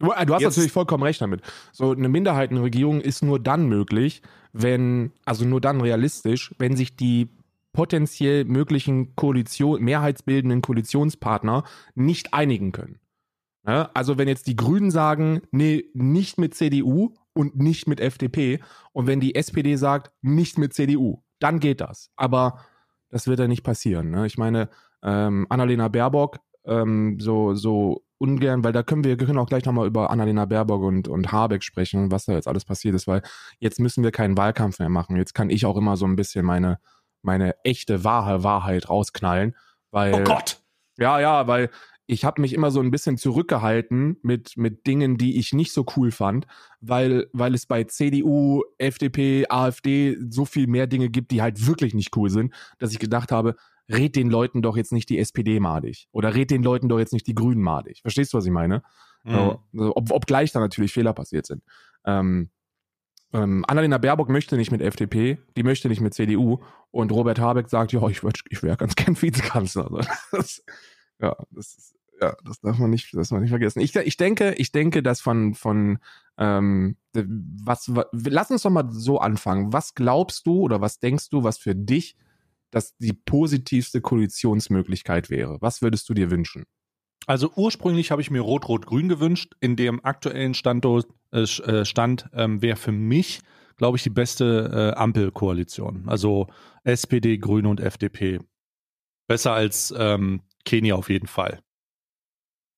Du, 0.00 0.10
äh, 0.10 0.26
du 0.26 0.34
hast 0.34 0.40
Jetzt- 0.42 0.56
natürlich 0.56 0.72
vollkommen 0.72 1.04
recht 1.04 1.20
damit. 1.20 1.42
So 1.70 1.92
eine 1.92 2.08
Minderheitenregierung 2.08 3.00
ist 3.00 3.22
nur 3.22 3.38
dann 3.38 3.68
möglich, 3.68 4.22
wenn, 4.52 5.12
also 5.24 5.44
nur 5.44 5.60
dann 5.60 5.80
realistisch, 5.80 6.52
wenn 6.58 6.76
sich 6.76 6.96
die 6.96 7.28
potenziell 7.72 8.44
möglichen 8.44 9.14
Koalition, 9.14 9.82
mehrheitsbildenden 9.82 10.62
Koalitionspartner 10.62 11.64
nicht 11.94 12.34
einigen 12.34 12.72
können. 12.72 13.00
Ne? 13.64 13.94
Also 13.94 14.18
wenn 14.18 14.28
jetzt 14.28 14.46
die 14.46 14.56
Grünen 14.56 14.90
sagen, 14.90 15.42
nee, 15.50 15.84
nicht 15.92 16.38
mit 16.38 16.54
CDU 16.54 17.14
und 17.34 17.56
nicht 17.56 17.86
mit 17.86 18.00
FDP 18.00 18.60
und 18.92 19.06
wenn 19.06 19.20
die 19.20 19.34
SPD 19.34 19.76
sagt, 19.76 20.12
nicht 20.22 20.58
mit 20.58 20.74
CDU, 20.74 21.22
dann 21.38 21.60
geht 21.60 21.80
das. 21.80 22.10
Aber 22.16 22.64
das 23.10 23.26
wird 23.26 23.38
ja 23.38 23.48
nicht 23.48 23.62
passieren. 23.62 24.10
Ne? 24.10 24.26
Ich 24.26 24.38
meine, 24.38 24.68
ähm, 25.02 25.46
Annalena 25.48 25.88
Baerbock, 25.88 26.38
ähm, 26.64 27.18
so, 27.20 27.54
so 27.54 28.04
ungern, 28.18 28.62
weil 28.62 28.72
da 28.72 28.82
können 28.82 29.02
wir, 29.04 29.18
wir 29.18 29.26
können 29.26 29.38
auch 29.38 29.48
gleich 29.48 29.64
nochmal 29.64 29.86
über 29.86 30.10
Annalena 30.10 30.44
Baerbock 30.44 30.82
und, 30.82 31.08
und 31.08 31.32
Habeck 31.32 31.62
sprechen, 31.62 32.10
was 32.10 32.26
da 32.26 32.34
jetzt 32.34 32.48
alles 32.48 32.64
passiert 32.64 32.94
ist, 32.94 33.06
weil 33.06 33.22
jetzt 33.58 33.80
müssen 33.80 34.04
wir 34.04 34.10
keinen 34.10 34.36
Wahlkampf 34.36 34.78
mehr 34.78 34.90
machen. 34.90 35.16
Jetzt 35.16 35.34
kann 35.34 35.50
ich 35.50 35.64
auch 35.64 35.76
immer 35.76 35.96
so 35.96 36.06
ein 36.06 36.16
bisschen 36.16 36.44
meine, 36.44 36.78
meine 37.22 37.54
echte 37.64 38.04
wahre 38.04 38.42
Wahrheit 38.44 38.88
rausknallen, 38.88 39.56
weil 39.90 40.14
Oh 40.14 40.24
Gott! 40.24 40.60
ja, 40.98 41.20
ja, 41.20 41.46
weil 41.46 41.70
ich 42.10 42.24
habe 42.24 42.40
mich 42.40 42.54
immer 42.54 42.72
so 42.72 42.80
ein 42.80 42.90
bisschen 42.90 43.18
zurückgehalten 43.18 44.16
mit, 44.22 44.56
mit 44.56 44.84
Dingen, 44.88 45.16
die 45.16 45.38
ich 45.38 45.52
nicht 45.52 45.72
so 45.72 45.86
cool 45.96 46.10
fand, 46.10 46.44
weil, 46.80 47.28
weil 47.32 47.54
es 47.54 47.66
bei 47.66 47.84
CDU, 47.84 48.64
FDP, 48.78 49.46
AfD 49.48 50.16
so 50.28 50.44
viel 50.44 50.66
mehr 50.66 50.88
Dinge 50.88 51.08
gibt, 51.08 51.30
die 51.30 51.40
halt 51.40 51.68
wirklich 51.68 51.94
nicht 51.94 52.16
cool 52.16 52.28
sind, 52.28 52.52
dass 52.80 52.90
ich 52.90 52.98
gedacht 52.98 53.30
habe, 53.30 53.54
red 53.88 54.16
den 54.16 54.28
Leuten 54.28 54.60
doch 54.60 54.76
jetzt 54.76 54.92
nicht 54.92 55.08
die 55.08 55.18
SPD 55.18 55.60
madig. 55.60 56.08
Oder 56.10 56.34
red 56.34 56.50
den 56.50 56.64
Leuten 56.64 56.88
doch 56.88 56.98
jetzt 56.98 57.12
nicht 57.12 57.28
die 57.28 57.34
Grünen 57.34 57.62
madig. 57.62 58.00
Verstehst 58.02 58.32
du, 58.32 58.38
was 58.38 58.46
ich 58.46 58.52
meine? 58.52 58.82
Mhm. 59.22 59.32
So, 59.32 59.62
so, 59.72 59.96
ob, 59.96 60.10
obgleich 60.10 60.50
da 60.50 60.58
natürlich 60.58 60.92
Fehler 60.92 61.12
passiert 61.12 61.46
sind. 61.46 61.62
Ähm, 62.04 62.50
ähm, 63.32 63.64
Annalena 63.68 63.98
Baerbock 63.98 64.28
möchte 64.28 64.56
nicht 64.56 64.72
mit 64.72 64.82
FDP, 64.82 65.38
die 65.56 65.62
möchte 65.62 65.88
nicht 65.88 66.00
mit 66.00 66.14
CDU 66.14 66.58
und 66.90 67.12
Robert 67.12 67.38
Habeck 67.38 67.68
sagt, 67.68 67.92
ja, 67.92 68.06
ich, 68.08 68.22
ich 68.50 68.62
wäre 68.62 68.76
ganz 68.76 68.94
gern 68.96 69.20
Vizekanzler. 69.20 69.90
Also, 69.90 70.08
das, 70.32 70.64
ja, 71.20 71.36
das 71.50 71.74
ist, 71.74 71.94
ja, 72.20 72.36
das 72.44 72.60
darf 72.60 72.78
man 72.78 72.90
nicht, 72.90 73.14
das 73.14 73.30
man 73.30 73.40
nicht 73.40 73.50
vergessen. 73.50 73.80
Ich, 73.80 73.94
ich 73.94 74.16
denke, 74.16 74.54
ich 74.54 74.72
denke, 74.72 75.02
dass 75.02 75.20
von, 75.20 75.54
von 75.54 75.98
Ähm, 76.38 76.96
was, 77.14 77.94
was, 77.94 78.06
lass 78.12 78.50
uns 78.50 78.62
doch 78.62 78.70
mal 78.70 78.90
so 78.90 79.18
anfangen. 79.18 79.72
Was 79.72 79.94
glaubst 79.94 80.46
du 80.46 80.60
oder 80.60 80.80
was 80.80 80.98
denkst 80.98 81.30
du, 81.30 81.44
was 81.44 81.58
für 81.58 81.74
dich 81.74 82.16
das 82.70 82.96
die 82.98 83.12
positivste 83.12 84.00
Koalitionsmöglichkeit 84.00 85.30
wäre? 85.30 85.58
Was 85.60 85.82
würdest 85.82 86.08
du 86.08 86.14
dir 86.14 86.30
wünschen? 86.30 86.64
Also 87.26 87.52
ursprünglich 87.54 88.10
habe 88.10 88.22
ich 88.22 88.30
mir 88.30 88.40
Rot-Rot-Grün 88.40 89.08
gewünscht. 89.08 89.54
In 89.60 89.76
dem 89.76 90.04
aktuellen 90.04 90.54
Standort, 90.54 91.06
äh, 91.32 91.42
äh, 91.42 91.84
Stand 91.84 92.28
ähm, 92.32 92.62
wäre 92.62 92.76
für 92.76 92.92
mich, 92.92 93.40
glaube 93.76 93.96
ich, 93.96 94.02
die 94.02 94.10
beste 94.10 94.92
äh, 94.94 94.98
Ampelkoalition. 94.98 96.04
Also 96.06 96.48
SPD, 96.84 97.38
Grüne 97.38 97.68
und 97.68 97.80
FDP. 97.80 98.40
Besser 99.28 99.52
als 99.52 99.94
ähm, 99.96 100.42
Kenia 100.64 100.96
auf 100.96 101.08
jeden 101.08 101.28
Fall. 101.28 101.60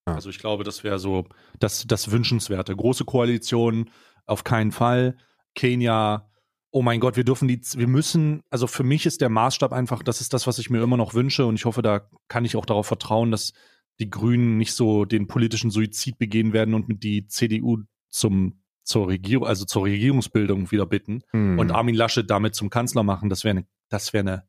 Ja. 0.06 0.14
Also 0.14 0.30
ich 0.30 0.38
glaube, 0.38 0.64
das 0.64 0.84
wäre 0.84 0.98
so 0.98 1.26
das, 1.58 1.86
das 1.86 2.10
Wünschenswerte. 2.10 2.76
Große 2.76 3.04
Koalition 3.04 3.90
auf 4.26 4.44
keinen 4.44 4.72
Fall. 4.72 5.16
Kenia, 5.54 6.28
oh 6.70 6.82
mein 6.82 7.00
Gott, 7.00 7.16
wir 7.16 7.24
dürfen 7.24 7.48
die, 7.48 7.60
wir 7.74 7.86
müssen, 7.86 8.42
also 8.50 8.66
für 8.66 8.82
mich 8.82 9.06
ist 9.06 9.20
der 9.20 9.28
Maßstab 9.28 9.72
einfach, 9.72 10.02
das 10.02 10.20
ist 10.20 10.32
das, 10.32 10.46
was 10.46 10.58
ich 10.58 10.70
mir 10.70 10.82
immer 10.82 10.96
noch 10.96 11.14
wünsche 11.14 11.46
und 11.46 11.54
ich 11.54 11.64
hoffe, 11.64 11.82
da 11.82 12.08
kann 12.28 12.44
ich 12.44 12.56
auch 12.56 12.66
darauf 12.66 12.86
vertrauen, 12.86 13.30
dass 13.30 13.52
die 14.00 14.10
Grünen 14.10 14.56
nicht 14.58 14.74
so 14.74 15.04
den 15.04 15.26
politischen 15.26 15.70
Suizid 15.70 16.18
begehen 16.18 16.52
werden 16.52 16.74
und 16.74 16.88
mit 16.88 17.02
die 17.02 17.26
CDU 17.26 17.78
zum 18.08 18.62
zur 18.84 19.08
Regierung, 19.08 19.46
also 19.46 19.64
zur 19.64 19.84
Regierungsbildung 19.84 20.70
wieder 20.70 20.86
bitten 20.86 21.22
mhm. 21.32 21.58
und 21.58 21.70
Armin 21.70 21.94
Laschet 21.94 22.28
damit 22.28 22.54
zum 22.54 22.68
Kanzler 22.68 23.04
machen, 23.04 23.28
das 23.28 23.44
wäre 23.44 23.58
eine, 23.58 23.66
das 23.88 24.12
wäre 24.12 24.22
eine, 24.22 24.48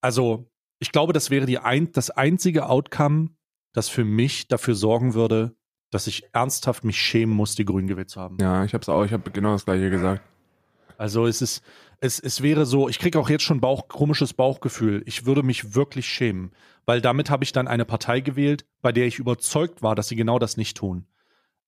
also 0.00 0.50
ich 0.80 0.90
glaube, 0.92 1.12
das 1.12 1.30
wäre 1.30 1.46
die 1.46 1.58
ein, 1.58 1.92
das 1.92 2.10
einzige 2.10 2.68
Outcome, 2.68 3.30
das 3.72 3.88
für 3.88 4.04
mich 4.04 4.48
dafür 4.48 4.74
sorgen 4.74 5.14
würde, 5.14 5.56
dass 5.90 6.06
ich 6.08 6.24
ernsthaft 6.32 6.84
mich 6.84 6.98
schämen 6.98 7.34
muss, 7.34 7.54
die 7.54 7.64
Grünen 7.64 7.86
gewählt 7.86 8.10
zu 8.10 8.20
haben. 8.20 8.38
Ja, 8.40 8.64
ich 8.64 8.74
habe 8.74 8.82
es 8.82 8.88
auch, 8.88 9.04
ich 9.04 9.12
habe 9.12 9.30
genau 9.30 9.52
das 9.52 9.64
gleiche 9.64 9.90
gesagt. 9.90 10.22
Also 10.98 11.26
es 11.26 11.42
ist, 11.42 11.62
es, 12.00 12.20
es 12.20 12.42
wäre 12.42 12.66
so, 12.66 12.88
ich 12.88 12.98
kriege 12.98 13.18
auch 13.18 13.30
jetzt 13.30 13.44
schon 13.44 13.60
Bauch, 13.60 13.88
komisches 13.88 14.34
Bauchgefühl. 14.34 15.02
Ich 15.06 15.26
würde 15.26 15.42
mich 15.42 15.74
wirklich 15.74 16.06
schämen, 16.06 16.52
weil 16.84 17.00
damit 17.00 17.30
habe 17.30 17.44
ich 17.44 17.52
dann 17.52 17.68
eine 17.68 17.84
Partei 17.84 18.20
gewählt, 18.20 18.66
bei 18.82 18.92
der 18.92 19.06
ich 19.06 19.18
überzeugt 19.18 19.82
war, 19.82 19.94
dass 19.94 20.08
sie 20.08 20.16
genau 20.16 20.38
das 20.38 20.56
nicht 20.56 20.76
tun. 20.76 21.06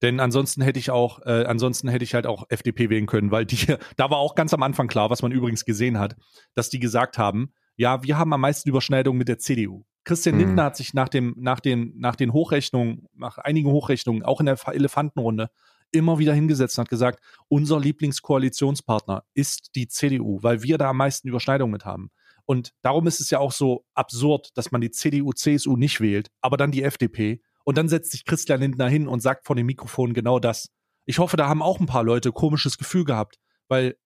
Denn 0.02 0.20
ansonsten 0.20 0.60
hätte 0.60 0.78
ich 0.78 0.90
auch, 0.90 1.24
äh, 1.24 1.44
ansonsten 1.46 1.88
hätte 1.88 2.04
ich 2.04 2.14
halt 2.14 2.26
auch 2.26 2.44
FDP 2.50 2.90
wählen 2.90 3.06
können, 3.06 3.30
weil 3.30 3.46
die, 3.46 3.66
da 3.96 4.10
war 4.10 4.18
auch 4.18 4.34
ganz 4.34 4.52
am 4.52 4.62
Anfang 4.62 4.88
klar, 4.88 5.10
was 5.10 5.22
man 5.22 5.32
übrigens 5.32 5.64
gesehen 5.64 5.98
hat, 5.98 6.16
dass 6.54 6.68
die 6.68 6.80
gesagt 6.80 7.18
haben, 7.18 7.52
ja, 7.76 8.02
wir 8.02 8.18
haben 8.18 8.32
am 8.32 8.40
meisten 8.40 8.68
Überschneidungen 8.68 9.18
mit 9.18 9.28
der 9.28 9.38
CDU. 9.38 9.84
Christian 10.04 10.36
mhm. 10.36 10.40
Lindner 10.42 10.64
hat 10.64 10.76
sich 10.76 10.94
nach 10.94 11.08
dem, 11.08 11.34
nach 11.38 11.60
den, 11.60 11.94
nach 11.96 12.16
den 12.16 12.32
Hochrechnungen, 12.32 13.06
nach 13.14 13.38
einigen 13.38 13.70
Hochrechnungen, 13.70 14.22
auch 14.22 14.40
in 14.40 14.46
der 14.46 14.58
Elefantenrunde, 14.66 15.50
immer 15.92 16.18
wieder 16.18 16.34
hingesetzt 16.34 16.78
und 16.78 16.82
hat 16.82 16.88
gesagt, 16.90 17.20
unser 17.48 17.80
Lieblingskoalitionspartner 17.80 19.24
ist 19.34 19.70
die 19.74 19.88
CDU, 19.88 20.42
weil 20.42 20.62
wir 20.62 20.78
da 20.78 20.90
am 20.90 20.98
meisten 20.98 21.28
Überschneidungen 21.28 21.72
mit 21.72 21.84
haben. 21.84 22.10
Und 22.44 22.72
darum 22.82 23.06
ist 23.06 23.20
es 23.20 23.30
ja 23.30 23.40
auch 23.40 23.52
so 23.52 23.84
absurd, 23.94 24.50
dass 24.54 24.70
man 24.70 24.80
die 24.80 24.90
CDU, 24.90 25.32
CSU 25.32 25.76
nicht 25.76 26.00
wählt, 26.00 26.28
aber 26.40 26.56
dann 26.56 26.70
die 26.70 26.84
FDP. 26.84 27.42
Und 27.64 27.76
dann 27.76 27.88
setzt 27.88 28.12
sich 28.12 28.24
Christian 28.24 28.60
Lindner 28.60 28.88
hin 28.88 29.08
und 29.08 29.20
sagt 29.20 29.46
vor 29.46 29.56
dem 29.56 29.66
Mikrofon 29.66 30.14
genau 30.14 30.38
das. 30.38 30.68
Ich 31.06 31.18
hoffe, 31.18 31.36
da 31.36 31.48
haben 31.48 31.62
auch 31.62 31.80
ein 31.80 31.86
paar 31.86 32.04
Leute 32.04 32.32
komisches 32.32 32.78
Gefühl 32.78 33.04
gehabt, 33.04 33.38
weil 33.68 33.96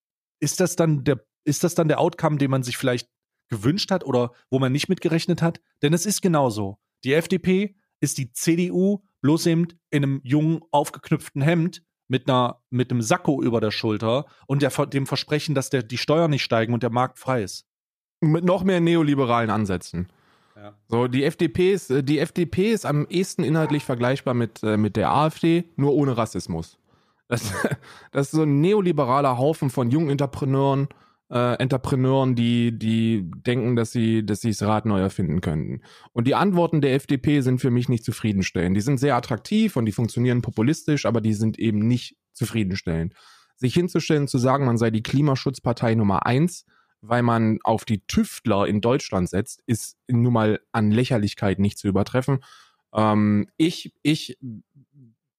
ist 0.41 0.61
das 0.61 0.77
dann 0.77 1.05
der, 1.05 1.25
ist 1.45 1.65
das 1.65 1.75
dann 1.75 1.89
der 1.89 2.01
Outcome, 2.01 2.39
den 2.39 2.51
man 2.51 2.63
sich 2.63 2.79
vielleicht 2.79 3.09
gewünscht 3.49 3.91
hat 3.91 4.05
oder 4.05 4.33
wo 4.49 4.59
man 4.59 4.73
nicht 4.73 4.89
mitgerechnet 4.89 5.43
hat? 5.43 5.61
Denn 5.83 5.93
es 5.93 6.07
ist 6.07 6.23
genauso. 6.23 6.79
Die 7.05 7.13
FDP 7.13 7.77
ist 8.01 8.17
die 8.17 8.33
CDU 8.33 9.03
bloß 9.21 9.47
eben 9.47 9.69
in 9.91 10.05
einem 10.05 10.21
jungen, 10.25 10.61
aufgeknüpften 10.71 11.43
Hemd 11.43 11.83
mit 12.09 12.29
einer, 12.29 12.61
mit 12.71 12.91
einem 12.91 13.03
Sakko 13.03 13.43
über 13.43 13.61
der 13.61 13.71
Schulter 13.71 14.27
und 14.47 14.63
der, 14.63 14.71
dem 14.87 15.07
Versprechen, 15.07 15.55
dass 15.55 15.71
der, 15.71 15.83
die 15.83 15.99
Steuern 15.99 16.31
nicht 16.31 16.43
steigen 16.43 16.75
und 16.75 16.83
der 16.83 16.91
Markt 16.91 17.19
frei 17.19 17.43
ist. 17.43 17.67
Mit 18.21 18.45
noch 18.45 18.65
mehr 18.65 18.81
neoliberalen 18.81 19.51
Ansätzen. 19.51 20.09
Ja. 20.57 20.75
So, 20.89 21.09
die 21.09 21.25
FDP 21.25 21.73
ist, 21.73 21.91
äh, 21.91 22.03
die 22.03 22.19
FDP 22.19 22.73
ist 22.73 22.85
am 22.85 23.07
ehesten 23.09 23.45
inhaltlich 23.45 23.85
vergleichbar 23.85 24.35
mit, 24.35 24.63
äh, 24.63 24.77
mit 24.77 24.97
der 24.97 25.11
AfD, 25.11 25.65
nur 25.77 25.95
ohne 25.95 26.17
Rassismus. 26.17 26.79
Das, 27.29 27.53
das 28.13 28.27
ist 28.27 28.33
so 28.33 28.43
ein 28.43 28.61
neoliberaler 28.61 29.39
Haufen 29.39 29.71
von 29.71 29.91
jungen 29.91 30.11
Entrepreneuren, 30.11 30.89
äh, 31.31 31.55
Entrepreneuren, 31.55 32.35
die, 32.35 32.77
die 32.77 33.23
denken, 33.25 33.77
dass 33.77 33.93
sie, 33.93 34.27
dass 34.27 34.41
sie 34.41 34.51
das 34.51 34.63
Rad 34.63 34.85
neu 34.85 35.01
erfinden 35.01 35.41
könnten. 35.41 35.83
Und 36.13 36.27
die 36.27 36.35
Antworten 36.35 36.81
der 36.81 36.95
FDP 36.95 37.41
sind 37.41 37.61
für 37.61 37.71
mich 37.71 37.89
nicht 37.89 38.05
zufriedenstellend. 38.05 38.77
Die 38.77 38.81
sind 38.81 38.99
sehr 38.99 39.17
attraktiv 39.17 39.77
und 39.77 39.87
die 39.87 39.93
funktionieren 39.93 40.43
populistisch, 40.43 41.07
aber 41.07 41.21
die 41.21 41.35
sind 41.35 41.59
eben 41.59 41.87
nicht 41.87 42.17
zufriedenstellend. 42.33 43.15
Sich 43.57 43.75
hinzustellen, 43.75 44.27
zu 44.27 44.39
sagen, 44.39 44.67
man 44.67 44.79
sei 44.79 44.91
die 44.91 45.03
Klimaschutzpartei 45.03 45.95
Nummer 45.95 46.27
eins, 46.27 46.65
weil 47.01 47.23
man 47.23 47.59
auf 47.63 47.85
die 47.85 48.05
Tüftler 48.07 48.67
in 48.67 48.81
Deutschland 48.81 49.29
setzt, 49.29 49.63
ist 49.67 49.97
nun 50.09 50.33
mal 50.33 50.61
an 50.73 50.91
Lächerlichkeit 50.91 51.59
nicht 51.59 51.79
zu 51.79 51.89
übertreffen. 51.89 52.41
Ähm, 52.93 53.49
ich, 53.57 53.95
ich, 54.03 54.39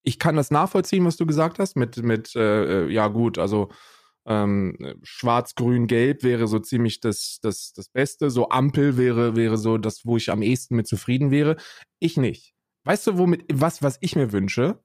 ich 0.04 0.20
kann 0.20 0.38
das 0.38 0.52
nachvollziehen, 0.52 1.06
was 1.06 1.18
du 1.18 1.26
gesagt 1.26 1.60
hast, 1.60 1.76
mit, 1.76 1.98
mit, 1.98 2.36
äh, 2.36 2.88
ja 2.88 3.08
gut, 3.10 3.38
also 3.38 3.70
ähm, 4.26 4.78
Schwarz, 5.04 5.56
Grün, 5.56 5.88
Gelb 5.88 6.24
wäre 6.24 6.48
so 6.48 6.60
ziemlich 6.60 7.00
das, 7.00 7.40
das, 7.42 7.74
das 7.74 7.90
Beste. 7.90 8.30
So 8.30 8.50
Ampel 8.50 8.98
wäre, 8.98 9.36
wäre 9.36 9.58
so 9.58 9.78
das, 9.78 10.06
wo 10.06 10.18
ich 10.18 10.32
am 10.32 10.42
ehesten 10.42 10.76
mit 10.76 10.88
zufrieden 10.88 11.32
wäre. 11.32 11.58
Ich 12.00 12.18
nicht. 12.18 12.54
Weißt 12.84 13.08
du, 13.08 13.18
womit, 13.18 13.46
was, 13.52 13.82
was 13.82 13.98
ich 14.02 14.16
mir 14.16 14.32
wünsche? 14.32 14.80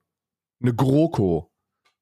Eine 0.61 0.73
GroKo. 0.73 1.51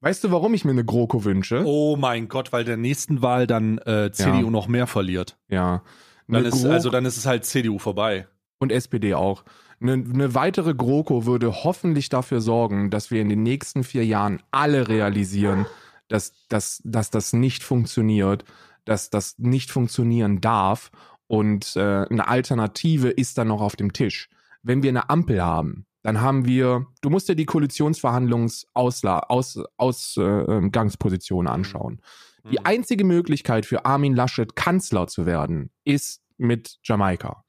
Weißt 0.02 0.24
du, 0.24 0.32
warum 0.32 0.54
ich 0.54 0.66
mir 0.66 0.72
eine 0.72 0.86
GroKo 0.86 1.24
wünsche? 1.24 1.64
Oh 1.66 1.96
mein 1.96 2.28
Gott, 2.28 2.54
weil 2.54 2.64
der 2.64 2.78
nächsten 2.78 3.22
Wahl 3.22 3.48
dann 3.48 3.80
äh, 3.80 4.12
CDU 4.12 4.46
ja. 4.46 4.50
noch 4.50 4.68
mehr 4.68 4.88
verliert. 4.88 5.38
Ja. 5.48 5.84
Dann 6.28 6.46
ist, 6.46 6.66
also 6.66 6.90
dann 6.90 7.06
ist 7.06 7.18
es 7.18 7.26
halt 7.26 7.46
CDU 7.46 7.80
vorbei. 7.80 8.28
Und 8.60 8.72
SPD 8.72 9.14
auch. 9.14 9.44
Eine, 9.82 9.94
eine 9.94 10.34
weitere 10.34 10.74
GroKo 10.74 11.26
würde 11.26 11.64
hoffentlich 11.64 12.10
dafür 12.10 12.42
sorgen, 12.42 12.90
dass 12.90 13.12
wir 13.12 13.22
in 13.22 13.30
den 13.30 13.44
nächsten 13.44 13.84
vier 13.84 14.06
Jahren 14.06 14.42
alle 14.52 14.88
realisieren, 14.88 15.66
dass, 16.08 16.34
dass, 16.50 16.82
dass 16.84 17.10
das 17.10 17.34
nicht 17.34 17.64
funktioniert, 17.64 18.46
dass 18.86 19.10
das 19.10 19.38
nicht 19.38 19.72
funktionieren 19.72 20.42
darf 20.42 20.92
und 21.28 21.76
äh, 21.76 22.06
eine 22.10 22.28
Alternative 22.28 23.10
ist 23.10 23.38
dann 23.38 23.48
noch 23.48 23.62
auf 23.62 23.76
dem 23.76 23.94
Tisch. 23.94 24.30
Wenn 24.62 24.84
wir 24.84 24.90
eine 24.90 25.10
Ampel 25.10 25.44
haben, 25.44 25.86
dann 26.04 26.22
haben 26.22 26.46
wir, 26.46 26.86
du 27.02 27.10
musst 27.10 27.30
dir 27.30 27.36
die 27.36 27.46
Koalitionsverhandlungsgangsposition 27.46 29.66
Aus, 29.78 30.18
äh, 30.18 30.70
Gangsposition 30.70 31.48
anschauen. 31.48 32.02
Mhm. 32.44 32.50
Die 32.52 32.60
einzige 32.60 33.06
Möglichkeit 33.06 33.66
für 33.66 33.86
Armin 33.86 34.16
Laschet 34.16 34.56
Kanzler 34.56 35.08
zu 35.08 35.26
werden, 35.26 35.72
ist 35.84 36.22
mit 36.38 36.78
Jamaika. 36.84 37.44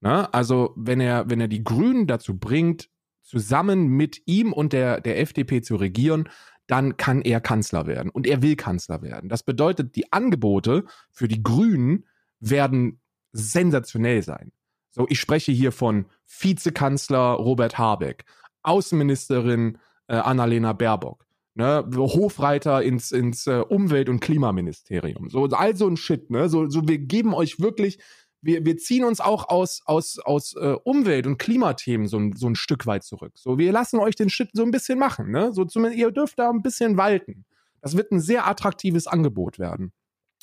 Ne? 0.00 0.32
Also 0.34 0.74
wenn 0.76 1.00
er, 1.00 1.30
wenn 1.30 1.40
er 1.40 1.48
die 1.48 1.64
Grünen 1.64 2.06
dazu 2.06 2.38
bringt, 2.38 2.90
zusammen 3.22 3.86
mit 3.86 4.20
ihm 4.26 4.52
und 4.52 4.74
der, 4.74 5.00
der 5.00 5.20
FDP 5.20 5.62
zu 5.62 5.76
regieren, 5.76 6.28
dann 6.66 6.96
kann 6.96 7.22
er 7.22 7.40
Kanzler 7.40 7.86
werden. 7.86 8.10
Und 8.10 8.26
er 8.26 8.42
will 8.42 8.56
Kanzler 8.56 9.02
werden. 9.02 9.28
Das 9.28 9.42
bedeutet, 9.42 9.96
die 9.96 10.12
Angebote 10.12 10.84
für 11.10 11.28
die 11.28 11.42
Grünen 11.42 12.06
werden 12.40 13.00
sensationell 13.32 14.22
sein. 14.22 14.52
So, 14.90 15.06
ich 15.08 15.20
spreche 15.20 15.52
hier 15.52 15.72
von 15.72 16.06
Vizekanzler 16.26 17.32
Robert 17.32 17.78
Habeck, 17.78 18.24
Außenministerin 18.62 19.78
äh, 20.06 20.16
Annalena 20.16 20.74
Baerbock, 20.74 21.26
ne, 21.54 21.88
Hofreiter 21.96 22.82
ins, 22.82 23.10
ins 23.10 23.46
äh, 23.46 23.62
Umwelt- 23.66 24.10
und 24.10 24.20
Klimaministerium. 24.20 25.30
So, 25.30 25.44
all 25.46 25.76
so 25.76 25.88
ein 25.88 25.96
Shit, 25.96 26.30
ne? 26.30 26.48
So, 26.48 26.68
so, 26.68 26.86
wir 26.86 26.98
geben 26.98 27.34
euch 27.34 27.58
wirklich 27.58 27.98
wir, 28.42 28.64
wir 28.64 28.76
ziehen 28.76 29.04
uns 29.04 29.20
auch 29.20 29.48
aus, 29.48 29.82
aus, 29.86 30.18
aus 30.18 30.54
äh, 30.56 30.76
Umwelt- 30.84 31.26
und 31.26 31.38
Klimathemen 31.38 32.08
so, 32.08 32.20
so 32.34 32.48
ein 32.48 32.56
Stück 32.56 32.86
weit 32.86 33.04
zurück. 33.04 33.32
So, 33.36 33.56
wir 33.56 33.72
lassen 33.72 34.00
euch 34.00 34.16
den 34.16 34.28
Shit 34.28 34.50
so 34.52 34.64
ein 34.64 34.72
bisschen 34.72 34.98
machen, 34.98 35.30
ne? 35.30 35.52
So 35.52 35.64
zumindest, 35.64 36.00
ihr 36.00 36.10
dürft 36.10 36.38
da 36.38 36.50
ein 36.50 36.62
bisschen 36.62 36.96
walten. 36.96 37.44
Das 37.80 37.96
wird 37.96 38.10
ein 38.12 38.20
sehr 38.20 38.46
attraktives 38.46 39.06
Angebot 39.06 39.58
werden. 39.58 39.92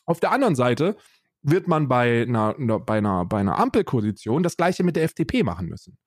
Auf 0.05 0.19
der 0.19 0.31
anderen 0.31 0.55
Seite 0.55 0.95
wird 1.41 1.67
man 1.67 1.87
bei 1.87 2.23
einer, 2.23 2.53
bei 2.79 2.97
einer, 2.97 3.25
bei 3.25 3.39
einer 3.39 3.59
Ampelkoalition 3.59 4.43
das 4.43 4.57
gleiche 4.57 4.83
mit 4.83 4.95
der 4.95 5.03
FDP 5.03 5.43
machen 5.43 5.67
müssen. 5.67 5.97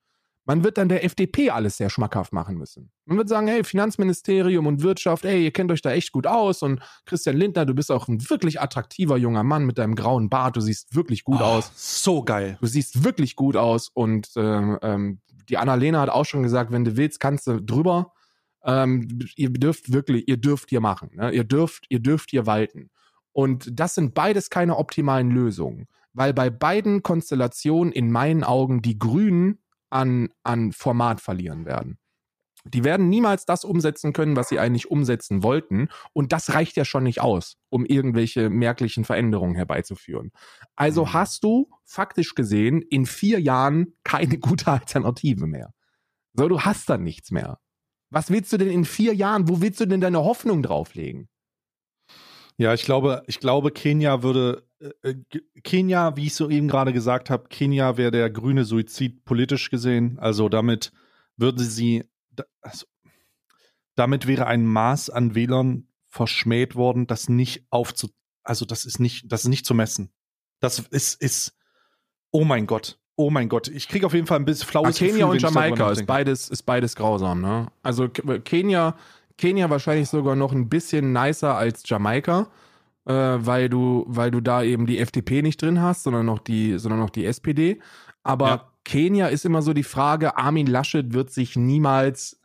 Man 0.45 0.65
wird 0.65 0.77
dann 0.77 0.89
der 0.89 1.05
FDP 1.05 1.51
alles 1.51 1.77
sehr 1.77 1.89
schmackhaft 1.89 2.33
machen 2.33 2.57
müssen. 2.57 2.91
Man 3.05 3.17
wird 3.17 3.29
sagen, 3.29 3.47
hey, 3.47 3.63
Finanzministerium 3.63 4.67
und 4.67 4.83
Wirtschaft, 4.83 5.25
hey, 5.25 5.45
ihr 5.45 5.53
kennt 5.53 5.71
euch 5.71 5.83
da 5.83 5.93
echt 5.93 6.11
gut 6.11 6.27
aus 6.27 6.63
und 6.63 6.81
Christian 7.07 7.37
Lindner, 7.37 7.65
du 7.65 7.75
bist 7.75 7.93
auch 7.93 8.09
ein 8.09 8.29
wirklich 8.29 8.61
attraktiver 8.61 9.17
junger 9.17 9.45
Mann 9.45 9.65
mit 9.65 9.79
deinem 9.79 9.95
grauen 9.95 10.29
Bart, 10.29 10.57
du 10.57 10.61
siehst 10.61 10.97
wirklich 10.97 11.23
gut 11.23 11.41
oh, 11.41 11.45
aus. 11.45 11.71
So 11.77 12.25
geil. 12.25 12.59
Du 12.61 12.67
siehst 12.67 13.05
wirklich 13.05 13.37
gut 13.37 13.57
aus 13.57 13.89
und 13.95 14.31
ähm, 14.37 14.79
ähm, 14.83 15.21
die 15.49 15.59
Annalena 15.59 16.01
hat 16.01 16.09
auch 16.09 16.25
schon 16.25 16.43
gesagt, 16.43 16.73
wenn 16.73 16.85
du 16.85 16.97
willst, 16.97 17.21
kannst 17.21 17.47
du 17.47 17.61
drüber. 17.61 18.13
Ähm, 18.65 19.09
ihr 19.37 19.51
dürft 19.51 19.93
wirklich, 19.93 20.29
ihr 20.29 20.37
dürft 20.37 20.71
hier 20.71 20.81
machen. 20.81 21.11
Ne? 21.15 21.31
Ihr 21.33 21.45
dürft, 21.45 21.87
ihr 21.89 22.01
dürft 22.01 22.31
hier 22.31 22.47
walten. 22.47 22.91
Und 23.33 23.69
das 23.79 23.95
sind 23.95 24.15
beides 24.15 24.51
keine 24.51 24.77
optimalen 24.77 25.31
Lösungen, 25.31 25.87
weil 26.13 26.35
bei 26.35 26.51
beiden 26.51 27.03
Konstellationen 27.03 27.93
in 27.93 28.11
meinen 28.11 28.45
Augen 28.45 28.83
die 28.83 28.99
Grünen 28.99 29.59
an, 29.93 30.31
an 30.43 30.73
Format 30.73 31.21
verlieren 31.21 31.65
werden. 31.67 31.99
Die 32.65 32.85
werden 32.85 33.09
niemals 33.09 33.45
das 33.45 33.65
umsetzen 33.65 34.13
können, 34.13 34.37
was 34.37 34.49
sie 34.49 34.61
eigentlich 34.61 34.89
umsetzen 34.91 35.43
wollten. 35.43 35.89
Und 36.13 36.33
das 36.33 36.55
reicht 36.55 36.77
ja 36.77 36.85
schon 36.85 37.03
nicht 37.03 37.21
aus, 37.21 37.57
um 37.71 37.85
irgendwelche 37.85 38.51
merklichen 38.51 39.05
Veränderungen 39.05 39.57
herbeizuführen. 39.57 40.31
Also 40.77 41.07
Mhm. 41.07 41.13
hast 41.13 41.43
du 41.45 41.71
faktisch 41.85 42.35
gesehen 42.37 42.81
in 42.83 43.05
vier 43.07 43.41
Jahren 43.41 43.95
keine 44.05 44.39
gute 44.39 44.69
Alternative 44.71 45.47
mehr. 45.49 45.73
So, 46.35 46.49
du 46.49 46.61
hast 46.61 46.89
dann 46.91 47.03
nichts 47.03 47.31
mehr. 47.33 47.59
Was 48.11 48.31
willst 48.31 48.53
du 48.53 48.59
denn 48.59 48.71
in 48.71 48.85
vier 48.85 49.15
Jahren, 49.15 49.49
wo 49.49 49.61
willst 49.61 49.81
du 49.81 49.87
denn 49.87 50.01
deine 50.01 50.21
Hoffnung 50.25 50.63
drauflegen? 50.63 51.29
Ja, 52.63 52.73
ich 52.73 52.85
glaube, 52.85 53.25
ich 53.27 53.41
glaube, 53.41 53.73
Kenia 53.73 54.23
würde, 54.23 54.63
äh, 54.79 55.11
äh, 55.11 55.15
Kenia, 55.65 56.17
wie 56.17 56.27
ich 56.27 56.35
so 56.37 56.49
eben 56.49 56.69
gerade 56.69 56.93
gesagt 56.93 57.29
habe, 57.29 57.49
Kenia 57.49 57.97
wäre 57.97 58.13
der 58.13 58.31
grüne 58.31 58.65
Suizid 58.65 59.25
politisch 59.25 59.69
gesehen. 59.69 60.17
Also 60.21 60.49
damit 60.49 60.93
würde 61.37 61.65
sie, 61.65 62.05
also, 62.61 62.87
damit 63.97 64.29
wäre 64.29 64.47
ein 64.47 64.65
Maß 64.65 65.11
an 65.11 65.35
Wählern 65.35 65.89
verschmäht 66.09 66.77
worden, 66.77 67.09
das 67.09 67.29
nicht 67.29 67.67
aufzu, 67.71 68.11
also 68.45 68.65
das 68.65 68.85
ist 68.85 69.01
nicht, 69.01 69.33
das 69.33 69.43
ist 69.43 69.49
nicht 69.49 69.67
zu 69.67 69.75
messen. 69.75 70.13
Das 70.61 70.79
ist, 70.79 71.21
ist, 71.21 71.57
oh 72.31 72.45
mein 72.45 72.69
Gott, 72.69 73.01
oh 73.17 73.31
mein 73.31 73.49
Gott. 73.49 73.67
Ich 73.67 73.89
kriege 73.89 74.07
auf 74.07 74.15
jeden 74.15 74.29
Fall 74.29 74.39
ein 74.39 74.45
bisschen 74.45 74.69
flaues 74.69 74.99
Kenia 74.99 75.13
Gefühl, 75.15 75.31
und 75.31 75.43
Jamaika 75.43 75.91
ist 75.91 76.07
beides, 76.07 76.49
ist 76.49 76.63
beides 76.63 76.95
grausam, 76.95 77.41
ne? 77.41 77.67
Also 77.83 78.09
Kenia, 78.09 78.97
Kenia 79.39 79.71
wahrscheinlich 79.71 80.09
sogar 80.09 80.37
noch 80.37 80.53
ein 80.53 80.69
bisschen 80.69 81.13
nicer 81.13 81.57
als 81.57 81.83
Jamaika, 81.87 82.49
äh, 83.07 83.13
weil 83.13 83.69
du, 83.69 84.05
weil 84.07 84.31
du 84.31 84.41
da 84.41 84.63
eben 84.63 84.87
die 84.87 84.99
FDP 84.99 85.43
nicht 85.43 85.61
drin 85.61 85.81
hast, 85.81 86.05
sondern 86.05 86.27
noch 86.27 86.39
die, 86.39 86.79
sondern 86.79 87.01
noch 87.01 87.11
die 87.11 87.25
SPD. 87.27 87.81
Aber 88.23 88.49
Ja. 88.49 88.69
Kenia 88.85 89.29
ist 89.29 89.45
immer 89.45 89.63
so 89.63 89.73
die 89.73 89.83
Frage, 89.85 90.37
Armin 90.37 90.67
Laschet 90.67 91.13
wird 91.13 91.31
sich 91.31 91.57
niemals 91.57 92.41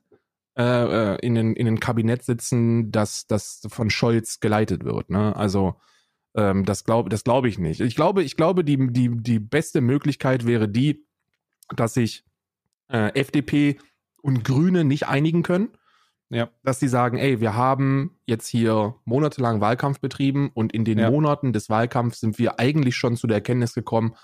äh, 0.57 1.13
äh, 1.13 1.17
in, 1.21 1.35
den, 1.35 1.55
in 1.55 1.65
den 1.65 1.79
Kabinett 1.79 2.23
sitzen, 2.23 2.91
das, 2.91 3.27
das 3.27 3.61
von 3.69 3.89
Scholz 3.89 4.39
geleitet 4.39 4.83
wird, 4.83 5.09
ne? 5.09 5.35
Also 5.35 5.75
ähm, 6.35 6.65
das 6.65 6.83
glaube 6.83 7.09
das 7.09 7.23
glaube 7.23 7.47
ich 7.47 7.59
nicht. 7.59 7.79
Ich 7.79 7.95
glaube, 7.95 8.23
ich 8.23 8.35
glaube, 8.35 8.63
die, 8.63 8.91
die, 8.91 9.09
die 9.15 9.39
beste 9.39 9.81
Möglichkeit 9.81 10.45
wäre 10.47 10.67
die, 10.67 11.05
dass 11.75 11.93
sich 11.93 12.23
äh, 12.89 13.13
FDP 13.19 13.77
und 14.21 14.43
Grüne 14.43 14.83
nicht 14.83 15.07
einigen 15.07 15.43
können. 15.43 15.69
Ja. 16.29 16.49
Dass 16.63 16.79
die 16.79 16.87
sagen, 16.87 17.17
ey, 17.17 17.39
wir 17.39 17.55
haben 17.55 18.17
jetzt 18.25 18.47
hier 18.47 18.95
monatelang 19.05 19.61
Wahlkampf 19.61 19.99
betrieben 19.99 20.51
und 20.53 20.73
in 20.73 20.83
den 20.83 20.99
Ja. 20.99 21.09
Monaten 21.09 21.53
des 21.53 21.69
Wahlkampfs 21.69 22.19
sind 22.19 22.37
wir 22.37 22.59
eigentlich 22.59 22.95
schon 22.95 23.15
zu 23.15 23.27
der 23.27 23.37
Erkenntnis 23.37 23.73
gekommen, 23.73 24.15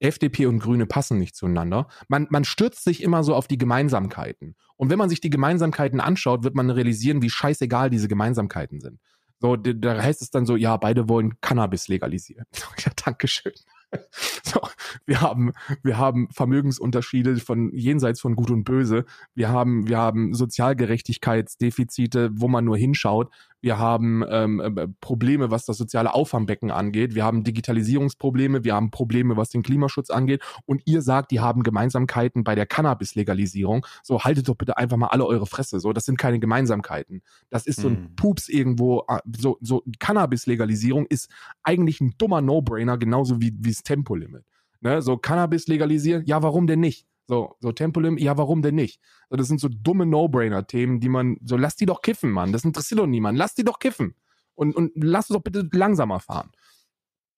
FDP 0.00 0.46
und 0.46 0.60
Grüne 0.60 0.86
passen 0.86 1.18
nicht 1.18 1.34
zueinander. 1.34 1.88
Man, 2.06 2.28
man 2.30 2.44
stürzt 2.44 2.84
sich 2.84 3.02
immer 3.02 3.24
so 3.24 3.34
auf 3.34 3.48
die 3.48 3.58
Gemeinsamkeiten. 3.58 4.54
Und 4.76 4.90
wenn 4.90 4.98
man 4.98 5.08
sich 5.08 5.20
die 5.20 5.30
Gemeinsamkeiten 5.30 6.00
anschaut, 6.00 6.44
wird 6.44 6.54
man 6.54 6.70
realisieren, 6.70 7.22
wie 7.22 7.30
scheißegal 7.30 7.90
diese 7.90 8.06
Gemeinsamkeiten 8.06 8.80
sind. 8.80 9.00
So, 9.40 9.56
da 9.56 10.02
heißt 10.02 10.22
es 10.22 10.30
dann 10.30 10.46
so, 10.46 10.56
ja, 10.56 10.76
beide 10.76 11.08
wollen 11.08 11.40
Cannabis 11.40 11.88
legalisieren. 11.88 12.46
Ja, 12.84 12.92
Dankeschön. 13.04 13.52
So, 14.42 14.60
wir 15.04 15.20
haben, 15.20 15.52
wir 15.82 15.98
haben 15.98 16.28
Vermögensunterschiede 16.30 17.36
von 17.36 17.70
jenseits 17.74 18.20
von 18.20 18.34
Gut 18.34 18.50
und 18.50 18.64
Böse. 18.64 19.04
Wir 19.34 19.50
haben, 19.50 19.86
wir 19.88 19.98
haben 19.98 20.32
Sozialgerechtigkeitsdefizite, 20.32 22.30
wo 22.32 22.48
man 22.48 22.64
nur 22.64 22.78
hinschaut. 22.78 23.30
Wir 23.60 23.78
haben 23.78 24.24
ähm, 24.28 24.60
äh, 24.60 24.88
Probleme, 25.00 25.50
was 25.50 25.64
das 25.64 25.76
soziale 25.78 26.14
Auffangbecken 26.14 26.70
angeht. 26.70 27.14
Wir 27.14 27.24
haben 27.24 27.44
Digitalisierungsprobleme. 27.44 28.64
Wir 28.64 28.74
haben 28.74 28.90
Probleme, 28.90 29.36
was 29.36 29.48
den 29.50 29.62
Klimaschutz 29.62 30.10
angeht. 30.10 30.42
Und 30.64 30.82
ihr 30.84 31.02
sagt, 31.02 31.30
die 31.30 31.40
haben 31.40 31.62
Gemeinsamkeiten 31.62 32.44
bei 32.44 32.54
der 32.54 32.66
Cannabis-Legalisierung. 32.66 33.84
So, 34.02 34.22
haltet 34.24 34.48
doch 34.48 34.54
bitte 34.54 34.76
einfach 34.76 34.96
mal 34.96 35.08
alle 35.08 35.26
eure 35.26 35.46
Fresse. 35.46 35.80
So, 35.80 35.92
das 35.92 36.04
sind 36.04 36.18
keine 36.18 36.38
Gemeinsamkeiten. 36.38 37.22
Das 37.50 37.66
ist 37.66 37.80
so 37.80 37.88
ein 37.88 37.96
Hm. 37.96 38.16
Pups 38.16 38.48
irgendwo. 38.48 39.04
äh, 39.08 39.18
So, 39.36 39.58
so 39.60 39.82
Cannabis-Legalisierung 39.98 41.06
ist 41.06 41.28
eigentlich 41.62 42.00
ein 42.00 42.14
dummer 42.18 42.40
No-Brainer, 42.40 42.98
genauso 42.98 43.40
wie 43.40 43.52
wie 43.58 43.70
das 43.70 43.82
Tempolimit. 43.82 44.44
Ne? 44.80 45.02
So 45.02 45.16
Cannabis 45.16 45.66
legalisieren, 45.66 46.24
ja, 46.26 46.42
warum 46.42 46.66
denn 46.66 46.80
nicht? 46.80 47.06
So, 47.28 47.56
so 47.60 47.72
Tempolimit, 47.72 48.22
ja, 48.22 48.38
warum 48.38 48.62
denn 48.62 48.74
nicht? 48.74 49.00
So, 49.28 49.36
das 49.36 49.48
sind 49.48 49.60
so 49.60 49.68
dumme 49.68 50.06
No-Brainer-Themen, 50.06 50.98
die 50.98 51.10
man, 51.10 51.36
so 51.44 51.58
lass 51.58 51.76
die 51.76 51.84
doch 51.84 52.00
kiffen, 52.00 52.30
Mann. 52.30 52.52
Das 52.52 52.64
interessiert 52.64 53.00
doch 53.00 53.06
niemanden. 53.06 53.38
Lass 53.38 53.54
die 53.54 53.64
doch 53.64 53.78
kiffen. 53.78 54.14
Und, 54.54 54.74
und 54.74 54.92
lass 54.96 55.28
doch 55.28 55.42
bitte 55.42 55.68
langsamer 55.70 56.20
fahren. 56.20 56.50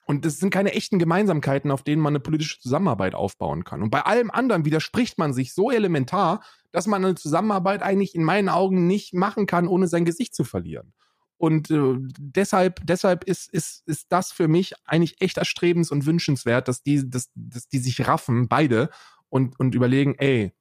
Und 0.06 0.24
das 0.24 0.38
sind 0.38 0.50
keine 0.50 0.74
echten 0.74 1.00
Gemeinsamkeiten, 1.00 1.72
auf 1.72 1.82
denen 1.82 2.00
man 2.00 2.12
eine 2.12 2.20
politische 2.20 2.60
Zusammenarbeit 2.60 3.16
aufbauen 3.16 3.64
kann. 3.64 3.82
Und 3.82 3.90
bei 3.90 4.02
allem 4.02 4.30
anderen 4.30 4.64
widerspricht 4.64 5.18
man 5.18 5.32
sich 5.32 5.54
so 5.54 5.72
elementar, 5.72 6.42
dass 6.70 6.86
man 6.86 7.04
eine 7.04 7.16
Zusammenarbeit 7.16 7.82
eigentlich 7.82 8.14
in 8.14 8.22
meinen 8.22 8.48
Augen 8.48 8.86
nicht 8.86 9.12
machen 9.12 9.46
kann, 9.46 9.66
ohne 9.66 9.88
sein 9.88 10.04
Gesicht 10.04 10.36
zu 10.36 10.44
verlieren. 10.44 10.92
Und 11.36 11.70
äh, 11.70 11.96
deshalb, 12.18 12.80
deshalb 12.84 13.24
ist, 13.24 13.52
ist, 13.52 13.82
ist 13.86 14.06
das 14.10 14.30
für 14.30 14.46
mich 14.46 14.74
eigentlich 14.84 15.20
echt 15.20 15.38
erstrebens- 15.38 15.90
und 15.90 16.06
wünschenswert, 16.06 16.68
dass 16.68 16.82
die, 16.82 17.08
dass, 17.08 17.30
dass 17.34 17.66
die 17.68 17.78
sich 17.78 18.06
raffen, 18.06 18.46
beide, 18.46 18.90
und, 19.30 19.58
und 19.58 19.74
überlegen, 19.74 20.14
ey, 20.18 20.52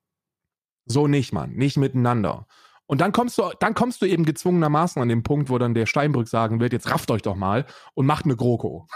so 0.85 1.07
nicht, 1.07 1.33
Mann, 1.33 1.51
nicht 1.51 1.77
miteinander. 1.77 2.47
Und 2.85 3.01
dann 3.01 3.11
kommst 3.11 3.37
du, 3.37 3.51
dann 3.59 3.75
kommst 3.75 4.01
du 4.01 4.07
eben 4.07 4.25
gezwungenermaßen 4.25 4.99
an 5.01 5.09
den 5.09 5.21
Punkt, 5.21 5.49
wo 5.49 5.57
dann 5.59 5.75
der 5.75 5.85
Steinbrück 5.85 6.27
sagen 6.27 6.59
wird, 6.59 6.73
jetzt 6.73 6.89
rafft 6.89 7.11
euch 7.11 7.21
doch 7.21 7.35
mal 7.35 7.65
und 7.93 8.07
macht 8.07 8.25
eine 8.25 8.35
GroKo. 8.35 8.87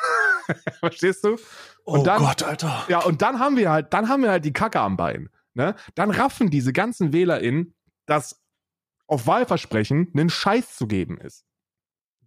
Verstehst 0.80 1.24
du? 1.24 1.34
Und 1.84 2.00
oh 2.00 2.04
dann- 2.04 2.20
Gott, 2.20 2.42
Alter. 2.42 2.86
Ja, 2.88 3.04
und 3.04 3.22
dann 3.22 3.40
haben 3.40 3.56
wir 3.56 3.70
halt, 3.70 3.94
dann 3.94 4.10
haben 4.10 4.24
wir 4.24 4.32
halt 4.32 4.46
die 4.46 4.54
Kacke 4.54 4.80
am 4.80 4.98
Bein. 4.98 5.30
Ne? 5.54 5.76
Dann 5.94 6.10
raffen 6.10 6.50
diese 6.50 6.74
ganzen 6.74 7.14
WählerInnen, 7.14 7.76
dass 8.08 8.42
auf 9.06 9.28
Wahlversprechen 9.28 10.12
einen 10.16 10.30
Scheiß 10.30 10.76
zu 10.76 10.88
geben 10.88 11.20
ist. 11.20 11.46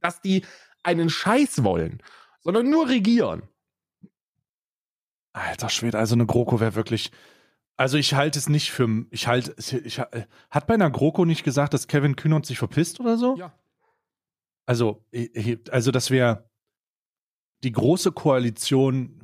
Dass 0.01 0.21
die 0.21 0.45
einen 0.85 1.11
Scheiß 1.11 1.65
wollen, 1.65 2.01
sondern 2.43 2.71
nur 2.71 2.89
regieren. 2.89 3.43
Alter 5.33 5.69
Schwede, 5.69 5.99
also 5.99 6.15
eine 6.15 6.27
GroKo 6.27 6.61
wäre 6.61 6.77
wirklich. 6.77 7.11
Also 7.77 7.99
ich 7.99 8.15
halte 8.15 8.39
es 8.39 8.49
nicht 8.49 8.71
für. 8.73 9.05
Ich 9.11 9.27
halte. 9.27 9.55
Ich, 9.85 9.99
hat 9.99 10.67
bei 10.67 10.75
einer 10.75 10.91
GroKo 10.91 11.25
nicht 11.25 11.45
gesagt, 11.45 11.75
dass 11.75 11.89
Kevin 11.89 12.17
Kühnert 12.17 12.47
sich 12.47 12.59
verpisst 12.59 13.01
oder 13.01 13.17
so? 13.19 13.37
Ja. 13.37 13.53
Also, 14.65 15.05
ich- 15.11 15.59
also 15.73 15.91
das 15.91 16.11
wäre 16.11 16.49
die 17.63 17.73
große 17.73 18.13
Koalition. 18.13 19.21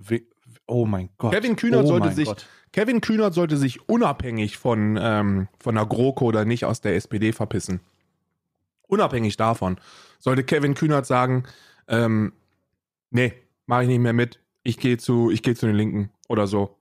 Oh 0.67 0.85
mein 0.87 1.09
Gott. 1.19 1.33
Kevin 1.33 1.57
Kühnert 1.57 1.85
oh 1.85 1.89
sollte 1.89 2.13
sich- 2.13 2.27
Gott. 2.29 2.47
Kevin 2.73 3.01
Kühnert 3.01 3.35
sollte 3.35 3.57
sich 3.59 3.87
unabhängig 3.89 4.57
von, 4.57 4.99
ähm, 5.01 5.49
von 5.59 5.75
der 5.75 5.85
GroKo 5.85 6.25
oder 6.27 6.45
nicht 6.47 6.65
aus 6.65 6.81
der 6.81 6.95
SPD 6.97 7.33
verpissen. 7.33 7.81
Unabhängig 8.87 9.37
davon 9.37 9.79
sollte 10.19 10.45
Kevin 10.45 10.75
Kühnert 10.75 11.05
sagen, 11.07 11.45
ähm, 11.89 12.33
nee, 13.11 13.35
mache 13.67 13.83
ich 13.83 13.89
nicht 13.89 13.99
mehr 14.01 14.13
mit. 14.13 14.41
Ich 14.63 14.79
gehe 14.79 14.97
zu, 14.97 15.31
ich 15.31 15.43
gehe 15.43 15.55
zu 15.55 15.67
den 15.67 15.75
Linken 15.77 16.11
oder 16.29 16.47
so. 16.47 16.79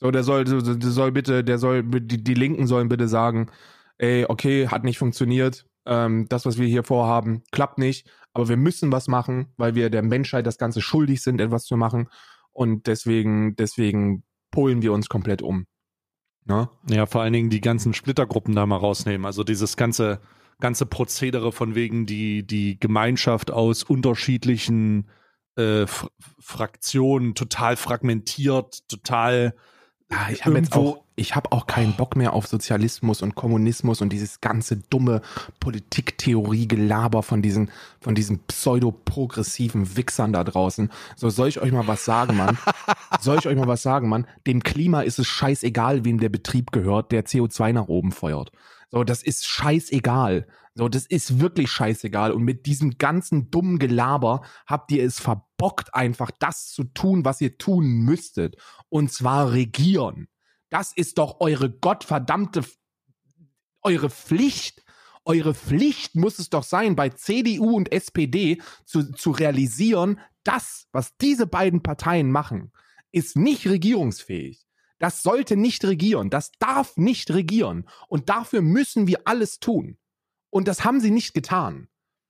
So, 0.00 0.10
der 0.10 0.22
soll, 0.22 0.44
der 0.44 0.90
soll 0.90 1.12
bitte, 1.12 1.42
der 1.42 1.58
soll, 1.58 1.82
die, 1.82 2.22
die 2.22 2.34
Linken 2.34 2.66
sollen 2.66 2.88
bitte 2.88 3.08
sagen, 3.08 3.50
ey, 3.98 4.26
okay, 4.28 4.68
hat 4.68 4.84
nicht 4.84 4.98
funktioniert. 4.98 5.66
Ähm, 5.86 6.26
das, 6.28 6.46
was 6.46 6.58
wir 6.58 6.66
hier 6.66 6.84
vorhaben, 6.84 7.42
klappt 7.50 7.78
nicht. 7.78 8.08
Aber 8.32 8.48
wir 8.48 8.56
müssen 8.56 8.92
was 8.92 9.08
machen, 9.08 9.52
weil 9.56 9.74
wir 9.74 9.90
der 9.90 10.02
Menschheit 10.02 10.46
das 10.46 10.58
Ganze 10.58 10.80
schuldig 10.80 11.22
sind, 11.22 11.40
etwas 11.40 11.64
zu 11.64 11.76
machen. 11.76 12.08
Und 12.52 12.86
deswegen, 12.86 13.56
deswegen 13.56 14.22
polen 14.50 14.82
wir 14.82 14.92
uns 14.92 15.08
komplett 15.08 15.42
um. 15.42 15.66
Ne? 16.44 16.68
Ja, 16.88 17.06
vor 17.06 17.22
allen 17.22 17.32
Dingen 17.32 17.50
die 17.50 17.60
ganzen 17.60 17.92
Splittergruppen 17.92 18.54
da 18.54 18.66
mal 18.66 18.76
rausnehmen. 18.76 19.26
Also 19.26 19.44
dieses 19.44 19.76
ganze, 19.76 20.20
ganze 20.60 20.86
Prozedere 20.86 21.52
von 21.52 21.74
wegen 21.74 22.06
die, 22.06 22.46
die 22.46 22.78
Gemeinschaft 22.78 23.50
aus 23.50 23.82
unterschiedlichen 23.82 25.10
äh, 25.56 25.86
Fraktionen 26.38 27.34
total 27.34 27.76
fragmentiert, 27.76 28.88
total 28.88 29.54
Ah, 30.10 30.30
ich 30.32 30.46
habe 30.46 30.56
jetzt 30.56 30.74
auch, 30.74 31.02
ich 31.16 31.36
habe 31.36 31.52
auch 31.52 31.66
keinen 31.66 31.94
Bock 31.94 32.16
mehr 32.16 32.32
auf 32.32 32.46
Sozialismus 32.46 33.20
und 33.20 33.34
Kommunismus 33.34 34.00
und 34.00 34.10
dieses 34.10 34.40
ganze 34.40 34.76
dumme 34.76 35.20
Politiktheorie-Gelaber 35.60 37.22
von 37.22 37.42
diesen, 37.42 37.70
von 38.00 38.14
diesen 38.14 38.38
pseudo-progressiven 38.46 39.98
Wichsern 39.98 40.32
da 40.32 40.44
draußen. 40.44 40.90
So, 41.14 41.28
soll 41.28 41.48
ich 41.48 41.60
euch 41.60 41.72
mal 41.72 41.86
was 41.86 42.06
sagen, 42.06 42.38
Mann? 42.38 42.56
soll 43.20 43.38
ich 43.38 43.46
euch 43.46 43.56
mal 43.56 43.66
was 43.68 43.82
sagen, 43.82 44.08
Mann? 44.08 44.26
Dem 44.46 44.62
Klima 44.62 45.02
ist 45.02 45.18
es 45.18 45.26
scheißegal, 45.26 46.06
wem 46.06 46.20
der 46.20 46.30
Betrieb 46.30 46.72
gehört, 46.72 47.12
der 47.12 47.26
CO2 47.26 47.74
nach 47.74 47.88
oben 47.88 48.12
feuert. 48.12 48.50
So, 48.90 49.04
das 49.04 49.22
ist 49.22 49.46
scheißegal. 49.46 50.46
So, 50.78 50.88
das 50.88 51.06
ist 51.06 51.40
wirklich 51.40 51.72
scheißegal. 51.72 52.30
Und 52.30 52.44
mit 52.44 52.64
diesem 52.66 52.98
ganzen 52.98 53.50
dummen 53.50 53.80
Gelaber 53.80 54.42
habt 54.64 54.92
ihr 54.92 55.02
es 55.02 55.18
verbockt, 55.18 55.92
einfach 55.92 56.30
das 56.38 56.70
zu 56.70 56.84
tun, 56.84 57.24
was 57.24 57.40
ihr 57.40 57.58
tun 57.58 58.04
müsstet. 58.04 58.56
Und 58.88 59.12
zwar 59.12 59.50
regieren. 59.50 60.28
Das 60.70 60.92
ist 60.92 61.18
doch 61.18 61.40
eure 61.40 61.68
gottverdammte, 61.68 62.62
eure 63.82 64.08
Pflicht. 64.08 64.84
Eure 65.24 65.52
Pflicht 65.52 66.14
muss 66.14 66.38
es 66.38 66.48
doch 66.48 66.62
sein, 66.62 66.94
bei 66.94 67.08
CDU 67.08 67.76
und 67.76 67.90
SPD 67.90 68.62
zu, 68.86 69.10
zu 69.12 69.32
realisieren, 69.32 70.20
das, 70.44 70.86
was 70.92 71.16
diese 71.16 71.48
beiden 71.48 71.82
Parteien 71.82 72.30
machen, 72.30 72.70
ist 73.10 73.36
nicht 73.36 73.66
regierungsfähig. 73.66 74.64
Das 75.00 75.24
sollte 75.24 75.56
nicht 75.56 75.84
regieren. 75.84 76.30
Das 76.30 76.52
darf 76.60 76.96
nicht 76.96 77.32
regieren. 77.32 77.88
Und 78.06 78.28
dafür 78.28 78.62
müssen 78.62 79.08
wir 79.08 79.22
alles 79.26 79.58
tun. 79.58 79.98
Und 80.50 80.68
das 80.68 80.84
haben 80.84 81.00
sie 81.00 81.10
nicht 81.10 81.34
getan. 81.34 81.88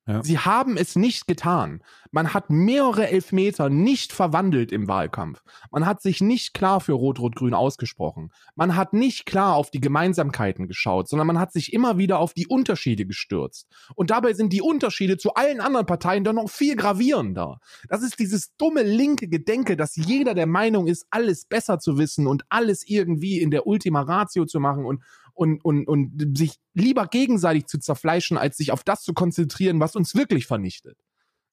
Ja. 0.09 0.23
Sie 0.23 0.39
haben 0.39 0.79
es 0.79 0.97
nicht 0.97 1.27
getan. 1.27 1.83
Man 2.11 2.33
hat 2.33 2.49
mehrere 2.49 3.09
Elfmeter 3.09 3.69
nicht 3.69 4.15
verwandelt 4.15 4.73
im 4.73 4.89
Wahlkampf. 4.89 5.43
Man 5.71 5.85
hat 5.85 6.01
sich 6.01 6.23
nicht 6.23 6.55
klar 6.55 6.81
für 6.81 6.95
Rot-Rot-Grün 6.95 7.53
ausgesprochen. 7.53 8.33
Man 8.55 8.75
hat 8.75 8.95
nicht 8.95 9.27
klar 9.27 9.55
auf 9.55 9.71
die 9.71 9.83
Gemeinsamkeiten 9.83 10.67
geschaut, 10.67 11.11
sondern 11.11 11.27
man 11.27 11.39
hat 11.39 11.53
sich 11.53 11.75
immer 11.75 11.99
wieder 11.99 12.21
auf 12.21 12.33
die 12.33 12.47
Unterschiede 12.47 13.05
gestürzt. 13.05 13.69
Und 13.97 14.09
dabei 14.09 14.33
sind 14.33 14.55
die 14.55 14.63
Unterschiede 14.63 15.19
zu 15.19 15.35
allen 15.35 15.61
anderen 15.61 15.85
Parteien 15.85 16.25
dann 16.25 16.37
noch 16.37 16.49
viel 16.49 16.75
gravierender. 16.75 17.61
Das 17.91 18.03
ist 18.03 18.19
dieses 18.19 18.57
dumme 18.57 18.85
linke 18.85 19.29
Gedenke, 19.29 19.77
dass 19.77 19.95
jeder 19.95 20.33
der 20.33 20.47
Meinung 20.47 20.87
ist, 20.87 21.07
alles 21.11 21.45
besser 21.45 21.81
zu 21.81 21.99
wissen 21.99 22.27
und 22.27 22.45
alles 22.49 22.89
irgendwie 22.89 23.41
in 23.41 23.51
der 23.51 23.67
Ultima 23.67 24.01
Ratio 24.01 24.47
zu 24.47 24.59
machen 24.59 24.87
und, 24.87 25.03
und, 25.39 25.65
und, 25.65 25.87
und 25.87 26.37
sich 26.37 26.59
lieber 26.75 27.07
gegenseitig 27.07 27.67
zu 27.67 27.79
zerfleischen, 27.79 28.37
als 28.37 28.57
sich 28.57 28.73
auf 28.73 28.83
das 28.83 29.03
zu 29.03 29.15
konzentrieren, 29.15 29.79
was 29.79 29.95
uns 29.95 30.17
wirklich 30.17 30.47
vernichtet. 30.47 30.99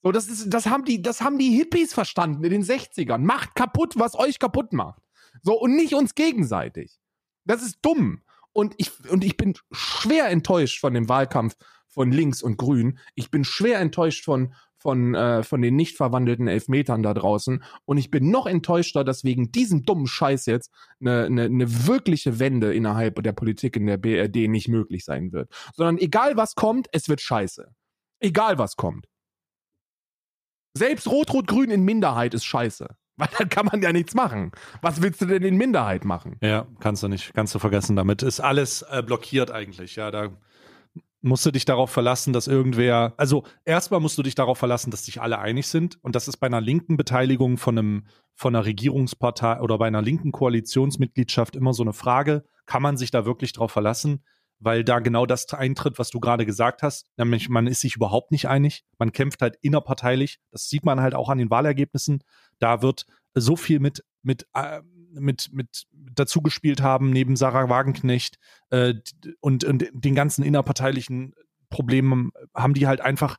So, 0.02 0.12
das 0.12 0.28
ist, 0.28 0.50
das 0.50 0.66
haben 0.66 0.86
die, 0.86 1.02
das 1.02 1.22
haben 1.22 1.38
die 1.38 1.52
Hippies 1.52 1.94
verstanden 1.94 2.44
in 2.44 2.50
den 2.50 2.64
60ern. 2.64 3.20
Macht 3.20 3.54
kaputt, 3.54 3.94
was 3.96 4.18
euch 4.18 4.40
kaputt 4.40 4.74
macht. 4.74 5.02
So, 5.44 5.60
und 5.60 5.76
nicht 5.76 5.94
uns 5.94 6.16
gegenseitig. 6.16 7.00
Das 7.46 7.62
ist 7.62 7.78
dumm. 7.84 8.22
Und 8.54 8.74
ich, 8.78 8.92
und 9.10 9.24
ich 9.24 9.38
bin 9.38 9.54
schwer 9.72 10.30
enttäuscht 10.30 10.80
von 10.80 10.94
dem 10.94 11.08
Wahlkampf 11.08 11.56
von 11.88 12.12
links 12.12 12.42
und 12.42 12.58
grün. 12.58 12.98
Ich 13.14 13.30
bin 13.30 13.44
schwer 13.44 13.80
enttäuscht 13.80 14.26
von, 14.26 14.54
von, 14.86 15.16
äh, 15.16 15.42
von 15.42 15.64
den 15.64 15.76
nicht 15.76 15.98
verwandelten 15.98 16.48
Elfmetern 16.48 17.02
da 17.02 17.16
draußen. 17.16 17.64
Und 17.86 17.98
ich 17.98 18.12
bin 18.12 18.30
noch 18.30 18.46
enttäuschter, 18.46 19.04
dass 19.04 19.24
wegen 19.24 19.52
diesem 19.52 19.82
dummen 19.82 20.06
Scheiß 20.06 20.46
jetzt 20.46 20.72
eine, 21.02 21.24
eine, 21.24 21.46
eine 21.46 21.88
wirkliche 21.88 22.38
Wende 22.38 22.72
innerhalb 22.72 23.24
der 23.24 23.32
Politik 23.32 23.78
in 23.78 23.88
der 23.88 23.98
BRD 23.98 24.48
nicht 24.48 24.68
möglich 24.68 25.04
sein 25.04 25.32
wird. 25.32 25.50
Sondern 25.74 25.98
egal 25.98 26.38
was 26.38 26.54
kommt, 26.54 26.88
es 26.92 27.10
wird 27.10 27.20
scheiße. 27.20 27.68
Egal 28.20 28.60
was 28.60 28.76
kommt. 28.76 29.08
Selbst 30.78 31.08
Rot-Rot-Grün 31.08 31.72
in 31.72 31.82
Minderheit 31.82 32.36
ist 32.36 32.46
scheiße. 32.46 32.88
Weil 33.18 33.30
dann 33.40 33.50
kann 33.50 33.66
man 33.66 33.82
ja 33.82 33.92
nichts 33.92 34.14
machen. 34.14 34.52
Was 34.84 35.02
willst 35.02 35.20
du 35.20 35.26
denn 35.26 35.42
in 35.42 35.58
Minderheit 35.58 36.06
machen? 36.06 36.38
Ja, 36.42 36.68
kannst 36.80 37.02
du 37.02 37.08
nicht, 37.08 37.34
kannst 37.34 37.56
du 37.56 37.60
vergessen 37.60 37.96
damit. 37.96 38.22
Ist 38.22 38.40
alles 38.40 38.84
äh, 38.84 39.02
blockiert 39.02 39.50
eigentlich, 39.50 39.96
ja. 39.96 40.12
Da 40.12 40.30
musst 41.26 41.44
du 41.44 41.50
dich 41.50 41.66
darauf 41.66 41.90
verlassen, 41.90 42.34
dass 42.34 42.46
irgendwer, 42.46 43.16
also 43.18 43.44
erstmal 43.66 44.00
musst 44.00 44.16
du 44.18 44.22
dich 44.22 44.36
darauf 44.36 44.60
verlassen, 44.60 44.92
dass 44.92 45.06
sich 45.06 45.22
alle 45.22 45.40
einig 45.40 45.68
sind. 45.68 45.98
Und 46.04 46.16
das 46.16 46.28
ist 46.28 46.38
bei 46.38 46.46
einer 46.46 46.62
linken 46.62 46.98
Beteiligung 46.98 47.58
von 47.58 47.78
einem, 47.78 48.08
von 48.36 48.56
einer 48.56 48.64
Regierungspartei 48.64 49.60
oder 49.60 49.80
bei 49.80 49.88
einer 49.88 50.04
linken 50.04 50.32
Koalitionsmitgliedschaft 50.32 51.56
immer 51.56 51.74
so 51.74 51.82
eine 51.82 51.94
Frage. 51.94 52.46
Kann 52.68 52.84
man 52.84 52.96
sich 52.96 53.10
da 53.10 53.26
wirklich 53.26 53.54
darauf 53.54 53.72
verlassen? 53.72 54.24
Weil 54.60 54.84
da 54.84 55.00
genau 55.00 55.26
das 55.26 55.52
eintritt, 55.52 55.98
was 55.98 56.12
du 56.12 56.20
gerade 56.20 56.46
gesagt 56.46 56.84
hast. 56.84 57.08
Nämlich, 57.18 57.50
man 57.50 57.66
ist 57.66 57.82
sich 57.82 57.96
überhaupt 57.96 58.32
nicht 58.32 58.48
einig. 58.48 58.86
Man 59.00 59.12
kämpft 59.12 59.42
halt 59.42 59.58
innerparteilich. 59.62 60.40
Das 60.52 60.70
sieht 60.70 60.86
man 60.86 61.02
halt 61.02 61.16
auch 61.16 61.30
an 61.30 61.40
den 61.40 61.50
Wahlergebnissen. 61.50 62.24
Da 62.60 62.84
wird 62.84 63.08
so 63.34 63.56
viel 63.56 63.80
mit, 63.80 64.06
mit, 64.22 64.48
äh, 64.54 64.82
mit, 65.20 65.50
mit 65.52 65.86
dazu 65.92 66.42
gespielt 66.42 66.82
haben, 66.82 67.10
neben 67.10 67.36
Sarah 67.36 67.70
Wagenknecht 67.70 68.38
äh, 68.70 68.94
und, 69.40 69.64
und 69.64 69.86
den 69.92 70.16
ganzen 70.16 70.44
innerparteilichen 70.44 71.34
Problemen 71.70 72.32
haben 72.54 72.74
die 72.74 72.88
halt 72.88 73.02
einfach 73.02 73.38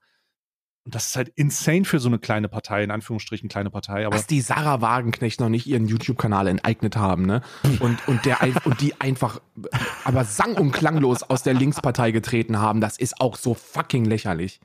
und 0.86 0.94
das 0.94 1.06
ist 1.06 1.16
halt 1.16 1.32
insane 1.34 1.84
für 1.84 1.98
so 1.98 2.08
eine 2.08 2.20
kleine 2.20 2.48
Partei, 2.48 2.84
in 2.84 2.92
Anführungsstrichen 2.92 3.48
kleine 3.48 3.70
Partei. 3.70 4.06
Aber 4.06 4.14
Dass 4.14 4.28
die 4.28 4.40
Sarah 4.40 4.80
Wagenknecht 4.80 5.40
noch 5.40 5.48
nicht 5.48 5.66
ihren 5.66 5.88
YouTube-Kanal 5.88 6.46
enteignet 6.46 6.96
haben, 6.96 7.26
ne? 7.26 7.42
Und, 7.80 8.06
und, 8.06 8.24
der, 8.24 8.38
und 8.64 8.80
die 8.80 8.94
einfach, 9.00 9.40
aber 10.04 10.24
sang 10.24 10.54
und 10.54 10.70
klanglos 10.70 11.24
aus 11.24 11.42
der 11.42 11.54
Linkspartei 11.54 12.12
getreten 12.12 12.60
haben, 12.60 12.80
das 12.80 12.98
ist 12.98 13.20
auch 13.20 13.34
so 13.34 13.54
fucking 13.54 14.04
lächerlich. 14.04 14.60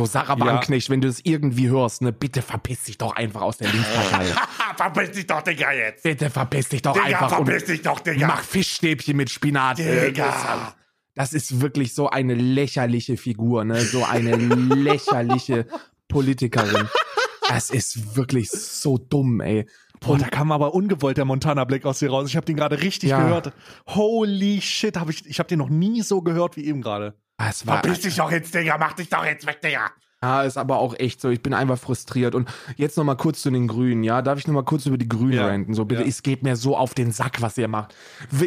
So 0.00 0.06
Sarah 0.06 0.38
ja. 0.38 0.46
Wagenknecht, 0.46 0.88
wenn 0.88 1.02
du 1.02 1.08
es 1.08 1.20
irgendwie 1.24 1.68
hörst, 1.68 2.00
ne, 2.00 2.10
bitte 2.10 2.40
verpiss 2.40 2.84
dich 2.84 2.96
doch 2.96 3.14
einfach 3.16 3.42
aus 3.42 3.58
der 3.58 3.70
Linkspartei. 3.70 4.24
verpiss 4.78 5.10
dich 5.10 5.26
doch, 5.26 5.42
Digga, 5.42 5.72
jetzt. 5.72 6.04
Bitte 6.04 6.30
verpiss 6.30 6.70
dich 6.70 6.80
doch 6.80 6.94
Digga, 6.94 7.04
einfach. 7.04 7.28
verpiss 7.28 7.66
dich 7.66 7.82
doch, 7.82 8.00
Digga. 8.00 8.26
Mach 8.26 8.42
Fischstäbchen 8.42 9.14
mit 9.14 9.28
Spinat. 9.28 9.76
Digga. 9.76 10.74
Das 11.14 11.34
ist 11.34 11.60
wirklich 11.60 11.92
so 11.92 12.08
eine 12.08 12.32
lächerliche 12.32 13.18
Figur, 13.18 13.62
ne, 13.64 13.78
so 13.82 14.02
eine 14.02 14.36
lächerliche 14.74 15.66
Politikerin. 16.08 16.88
Das 17.46 17.68
ist 17.68 18.16
wirklich 18.16 18.48
so 18.50 18.96
dumm, 18.96 19.42
ey. 19.42 19.66
Boah, 20.00 20.16
da 20.16 20.28
kam 20.28 20.50
aber 20.50 20.72
ungewollt 20.72 21.18
der 21.18 21.26
Montana 21.26 21.64
Black 21.64 21.84
aus 21.84 21.98
dir 21.98 22.08
raus. 22.08 22.26
Ich 22.26 22.36
habe 22.36 22.46
den 22.46 22.56
gerade 22.56 22.80
richtig 22.80 23.10
ja. 23.10 23.22
gehört. 23.22 23.52
Holy 23.88 24.62
shit, 24.62 24.96
hab 24.96 25.10
ich, 25.10 25.26
ich 25.26 25.38
habe 25.38 25.48
den 25.48 25.58
noch 25.58 25.68
nie 25.68 26.00
so 26.00 26.22
gehört 26.22 26.56
wie 26.56 26.64
eben 26.64 26.80
gerade. 26.80 27.16
Ah, 27.40 27.48
es 27.48 27.66
war, 27.66 27.80
Verpiss 27.80 28.02
dich 28.02 28.16
doch 28.16 28.30
jetzt, 28.30 28.54
Digga, 28.54 28.76
mach 28.76 28.92
dich 28.92 29.08
doch 29.08 29.24
jetzt 29.24 29.46
weg, 29.46 29.62
Digga. 29.62 29.90
Ja, 30.22 30.42
ist 30.42 30.58
aber 30.58 30.80
auch 30.80 30.94
echt 30.98 31.22
so. 31.22 31.30
Ich 31.30 31.42
bin 31.42 31.54
einfach 31.54 31.78
frustriert. 31.78 32.34
Und 32.34 32.46
jetzt 32.76 32.98
noch 32.98 33.04
mal 33.04 33.14
kurz 33.14 33.40
zu 33.40 33.50
den 33.50 33.66
Grünen, 33.66 34.04
ja? 34.04 34.20
Darf 34.20 34.38
ich 34.38 34.46
noch 34.46 34.52
mal 34.52 34.64
kurz 34.64 34.84
über 34.84 34.98
die 34.98 35.08
Grünen 35.08 35.32
ja. 35.32 35.46
ranten? 35.46 35.72
So, 35.72 35.86
bitte, 35.86 36.02
ja. 36.02 36.08
es 36.08 36.22
geht 36.22 36.42
mir 36.42 36.56
so 36.56 36.76
auf 36.76 36.92
den 36.92 37.10
Sack, 37.10 37.40
was 37.40 37.56
ihr 37.56 37.68
macht. 37.68 37.94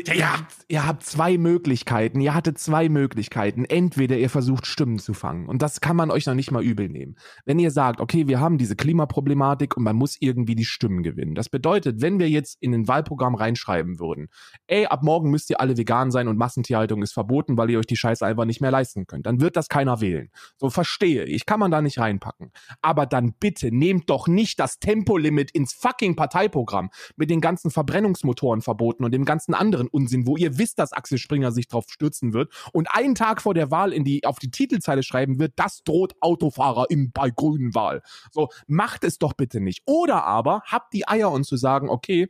Ihr, 0.05 0.31
habt, 0.31 0.53
ihr 0.67 0.85
habt 0.85 1.03
zwei 1.03 1.39
Möglichkeiten. 1.39 2.21
Ihr 2.21 2.35
hattet 2.35 2.59
zwei 2.59 2.89
Möglichkeiten. 2.89 3.65
Entweder 3.65 4.17
ihr 4.17 4.29
versucht, 4.29 4.67
Stimmen 4.67 4.99
zu 4.99 5.15
fangen. 5.15 5.47
Und 5.47 5.63
das 5.63 5.81
kann 5.81 5.95
man 5.95 6.11
euch 6.11 6.27
noch 6.27 6.35
nicht 6.35 6.51
mal 6.51 6.63
übel 6.63 6.89
nehmen. 6.89 7.15
Wenn 7.43 7.57
ihr 7.57 7.71
sagt, 7.71 8.01
okay, 8.01 8.27
wir 8.27 8.39
haben 8.39 8.59
diese 8.59 8.75
Klimaproblematik 8.75 9.75
und 9.75 9.81
man 9.81 9.95
muss 9.95 10.15
irgendwie 10.19 10.53
die 10.53 10.65
Stimmen 10.65 11.01
gewinnen. 11.01 11.33
Das 11.33 11.49
bedeutet, 11.49 12.01
wenn 12.01 12.19
wir 12.19 12.29
jetzt 12.29 12.57
in 12.61 12.75
ein 12.75 12.87
Wahlprogramm 12.87 13.33
reinschreiben 13.33 13.99
würden, 13.99 14.27
ey, 14.67 14.85
ab 14.85 15.01
morgen 15.01 15.31
müsst 15.31 15.49
ihr 15.49 15.59
alle 15.59 15.75
vegan 15.75 16.11
sein 16.11 16.27
und 16.27 16.37
Massentierhaltung 16.37 17.01
ist 17.01 17.13
verboten, 17.13 17.57
weil 17.57 17.71
ihr 17.71 17.79
euch 17.79 17.87
die 17.87 17.97
Scheiße 17.97 18.23
einfach 18.23 18.45
nicht 18.45 18.61
mehr 18.61 18.69
leisten 18.71 19.07
könnt, 19.07 19.25
dann 19.25 19.41
wird 19.41 19.55
das 19.55 19.69
keiner 19.69 20.01
wählen. 20.01 20.29
So, 20.57 20.69
verstehe. 20.69 21.23
Ich 21.23 21.47
kann 21.47 21.62
man 21.63 21.71
da 21.71 21.81
nicht 21.81 21.99
reinpacken. 21.99 22.51
Aber 22.81 23.05
dann 23.05 23.33
bitte 23.33 23.71
nehmt 23.71 24.09
doch 24.09 24.27
nicht 24.27 24.59
das 24.59 24.79
Tempolimit 24.79 25.51
ins 25.51 25.73
fucking 25.73 26.15
Parteiprogramm 26.15 26.89
mit 27.15 27.29
den 27.29 27.41
ganzen 27.41 27.71
Verbrennungsmotoren 27.71 28.61
verboten 28.61 29.03
und 29.03 29.11
dem 29.11 29.25
ganzen 29.25 29.53
anderen 29.53 29.87
Unsinn, 29.87 30.27
wo 30.27 30.37
ihr 30.37 30.57
wisst, 30.57 30.79
dass 30.79 30.93
Axel 30.93 31.17
Springer 31.17 31.51
sich 31.51 31.67
drauf 31.67 31.85
stürzen 31.89 32.33
wird 32.33 32.53
und 32.73 32.87
einen 32.91 33.15
Tag 33.15 33.41
vor 33.41 33.53
der 33.53 33.71
Wahl 33.71 33.93
in 33.93 34.03
die, 34.03 34.25
auf 34.25 34.39
die 34.39 34.51
Titelzeile 34.51 35.03
schreiben 35.03 35.39
wird, 35.39 35.53
das 35.55 35.83
droht 35.83 36.13
Autofahrer 36.21 36.85
im, 36.89 37.11
bei 37.11 37.29
grünen 37.29 37.73
Wahl. 37.73 38.01
So, 38.31 38.49
macht 38.67 39.03
es 39.03 39.17
doch 39.17 39.33
bitte 39.33 39.59
nicht. 39.59 39.81
Oder 39.85 40.25
aber 40.25 40.61
habt 40.65 40.93
die 40.93 41.07
Eier 41.07 41.31
und 41.31 41.45
zu 41.45 41.57
sagen, 41.57 41.89
okay, 41.89 42.29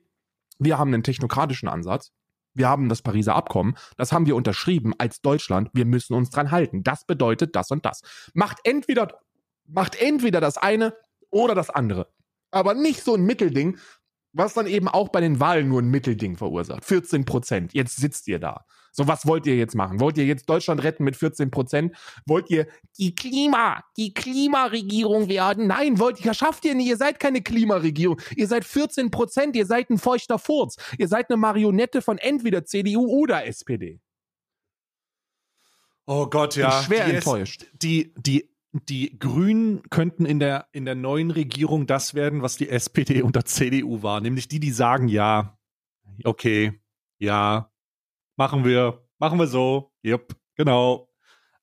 wir 0.60 0.78
haben 0.78 0.94
einen 0.94 1.04
technokratischen 1.04 1.68
Ansatz 1.68 2.12
wir 2.54 2.68
haben 2.68 2.90
das 2.90 3.02
Pariser 3.02 3.36
Abkommen, 3.36 3.76
das 3.98 4.12
haben 4.12 4.26
wir 4.26 4.36
unterschrieben 4.36 4.94
als 4.98 5.22
Deutschland, 5.22 5.70
wir 5.74 5.86
müssen 5.86 6.14
uns 6.14 6.30
dran 6.30 6.52
halten. 6.52 6.84
Das 6.84 7.06
bedeutet 7.06 7.56
das 7.56 7.72
und 7.72 7.86
das. 7.86 8.02
Macht 8.34 8.60
entweder, 8.64 9.20
macht 9.66 9.96
entweder 9.96 10.42
das 10.42 10.58
eine 10.58 10.96
oder 11.30 11.56
das 11.56 11.70
andere. 11.70 12.08
Aber 12.52 12.74
nicht 12.74 13.04
so 13.04 13.16
ein 13.16 13.24
Mittelding, 13.24 13.78
was 14.34 14.54
dann 14.54 14.68
eben 14.68 14.88
auch 14.88 15.10
bei 15.10 15.22
den 15.22 15.40
Wahlen 15.40 15.70
nur 15.70 15.82
ein 15.82 15.90
Mittelding 15.90 16.38
verursacht. 16.38 16.86
14 16.86 17.26
Prozent. 17.26 17.74
Jetzt 17.74 17.98
sitzt 17.98 18.28
ihr 18.28 18.40
da. 18.40 18.66
So, 18.96 19.08
was 19.08 19.26
wollt 19.26 19.48
ihr 19.48 19.56
jetzt 19.56 19.74
machen? 19.74 20.00
Wollt 20.00 20.20
ihr 20.20 20.26
jetzt 20.26 20.48
Deutschland 20.48 20.84
retten 20.84 21.04
mit 21.04 21.16
14 21.16 21.50
Prozent? 21.50 21.96
Wollt 22.28 22.52
ihr 22.52 22.68
die 23.00 23.16
Klima, 23.16 23.84
die 23.98 24.14
Klimaregierung 24.14 25.30
werden? 25.30 25.66
Nein, 25.66 25.98
wollt 25.98 26.24
ihr, 26.24 26.34
schafft 26.36 26.64
ihr 26.64 26.76
nicht. 26.76 26.88
Ihr 26.88 26.98
seid 26.98 27.20
keine 27.20 27.42
Klimaregierung. 27.42 28.22
Ihr 28.36 28.48
seid 28.48 28.66
14 28.66 29.10
Prozent. 29.10 29.56
Ihr 29.56 29.66
seid 29.66 29.90
ein 29.90 29.98
feuchter 29.98 30.38
Furz. 30.38 30.78
Ihr 31.00 31.08
seid 31.08 31.32
eine 31.32 31.38
Marionette 31.38 32.04
von 32.04 32.20
entweder 32.20 32.66
CDU 32.66 33.08
oder 33.08 33.48
SPD. 33.48 34.00
Oh 36.06 36.28
Gott, 36.28 36.56
ja. 36.56 36.70
Bin 36.70 36.86
schwer 36.86 37.06
die 37.06 37.16
enttäuscht. 37.16 37.66
die, 37.82 38.14
die 38.16 38.48
die 38.74 39.18
Grünen 39.20 39.84
könnten 39.90 40.26
in 40.26 40.40
der, 40.40 40.68
in 40.72 40.86
der 40.86 40.96
neuen 40.96 41.30
Regierung 41.30 41.86
das 41.86 42.16
werden, 42.16 42.42
was 42.42 42.58
die 42.58 42.70
SPD 42.70 43.22
unter 43.22 43.46
CDU 43.46 44.02
war. 44.02 44.20
Nämlich 44.20 44.48
die, 44.48 44.60
die 44.60 44.72
sagen, 44.72 45.08
ja, 45.08 45.60
okay, 46.24 46.82
ja, 47.20 47.72
machen 48.44 48.66
wir, 48.66 49.00
machen 49.20 49.40
wir 49.40 49.48
so, 49.48 49.94
yep, 50.04 50.36
genau. 50.58 51.08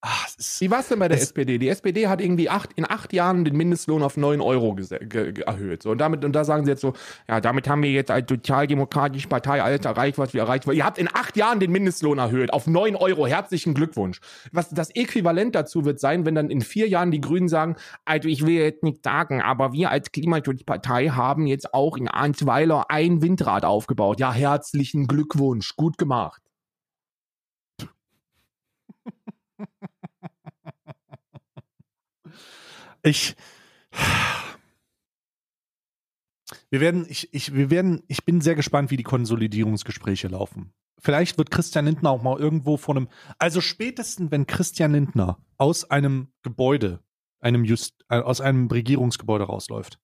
Ach, 0.03 0.29
Wie 0.61 0.71
war 0.71 0.81
es 0.81 0.89
denn 0.89 0.99
bei 0.99 1.09
der 1.09 1.19
SPD? 1.21 1.59
Die 1.59 1.69
SPD 1.69 2.09
hat 2.09 2.23
irgendwie 2.23 2.49
acht, 2.49 2.73
in 2.73 2.89
acht 2.89 3.13
Jahren 3.13 3.45
den 3.45 3.55
Mindestlohn 3.55 4.03
auf 4.03 4.17
neun 4.17 4.41
Euro 4.41 4.75
erhöht. 4.79 5.83
So, 5.83 5.91
und, 5.91 5.99
damit, 5.99 6.25
und 6.25 6.33
da 6.33 6.43
sagen 6.45 6.65
sie 6.65 6.71
jetzt 6.71 6.81
so, 6.81 6.95
ja, 7.29 7.43
damit 7.43 7.69
haben 7.69 7.83
wir 7.83 7.91
jetzt 7.91 8.11
als 8.11 8.27
sozialdemokratische 8.31 9.29
Partei 9.29 9.63
alles 9.63 9.85
erreicht, 9.85 10.17
was 10.17 10.33
wir 10.33 10.41
erreicht 10.41 10.67
haben. 10.67 10.75
Ihr 10.75 10.87
habt 10.87 10.97
in 10.97 11.09
acht 11.13 11.37
Jahren 11.37 11.61
den 11.61 11.71
Mindestlohn 11.71 12.17
erhöht 12.17 12.51
auf 12.51 12.67
neun 12.67 12.97
Euro. 12.97 13.27
Herzlichen 13.27 13.75
Glückwunsch. 13.75 14.21
Was 14.53 14.71
das 14.71 14.89
Äquivalent 14.97 15.55
dazu 15.55 15.85
wird 15.85 16.01
sein, 16.01 16.25
wenn 16.25 16.35
dann 16.35 16.49
in 16.49 16.63
vier 16.63 16.89
Jahren 16.89 17.11
die 17.11 17.21
Grünen 17.21 17.49
sagen, 17.49 17.77
also 18.07 18.27
ich 18.27 18.47
will 18.47 18.55
jetzt 18.55 18.83
nicht 18.83 19.05
sagen, 19.05 19.43
aber 19.43 19.75
wir 19.75 19.91
als 19.91 20.13
Klimaschutzpartei 20.13 21.09
haben 21.09 21.47
jetzt 21.47 21.75
auch 21.75 21.99
in 21.99 22.09
Arnsweiler 22.09 22.87
ein 22.89 23.21
Windrad 23.21 23.67
aufgebaut. 23.67 24.19
Ja, 24.19 24.33
herzlichen 24.33 25.09
Glückwunsch. 25.09 25.77
Gut 25.77 25.99
gemacht. 25.99 26.41
Ich. 33.03 33.35
Wir 36.71 36.81
werden, 36.81 37.07
ich, 37.09 37.33
ich, 37.35 37.55
wir 37.55 37.71
werden, 37.71 38.03
ich 38.07 38.25
bin 38.25 38.41
sehr 38.41 38.55
gespannt, 38.55 38.91
wie 38.91 38.97
die 38.97 39.03
Konsolidierungsgespräche 39.03 40.29
laufen. 40.29 40.73
Vielleicht 41.01 41.39
wird 41.39 41.51
Christian 41.51 41.87
Lindner 41.87 42.11
auch 42.11 42.23
mal 42.23 42.39
irgendwo 42.39 42.77
von 42.77 42.97
einem, 42.97 43.09
also 43.39 43.61
spätestens, 43.61 44.31
wenn 44.31 44.47
Christian 44.47 44.93
Lindner 44.93 45.39
aus 45.57 45.91
einem 45.91 46.33
Gebäude, 46.43 47.01
einem 47.41 47.65
Just, 47.65 48.05
äh, 48.09 48.19
aus 48.19 48.41
einem 48.41 48.69
Regierungsgebäude 48.69 49.45
rausläuft, 49.45 49.99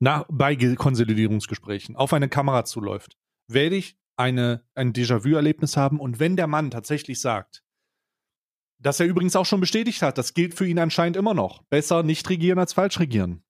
nach, 0.00 0.24
bei 0.28 0.56
Konsolidierungsgesprächen, 0.56 1.94
auf 1.96 2.12
eine 2.12 2.28
Kamera 2.28 2.64
zuläuft, 2.64 3.16
werde 3.46 3.76
ich 3.76 3.96
eine, 4.16 4.64
ein 4.74 4.92
Déjà-vu-Erlebnis 4.92 5.76
haben. 5.76 6.00
Und 6.00 6.18
wenn 6.18 6.36
der 6.36 6.46
Mann 6.46 6.70
tatsächlich 6.70 7.20
sagt, 7.20 7.61
dass 8.82 9.00
er 9.00 9.06
übrigens 9.06 9.36
auch 9.36 9.46
schon 9.46 9.60
bestätigt 9.60 10.02
hat, 10.02 10.18
das 10.18 10.34
gilt 10.34 10.54
für 10.54 10.66
ihn 10.66 10.78
anscheinend 10.78 11.16
immer 11.16 11.34
noch. 11.34 11.62
Besser 11.70 12.02
nicht 12.02 12.28
regieren 12.28 12.58
als 12.58 12.72
falsch 12.72 12.98
regieren. 13.00 13.42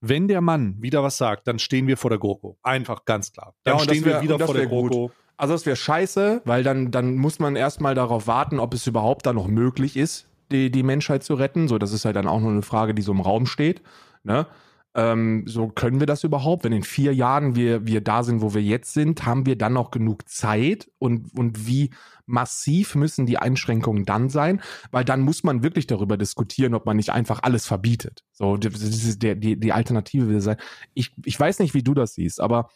Wenn 0.00 0.28
der 0.28 0.40
Mann 0.40 0.76
wieder 0.80 1.02
was 1.02 1.16
sagt, 1.16 1.46
dann 1.48 1.58
stehen 1.58 1.86
wir 1.86 1.96
vor 1.96 2.10
der 2.10 2.18
GroKo. 2.18 2.56
Einfach 2.62 3.04
ganz 3.04 3.32
klar. 3.32 3.54
Dann 3.64 3.74
Ja, 3.74 3.78
das 3.78 3.84
stehen 3.84 4.04
wär- 4.04 4.14
wir 4.16 4.22
wieder 4.22 4.38
das 4.38 4.46
vor 4.46 4.54
der 4.54 4.66
gut. 4.66 4.90
GroKo. 4.92 5.12
Also 5.36 5.54
das 5.54 5.66
wäre 5.66 5.76
scheiße, 5.76 6.42
weil 6.44 6.62
dann, 6.62 6.90
dann 6.90 7.14
muss 7.16 7.38
man 7.38 7.56
erstmal 7.56 7.94
darauf 7.94 8.26
warten, 8.26 8.58
ob 8.58 8.74
es 8.74 8.86
überhaupt 8.86 9.26
da 9.26 9.32
noch 9.32 9.46
möglich 9.48 9.96
ist, 9.96 10.28
die, 10.50 10.70
die 10.70 10.82
Menschheit 10.82 11.22
zu 11.24 11.34
retten. 11.34 11.68
So, 11.68 11.78
das 11.78 11.92
ist 11.92 12.04
halt 12.04 12.16
dann 12.16 12.26
auch 12.26 12.40
nur 12.40 12.50
eine 12.50 12.62
Frage, 12.62 12.94
die 12.94 13.02
so 13.02 13.12
im 13.12 13.20
Raum 13.20 13.46
steht. 13.46 13.82
Ne? 14.24 14.46
Ähm, 14.94 15.44
so 15.46 15.68
können 15.68 16.00
wir 16.00 16.06
das 16.06 16.24
überhaupt? 16.24 16.64
Wenn 16.64 16.72
in 16.72 16.82
vier 16.82 17.14
Jahren 17.14 17.54
wir, 17.54 17.86
wir 17.86 18.00
da 18.00 18.22
sind, 18.22 18.40
wo 18.40 18.54
wir 18.54 18.62
jetzt 18.62 18.94
sind, 18.94 19.26
haben 19.26 19.46
wir 19.46 19.56
dann 19.56 19.74
noch 19.74 19.90
genug 19.90 20.28
Zeit? 20.28 20.90
Und, 20.98 21.32
und 21.34 21.66
wie 21.66 21.90
massiv 22.26 22.94
müssen 22.94 23.26
die 23.26 23.38
Einschränkungen 23.38 24.04
dann 24.04 24.28
sein? 24.28 24.60
Weil 24.90 25.04
dann 25.04 25.20
muss 25.20 25.44
man 25.44 25.62
wirklich 25.62 25.86
darüber 25.86 26.16
diskutieren, 26.16 26.74
ob 26.74 26.86
man 26.86 26.96
nicht 26.96 27.10
einfach 27.10 27.42
alles 27.42 27.66
verbietet. 27.66 28.24
So, 28.32 28.56
der, 28.56 29.34
die, 29.34 29.60
die 29.60 29.72
Alternative 29.72 30.28
will 30.28 30.40
sein. 30.40 30.56
Ich, 30.94 31.12
ich 31.24 31.38
weiß 31.38 31.58
nicht, 31.58 31.74
wie 31.74 31.82
du 31.82 31.94
das 31.94 32.14
siehst, 32.14 32.40
aber 32.40 32.68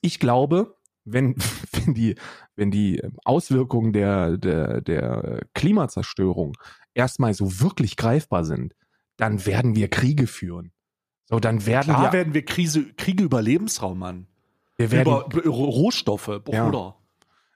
ich 0.00 0.18
glaube, 0.18 0.76
wenn, 1.04 1.36
wenn 1.72 1.94
die, 1.94 2.16
wenn 2.54 2.70
die 2.70 3.02
Auswirkungen 3.24 3.92
der, 3.92 4.36
der, 4.36 4.80
der 4.80 5.46
Klimazerstörung 5.54 6.56
erstmal 6.94 7.34
so 7.34 7.60
wirklich 7.60 7.96
greifbar 7.96 8.44
sind, 8.44 8.74
dann 9.16 9.46
werden 9.46 9.74
wir 9.76 9.88
Kriege 9.88 10.26
führen. 10.26 10.72
So, 11.26 11.40
dann 11.40 11.66
werden 11.66 11.94
Klar 11.94 12.04
wir, 12.04 12.12
werden 12.12 12.34
wir 12.34 12.44
Krise, 12.44 12.84
Kriege 12.96 13.24
über 13.24 13.42
Lebensraum, 13.42 13.98
Mann. 13.98 14.26
wir 14.76 14.90
werden, 14.90 15.08
Über, 15.08 15.42
über 15.42 15.50
Rohstoffe, 15.54 16.28
Ja. 16.28 16.64
Bruder. 16.64 16.96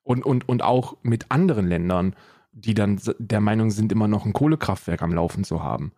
und, 0.02 0.24
und, 0.24 0.48
und 0.48 0.62
auch 0.62 0.96
mit 1.02 1.26
anderen 1.30 1.66
Ländern, 1.68 2.14
die 2.52 2.74
dann 2.74 3.00
der 3.18 3.40
Meinung 3.40 3.70
sind, 3.70 3.92
immer 3.92 4.08
noch 4.08 4.26
ein 4.26 4.32
Kohlekraftwerk 4.32 5.02
am 5.02 5.12
Laufen 5.14 5.44
zu 5.44 5.62
haben. 5.62 5.92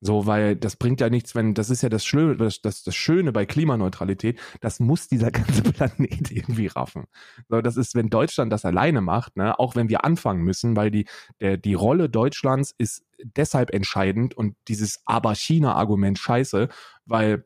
So, 0.00 0.26
weil 0.26 0.54
das 0.54 0.76
bringt 0.76 1.00
ja 1.00 1.10
nichts, 1.10 1.34
wenn, 1.34 1.54
das 1.54 1.70
ist 1.70 1.82
ja 1.82 1.88
das 1.88 2.04
Schöne, 2.06 2.36
das, 2.36 2.60
das, 2.62 2.84
das 2.84 2.94
Schöne 2.94 3.32
bei 3.32 3.46
Klimaneutralität, 3.46 4.38
das 4.60 4.78
muss 4.78 5.08
dieser 5.08 5.30
ganze 5.32 5.62
Planet 5.62 6.30
irgendwie 6.30 6.68
raffen. 6.68 7.06
So, 7.48 7.60
das 7.60 7.76
ist, 7.76 7.94
wenn 7.94 8.08
Deutschland 8.08 8.52
das 8.52 8.64
alleine 8.64 9.00
macht, 9.00 9.36
ne, 9.36 9.58
auch 9.58 9.74
wenn 9.74 9.88
wir 9.88 10.04
anfangen 10.04 10.42
müssen, 10.42 10.76
weil 10.76 10.90
die, 10.90 11.06
der, 11.40 11.56
die 11.56 11.74
Rolle 11.74 12.08
Deutschlands 12.08 12.74
ist 12.78 13.04
deshalb 13.24 13.74
entscheidend 13.74 14.34
und 14.34 14.54
dieses 14.68 15.02
Aber-China-Argument 15.04 16.18
scheiße, 16.18 16.68
weil 17.04 17.44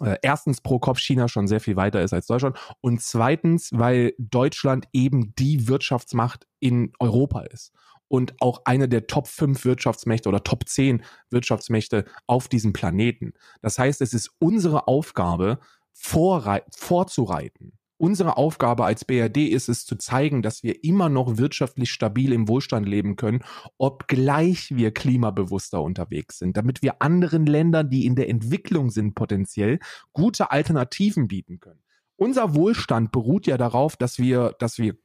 äh, 0.00 0.16
erstens 0.22 0.62
pro 0.62 0.78
Kopf 0.78 0.98
China 0.98 1.28
schon 1.28 1.46
sehr 1.46 1.60
viel 1.60 1.76
weiter 1.76 2.02
ist 2.02 2.14
als 2.14 2.26
Deutschland 2.26 2.58
und 2.80 3.02
zweitens, 3.02 3.70
weil 3.72 4.14
Deutschland 4.18 4.86
eben 4.94 5.34
die 5.36 5.68
Wirtschaftsmacht 5.68 6.46
in 6.58 6.92
Europa 6.98 7.40
ist 7.42 7.72
und 8.08 8.34
auch 8.40 8.62
eine 8.64 8.88
der 8.88 9.06
Top 9.06 9.26
5 9.26 9.64
Wirtschaftsmächte 9.64 10.28
oder 10.28 10.44
Top 10.44 10.68
10 10.68 11.02
Wirtschaftsmächte 11.30 12.04
auf 12.26 12.48
diesem 12.48 12.72
Planeten. 12.72 13.32
Das 13.62 13.78
heißt, 13.78 14.00
es 14.00 14.14
ist 14.14 14.30
unsere 14.38 14.88
Aufgabe, 14.88 15.58
vorzureiten. 15.92 17.72
Unsere 17.98 18.36
Aufgabe 18.36 18.84
als 18.84 19.06
BRD 19.06 19.48
ist 19.48 19.70
es 19.70 19.86
zu 19.86 19.96
zeigen, 19.96 20.42
dass 20.42 20.62
wir 20.62 20.84
immer 20.84 21.08
noch 21.08 21.38
wirtschaftlich 21.38 21.90
stabil 21.90 22.34
im 22.34 22.46
Wohlstand 22.46 22.86
leben 22.86 23.16
können, 23.16 23.42
obgleich 23.78 24.68
wir 24.76 24.92
klimabewusster 24.92 25.80
unterwegs 25.80 26.38
sind, 26.38 26.58
damit 26.58 26.82
wir 26.82 27.00
anderen 27.00 27.46
Ländern, 27.46 27.88
die 27.88 28.04
in 28.04 28.14
der 28.14 28.28
Entwicklung 28.28 28.90
sind, 28.90 29.14
potenziell 29.14 29.78
gute 30.12 30.50
Alternativen 30.50 31.26
bieten 31.26 31.58
können. 31.58 31.80
Unser 32.18 32.54
Wohlstand 32.54 33.12
beruht 33.12 33.46
ja 33.46 33.58
darauf, 33.58 33.96
dass 33.96 34.18
wir, 34.18 34.54
dass 34.58 34.78
wir 34.78 34.96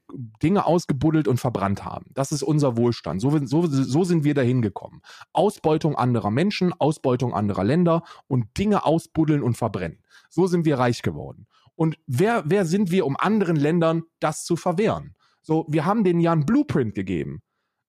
Dinge 0.42 0.66
ausgebuddelt 0.66 1.28
und 1.28 1.40
verbrannt 1.40 1.84
haben. 1.84 2.06
Das 2.14 2.32
ist 2.32 2.42
unser 2.42 2.78
Wohlstand. 2.78 3.20
So, 3.20 3.38
so, 3.46 3.68
so 3.68 4.04
sind 4.06 4.24
wir 4.24 4.34
dahin 4.34 4.62
gekommen. 4.62 5.02
Ausbeutung 5.34 5.96
anderer 5.96 6.32
Menschen, 6.32 6.74
Ausbeutung 6.74 7.34
anderer 7.34 7.66
Länder 7.66 8.04
und 8.28 8.58
Dinge 8.58 8.86
ausbuddeln 8.86 9.44
und 9.44 9.58
verbrennen. 9.58 10.00
So 10.30 10.48
sind 10.48 10.64
wir 10.64 10.80
reich 10.80 11.02
geworden. 11.02 11.48
Und 11.76 11.98
wer, 12.08 12.44
wer 12.46 12.66
sind 12.66 12.92
wir, 12.92 13.06
um 13.06 13.18
anderen 13.18 13.58
Ländern 13.58 14.04
das 14.22 14.46
zu 14.46 14.56
verwehren? 14.56 15.16
So, 15.42 15.66
wir 15.68 15.86
haben 15.86 16.04
denen 16.04 16.22
ja 16.22 16.32
einen 16.32 16.46
Blueprint 16.46 16.96
gegeben. 16.96 17.42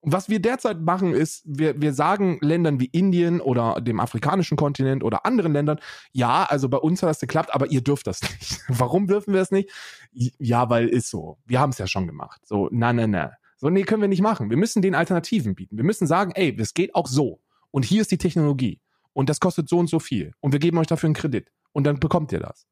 Was 0.05 0.29
wir 0.29 0.41
derzeit 0.41 0.81
machen, 0.81 1.15
ist, 1.15 1.43
wir, 1.47 1.81
wir 1.81 1.93
sagen 1.93 2.39
Ländern 2.41 2.81
wie 2.81 2.87
Indien 2.87 3.41
oder 3.41 3.81
dem 3.81 4.01
afrikanischen 4.01 4.57
Kontinent 4.57 5.05
oder 5.05 5.25
anderen 5.25 5.53
Ländern, 5.53 5.79
ja, 6.11 6.45
also 6.45 6.69
bei 6.69 6.79
uns 6.79 7.03
hat 7.03 7.11
das 7.11 7.21
geklappt, 7.21 7.55
aber 7.55 7.71
ihr 7.71 7.83
dürft 7.83 8.09
das 8.09 8.21
nicht. 8.41 8.61
Warum 8.69 9.07
dürfen 9.07 9.33
wir 9.33 9.41
es 9.41 9.53
nicht? 9.53 9.71
Ja, 10.11 10.69
weil 10.69 10.89
ist 10.89 11.09
so. 11.09 11.39
Wir 11.47 11.61
haben 11.61 11.71
es 11.71 11.79
ja 11.79 11.87
schon 11.87 12.09
gemacht. 12.09 12.41
So, 12.45 12.69
na, 12.73 12.93
na, 12.93 13.07
na. 13.07 13.33
So, 13.59 13.71
nee, 13.71 13.85
können 13.85 14.03
wir 14.03 14.09
nicht 14.09 14.23
machen. 14.23 14.51
Wir 14.51 14.57
müssen 14.57 14.83
den 14.83 14.97
Alternativen 14.97 15.55
bieten. 15.55 15.77
Wir 15.77 15.85
müssen 15.85 16.09
sagen, 16.09 16.33
ey, 16.35 16.55
das 16.55 16.75
geht 16.75 16.97
auch 16.97 17.07
so. 17.07 17.41
Und 17.71 17.85
hier 17.85 18.03
ist 18.03 18.11
die 18.11 18.19
Technologie. 18.19 18.81
Und 19.13 19.29
das 19.29 19.39
kostet 19.39 19.69
so 19.69 19.79
und 19.79 19.89
so 19.89 20.01
viel. 20.01 20.33
Und 20.41 20.53
wir 20.53 20.59
geben 20.59 20.79
euch 20.79 20.89
dafür 20.89 21.07
einen 21.07 21.15
Kredit. 21.15 21.53
Und 21.73 21.85
dann 21.85 22.01
bekommt 22.01 22.33
ihr 22.33 22.41
das. 22.41 22.67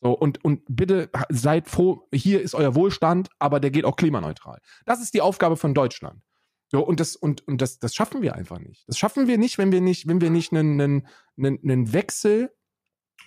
So, 0.00 0.12
und, 0.12 0.44
und 0.44 0.62
bitte 0.68 1.10
seid 1.30 1.68
froh, 1.68 2.06
hier 2.12 2.42
ist 2.42 2.54
euer 2.54 2.76
Wohlstand, 2.76 3.28
aber 3.38 3.58
der 3.58 3.72
geht 3.72 3.84
auch 3.84 3.96
klimaneutral. 3.96 4.60
Das 4.84 5.00
ist 5.00 5.14
die 5.14 5.20
Aufgabe 5.20 5.56
von 5.56 5.74
Deutschland. 5.74 6.22
So, 6.68 6.84
und 6.84 6.98
das, 6.98 7.14
und, 7.14 7.46
und 7.46 7.62
das, 7.62 7.78
das 7.78 7.94
schaffen 7.94 8.22
wir 8.22 8.34
einfach 8.34 8.58
nicht. 8.58 8.88
Das 8.88 8.98
schaffen 8.98 9.28
wir 9.28 9.38
nicht, 9.38 9.58
wenn 9.58 9.70
wir 9.70 9.80
nicht, 9.80 10.08
wenn 10.08 10.20
wir 10.20 10.30
nicht 10.30 10.52
einen, 10.52 10.80
einen, 10.80 11.08
einen, 11.38 11.92
Wechsel 11.92 12.52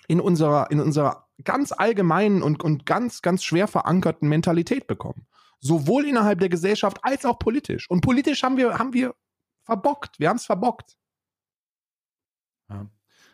in 0.08 0.20
unserer, 0.20 0.70
in 0.70 0.80
unserer 0.80 1.28
ganz 1.42 1.72
allgemeinen 1.72 2.42
und, 2.42 2.62
und 2.62 2.84
ganz, 2.84 3.22
ganz 3.22 3.42
schwer 3.42 3.66
verankerten 3.66 4.28
Mentalität 4.28 4.86
bekommen. 4.86 5.26
Sowohl 5.58 6.06
innerhalb 6.06 6.40
der 6.40 6.48
Gesellschaft 6.50 6.98
als 7.02 7.24
auch 7.24 7.38
politisch. 7.38 7.88
Und 7.88 8.02
politisch 8.02 8.42
haben 8.42 8.58
wir, 8.58 8.78
haben 8.78 8.92
wir 8.92 9.14
verbockt. 9.64 10.18
Wir 10.18 10.28
haben 10.28 10.36
es 10.36 10.46
verbockt. 10.46 10.98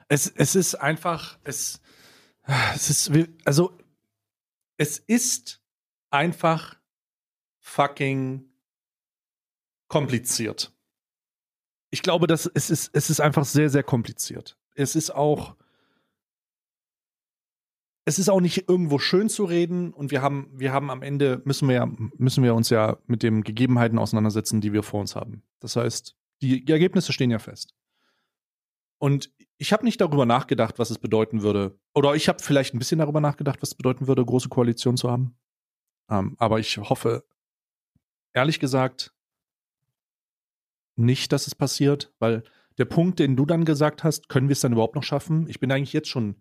Es, 0.09 0.29
es 0.29 0.55
ist 0.55 0.77
einfach, 0.77 1.39
es, 1.43 1.81
es 2.75 2.91
ist, 2.91 3.29
also, 3.45 3.77
es 4.77 4.99
ist 4.99 5.63
einfach 6.11 6.77
fucking 7.61 8.49
kompliziert. 9.89 10.73
Ich 11.91 12.03
glaube, 12.03 12.27
dass 12.27 12.51
es 12.53 12.71
ist, 12.71 12.91
es 12.93 13.11
ist 13.11 13.21
einfach 13.21 13.45
sehr, 13.45 13.71
sehr 13.71 13.83
kompliziert. 13.83 14.59
Es 14.75 14.97
ist 14.97 15.11
auch, 15.11 15.57
es 18.05 18.19
ist 18.19 18.29
auch 18.29 18.41
nicht 18.41 18.69
irgendwo 18.69 18.99
schön 18.99 19.29
zu 19.29 19.45
reden 19.45 19.93
und 19.93 20.11
wir 20.11 20.23
haben, 20.23 20.51
wir 20.53 20.73
haben 20.73 20.91
am 20.91 21.03
Ende 21.03 21.43
müssen 21.45 21.69
wir 21.69 21.87
müssen 22.17 22.45
wir 22.45 22.55
uns 22.55 22.71
ja 22.71 22.99
mit 23.07 23.23
den 23.23 23.43
Gegebenheiten 23.43 23.99
auseinandersetzen, 23.99 24.61
die 24.61 24.73
wir 24.73 24.83
vor 24.83 25.01
uns 25.01 25.17
haben. 25.17 25.43
Das 25.61 25.77
heißt, 25.77 26.17
die, 26.43 26.65
die 26.65 26.73
Ergebnisse 26.73 27.13
stehen 27.13 27.31
ja 27.31 27.39
fest. 27.39 27.75
Und 28.99 29.31
ich 29.59 29.73
habe 29.73 29.85
nicht 29.85 30.01
darüber 30.01 30.27
nachgedacht, 30.27 30.79
was 30.79 30.91
es 30.91 30.99
bedeuten 30.99 31.43
würde. 31.43 31.79
Oder 31.95 32.15
ich 32.15 32.29
habe 32.29 32.43
vielleicht 32.43 32.75
ein 32.75 32.79
bisschen 32.79 32.99
darüber 32.99 33.21
nachgedacht, 33.21 33.63
was 33.63 33.71
es 33.71 33.75
bedeuten 33.75 34.07
würde, 34.07 34.25
große 34.25 34.49
Koalition 34.49 34.97
zu 34.97 35.11
haben. 35.11 35.37
Ähm, 36.11 36.37
aber 36.39 36.59
ich 36.61 36.77
hoffe, 36.79 37.25
ehrlich 38.33 38.61
gesagt, 38.61 39.15
nicht, 40.97 41.33
dass 41.33 41.47
es 41.47 41.55
passiert, 41.55 42.13
weil 42.19 42.43
der 42.79 42.85
Punkt, 42.85 43.19
den 43.19 43.37
du 43.37 43.47
dann 43.47 43.65
gesagt 43.65 44.05
hast, 44.05 44.29
können 44.29 44.49
wir 44.49 44.53
es 44.53 44.61
dann 44.61 44.73
überhaupt 44.73 44.97
noch 44.97 45.03
schaffen? 45.03 45.47
Ich 45.49 45.61
bin 45.61 45.73
eigentlich 45.73 45.93
jetzt 45.93 46.09
schon 46.09 46.37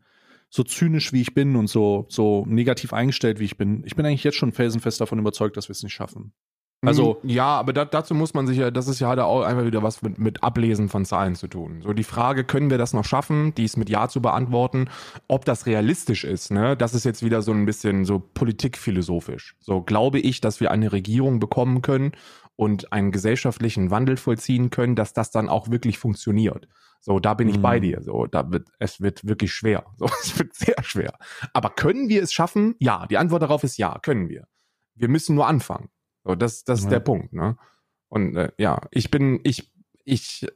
so 0.50 0.64
zynisch, 0.64 1.12
wie 1.14 1.22
ich 1.22 1.34
bin 1.34 1.56
und 1.56 1.68
so, 1.68 2.06
so 2.10 2.46
negativ 2.48 2.94
eingestellt, 2.94 3.40
wie 3.40 3.46
ich 3.46 3.58
bin. 3.58 3.84
Ich 3.86 3.96
bin 3.96 4.06
eigentlich 4.06 4.24
jetzt 4.24 4.38
schon 4.38 4.52
felsenfest 4.52 5.02
davon 5.02 5.20
überzeugt, 5.20 5.58
dass 5.58 5.68
wir 5.70 5.72
es 5.74 5.84
nicht 5.84 5.94
schaffen. 5.94 6.34
Also- 6.82 7.20
Mm, 7.24 7.30
ja, 7.30 7.46
aber 7.48 7.74
da, 7.74 7.86
dazu 7.86 8.14
muss 8.14 8.34
man 8.34 8.46
sich 8.48 8.58
ja, 8.58 8.70
das 8.70 8.88
ist 8.88 9.00
ja 9.00 9.08
halt 9.08 9.20
auch 9.20 9.42
einfach 9.44 9.66
wieder 9.66 9.82
was 9.82 10.02
mit, 10.02 10.20
mit 10.20 10.44
Ablesen 10.44 10.88
von 10.90 11.04
Zahlen 11.06 11.36
zu 11.36 11.48
tun. 11.48 11.82
So 11.82 11.94
die 11.94 12.04
Frage, 12.04 12.44
können 12.44 12.70
wir 12.70 12.78
das 12.78 12.94
noch 12.94 13.06
schaffen, 13.06 13.56
die 13.56 13.64
ist 13.64 13.78
mit 13.78 13.90
Ja 13.90 14.08
zu 14.08 14.22
beantworten. 14.22 14.90
Ob 15.28 15.46
das 15.46 15.66
realistisch 15.66 16.26
ist, 16.26 16.52
ne, 16.52 16.76
das 16.78 16.94
ist 16.94 17.06
jetzt 17.06 17.24
wieder 17.24 17.42
so 17.42 17.52
ein 17.54 17.66
bisschen 17.66 18.06
so 18.06 18.20
politikphilosophisch. 18.20 19.56
So 19.60 19.82
glaube 19.82 20.20
ich, 20.20 20.42
dass 20.42 20.60
wir 20.60 20.72
eine 20.72 20.92
Regierung 20.92 21.40
bekommen 21.40 21.82
können 21.82 22.12
und 22.56 22.92
einen 22.94 23.12
gesellschaftlichen 23.12 23.92
Wandel 23.92 24.18
vollziehen 24.18 24.70
können, 24.70 24.96
dass 24.96 25.14
das 25.14 25.32
dann 25.32 25.50
auch 25.50 25.70
wirklich 25.70 25.98
funktioniert. 25.98 26.68
So, 27.02 27.20
da 27.20 27.34
bin 27.34 27.50
ich 27.50 27.58
Mhm. 27.58 27.62
bei 27.62 27.80
dir. 27.80 28.02
So, 28.02 28.26
da 28.26 28.50
wird, 28.52 28.70
es 28.80 29.02
wird 29.02 29.28
wirklich 29.28 29.54
schwer. 29.54 29.86
So, 29.98 30.06
es 30.24 30.38
wird 30.40 30.56
sehr 30.56 30.82
schwer. 30.84 31.14
Aber 31.54 31.70
können 31.70 32.10
wir 32.10 32.24
es 32.24 32.34
schaffen? 32.34 32.76
Ja. 32.80 33.06
Die 33.08 33.18
Antwort 33.18 33.42
darauf 33.42 33.64
ist 33.64 33.78
ja, 33.78 34.00
können 34.00 34.30
wir. 34.30 34.48
Wir 34.96 35.08
müssen 35.10 35.36
nur 35.36 35.48
anfangen. 35.48 35.90
So, 36.24 36.36
das, 36.36 36.64
das 36.64 36.80
ist 36.80 36.86
Ja. 36.86 36.92
der 36.92 37.00
Punkt, 37.02 37.34
ne? 37.34 37.58
Und 38.08 38.36
äh, 38.38 38.52
ja, 38.58 38.82
ich 38.92 39.12
bin, 39.12 39.40
ich, 39.44 39.72
ich, 40.06 40.48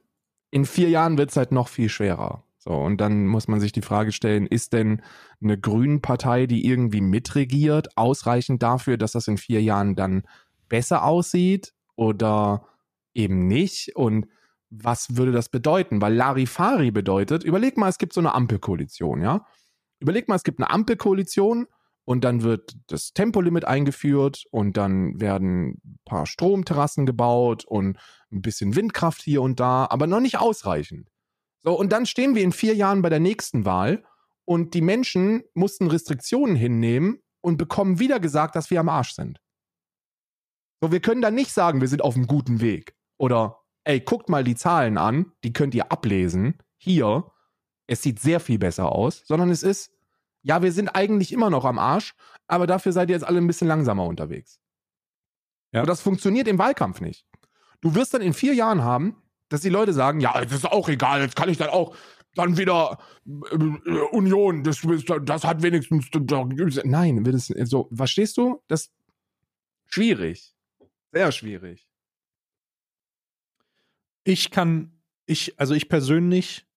in 0.52 0.66
vier 0.66 0.90
Jahren 0.90 1.18
wird 1.18 1.30
es 1.32 1.38
halt 1.38 1.52
noch 1.52 1.68
viel 1.68 1.90
schwerer. 1.90 2.44
So, 2.58 2.72
und 2.72 3.00
dann 3.02 3.26
muss 3.28 3.48
man 3.48 3.60
sich 3.60 3.72
die 3.72 3.82
Frage 3.82 4.12
stellen, 4.12 4.46
ist 4.48 4.74
denn 4.74 5.02
eine 5.42 5.60
Grünen-Partei, 5.60 6.46
die 6.46 6.66
irgendwie 6.66 7.02
mitregiert, 7.02 7.98
ausreichend 7.98 8.64
dafür, 8.64 8.98
dass 8.98 9.12
das 9.14 9.28
in 9.28 9.38
vier 9.38 9.62
Jahren 9.62 9.96
dann 9.96 10.24
besser 10.70 11.04
aussieht 11.04 11.74
oder 12.00 12.66
eben 13.14 13.48
nicht? 13.48 13.96
Und 13.96 14.28
was 14.70 15.18
würde 15.18 15.34
das 15.34 15.50
bedeuten? 15.50 16.02
Weil 16.02 16.14
Larifari 16.14 16.92
bedeutet, 16.92 17.44
überleg 17.44 17.78
mal, 17.78 17.90
es 17.90 17.98
gibt 17.98 18.14
so 18.14 18.22
eine 18.22 18.34
Ampelkoalition, 18.34 19.22
ja? 19.22 19.46
Überleg 20.00 20.30
mal, 20.30 20.36
es 20.36 20.44
gibt 20.44 20.60
eine 20.60 20.70
Ampelkoalition 20.70 21.68
und 22.06 22.24
dann 22.24 22.42
wird 22.42 22.78
das 22.88 23.12
Tempolimit 23.12 23.66
eingeführt 23.66 24.46
und 24.52 24.78
dann 24.78 25.20
werden 25.20 25.82
ein 25.84 26.00
paar 26.06 26.26
Stromterrassen 26.26 27.06
gebaut 27.06 27.66
und 27.66 27.98
ein 28.32 28.42
bisschen 28.42 28.78
Windkraft 28.78 29.22
hier 29.22 29.42
und 29.42 29.60
da, 29.60 29.86
aber 29.90 30.08
noch 30.08 30.22
nicht 30.22 30.40
ausreichend. 30.40 31.10
So, 31.64 31.78
und 31.78 31.92
dann 31.92 32.06
stehen 32.06 32.34
wir 32.34 32.44
in 32.44 32.54
vier 32.54 32.76
Jahren 32.76 33.02
bei 33.02 33.10
der 33.10 33.20
nächsten 33.20 33.66
Wahl 33.66 34.06
und 34.46 34.74
die 34.74 34.82
Menschen 34.82 35.44
mussten 35.54 35.88
Restriktionen 35.88 36.56
hinnehmen 36.56 37.20
und 37.42 37.58
bekommen 37.58 38.00
wieder 38.00 38.22
gesagt, 38.22 38.56
dass 38.56 38.72
wir 38.72 38.80
am 38.80 38.88
Arsch 38.88 39.12
sind. 39.12 39.42
So, 40.82 40.92
wir 40.92 41.00
können 41.00 41.22
dann 41.22 41.36
nicht 41.36 41.52
sagen, 41.52 41.82
wir 41.82 41.88
sind 41.88 42.02
auf 42.02 42.16
einem 42.16 42.28
guten 42.28 42.62
Weg. 42.62 42.96
Oder, 43.18 43.60
ey, 43.84 44.00
guckt 44.00 44.30
mal 44.30 44.44
die 44.44 44.56
Zahlen 44.56 44.98
an, 44.98 45.34
die 45.44 45.54
könnt 45.54 45.76
ihr 45.76 45.92
ablesen. 45.92 46.58
Hier, 46.78 47.32
es 47.88 48.02
sieht 48.02 48.20
sehr 48.20 48.40
viel 48.40 48.60
besser 48.60 48.92
aus, 48.92 49.24
sondern 49.26 49.50
es 49.50 49.64
ist, 49.64 49.92
ja, 50.42 50.62
wir 50.62 50.72
sind 50.72 50.90
eigentlich 50.90 51.34
immer 51.34 51.50
noch 51.50 51.66
am 51.66 51.80
Arsch, 51.80 52.14
aber 52.48 52.66
dafür 52.66 52.94
seid 52.94 53.10
ihr 53.10 53.16
jetzt 53.16 53.26
alle 53.26 53.40
ein 53.40 53.48
bisschen 53.48 53.68
langsamer 53.68 54.06
unterwegs. 54.06 54.60
Ja. 55.72 55.82
Und 55.82 55.90
das 55.90 56.02
funktioniert 56.02 56.48
im 56.48 56.58
Wahlkampf 56.58 57.02
nicht. 57.02 57.26
Du 57.82 57.96
wirst 57.96 58.14
dann 58.14 58.22
in 58.22 58.34
vier 58.34 58.54
Jahren 58.54 58.84
haben, 58.84 59.22
dass 59.50 59.62
die 59.62 59.70
Leute 59.70 59.94
sagen, 59.94 60.22
ja, 60.22 60.40
das 60.42 60.54
ist 60.54 60.66
auch 60.66 60.88
egal, 60.90 61.22
jetzt 61.22 61.36
kann 61.36 61.50
ich 61.50 61.58
dann 61.58 61.70
auch 61.70 61.96
dann 62.36 62.58
wieder 62.58 63.00
äh, 63.26 63.56
Union, 64.12 64.64
das, 64.64 64.82
das 65.24 65.44
hat 65.44 65.62
wenigstens. 65.62 66.10
Nein, 66.84 67.26
wird 67.26 67.36
es 67.36 67.48
so, 67.48 67.90
verstehst 67.94 68.38
du? 68.38 68.62
Das 68.68 68.82
ist 68.82 68.94
schwierig. 69.88 70.56
Sehr 71.12 71.32
schwierig. 71.32 71.88
Ich 74.24 74.52
kann, 74.52 74.92
ich, 75.26 75.60
also 75.60 75.74
ich 75.74 75.90
persönlich, 75.90 76.68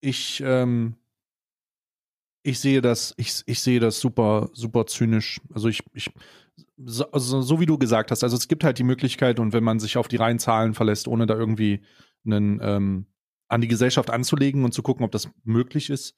ich, 0.00 0.40
ähm, 0.44 0.96
ich 2.42 2.60
sehe 2.60 2.80
das, 2.80 3.14
ich, 3.16 3.42
ich 3.46 3.60
sehe 3.60 3.80
das 3.80 3.98
super, 3.98 4.48
super 4.52 4.86
zynisch. 4.86 5.40
Also 5.52 5.68
ich, 5.68 5.80
ich, 5.92 6.10
so, 6.76 7.10
also 7.10 7.42
so 7.42 7.60
wie 7.60 7.66
du 7.66 7.78
gesagt 7.78 8.10
hast, 8.10 8.22
also 8.22 8.36
es 8.36 8.48
gibt 8.48 8.64
halt 8.64 8.78
die 8.78 8.84
Möglichkeit 8.84 9.40
und 9.40 9.52
wenn 9.52 9.64
man 9.64 9.80
sich 9.80 9.96
auf 9.96 10.08
die 10.08 10.16
reinen 10.16 10.38
Zahlen 10.38 10.74
verlässt, 10.74 11.08
ohne 11.08 11.26
da 11.26 11.34
irgendwie 11.34 11.80
einen 12.24 12.60
ähm, 12.62 13.06
an 13.48 13.60
die 13.60 13.68
Gesellschaft 13.68 14.10
anzulegen 14.10 14.64
und 14.64 14.72
zu 14.72 14.82
gucken, 14.82 15.04
ob 15.04 15.10
das 15.10 15.28
möglich 15.42 15.90
ist, 15.90 16.16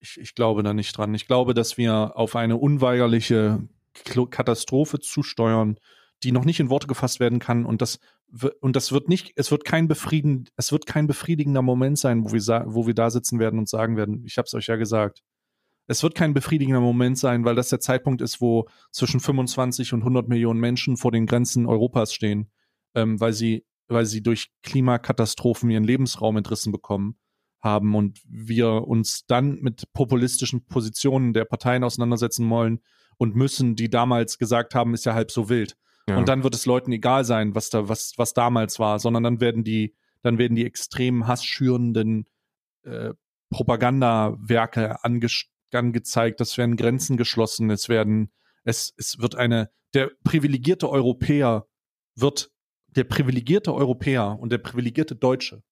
ich, 0.00 0.18
ich 0.18 0.34
glaube 0.34 0.62
da 0.62 0.72
nicht 0.72 0.96
dran. 0.96 1.14
Ich 1.14 1.26
glaube, 1.26 1.54
dass 1.54 1.76
wir 1.76 2.16
auf 2.16 2.34
eine 2.34 2.56
unweigerliche 2.56 3.62
Katastrophe 4.30 4.98
zusteuern, 4.98 5.76
die 6.22 6.32
noch 6.32 6.44
nicht 6.44 6.60
in 6.60 6.70
Worte 6.70 6.86
gefasst 6.86 7.20
werden 7.20 7.38
kann 7.38 7.64
und 7.64 7.82
das 7.82 7.98
und 8.60 8.76
das 8.76 8.92
wird 8.92 9.08
nicht, 9.08 9.32
es 9.34 9.50
wird 9.50 9.64
kein 9.64 9.88
befrieden, 9.88 10.48
es 10.56 10.70
wird 10.70 10.86
kein 10.86 11.08
befriedigender 11.08 11.62
Moment 11.62 11.98
sein, 11.98 12.24
wo 12.24 12.32
wir 12.32 12.64
wo 12.66 12.86
wir 12.86 12.94
da 12.94 13.10
sitzen 13.10 13.40
werden 13.40 13.58
und 13.58 13.68
sagen 13.68 13.96
werden, 13.96 14.22
ich 14.24 14.38
habe 14.38 14.46
es 14.46 14.54
euch 14.54 14.66
ja 14.66 14.76
gesagt. 14.76 15.22
Es 15.88 16.04
wird 16.04 16.14
kein 16.14 16.34
befriedigender 16.34 16.80
Moment 16.80 17.18
sein, 17.18 17.44
weil 17.44 17.56
das 17.56 17.70
der 17.70 17.80
Zeitpunkt 17.80 18.20
ist, 18.20 18.40
wo 18.40 18.68
zwischen 18.92 19.18
25 19.18 19.92
und 19.92 20.02
100 20.02 20.28
Millionen 20.28 20.60
Menschen 20.60 20.96
vor 20.96 21.10
den 21.10 21.26
Grenzen 21.26 21.66
Europas 21.66 22.14
stehen, 22.14 22.52
ähm, 22.94 23.18
weil 23.20 23.32
sie 23.32 23.64
weil 23.88 24.06
sie 24.06 24.22
durch 24.22 24.52
Klimakatastrophen 24.62 25.68
ihren 25.68 25.82
Lebensraum 25.82 26.36
entrissen 26.36 26.70
bekommen 26.70 27.18
haben 27.60 27.96
und 27.96 28.20
wir 28.24 28.86
uns 28.86 29.26
dann 29.26 29.58
mit 29.60 29.92
populistischen 29.92 30.64
Positionen 30.66 31.32
der 31.32 31.44
Parteien 31.44 31.82
auseinandersetzen 31.82 32.48
wollen 32.48 32.80
und 33.20 33.36
müssen, 33.36 33.76
die 33.76 33.90
damals 33.90 34.38
gesagt 34.38 34.74
haben, 34.74 34.94
ist 34.94 35.04
ja 35.04 35.12
halb 35.12 35.30
so 35.30 35.50
wild. 35.50 35.76
Ja. 36.08 36.16
Und 36.16 36.26
dann 36.26 36.42
wird 36.42 36.54
es 36.54 36.64
Leuten 36.64 36.90
egal 36.90 37.24
sein, 37.24 37.54
was 37.54 37.68
da, 37.68 37.86
was, 37.86 38.14
was 38.16 38.32
damals 38.32 38.78
war, 38.78 38.98
sondern 38.98 39.22
dann 39.22 39.40
werden 39.42 39.62
die, 39.62 39.94
dann 40.22 40.38
werden 40.38 40.56
die 40.56 40.64
extrem 40.64 41.26
hassschürenden 41.26 42.24
äh, 42.82 43.12
Propagandawerke 43.50 45.04
ange, 45.04 45.26
angezeigt, 45.70 46.40
es 46.40 46.56
werden 46.56 46.76
Grenzen 46.76 47.18
geschlossen, 47.18 47.68
es 47.68 47.90
werden, 47.90 48.32
es, 48.64 48.94
es 48.96 49.18
wird 49.18 49.34
eine, 49.34 49.70
der 49.92 50.10
privilegierte 50.24 50.88
Europäer 50.88 51.66
wird, 52.16 52.50
der 52.88 53.04
privilegierte 53.04 53.74
Europäer 53.74 54.38
und 54.40 54.50
der 54.50 54.58
privilegierte 54.58 55.14
Deutsche 55.14 55.62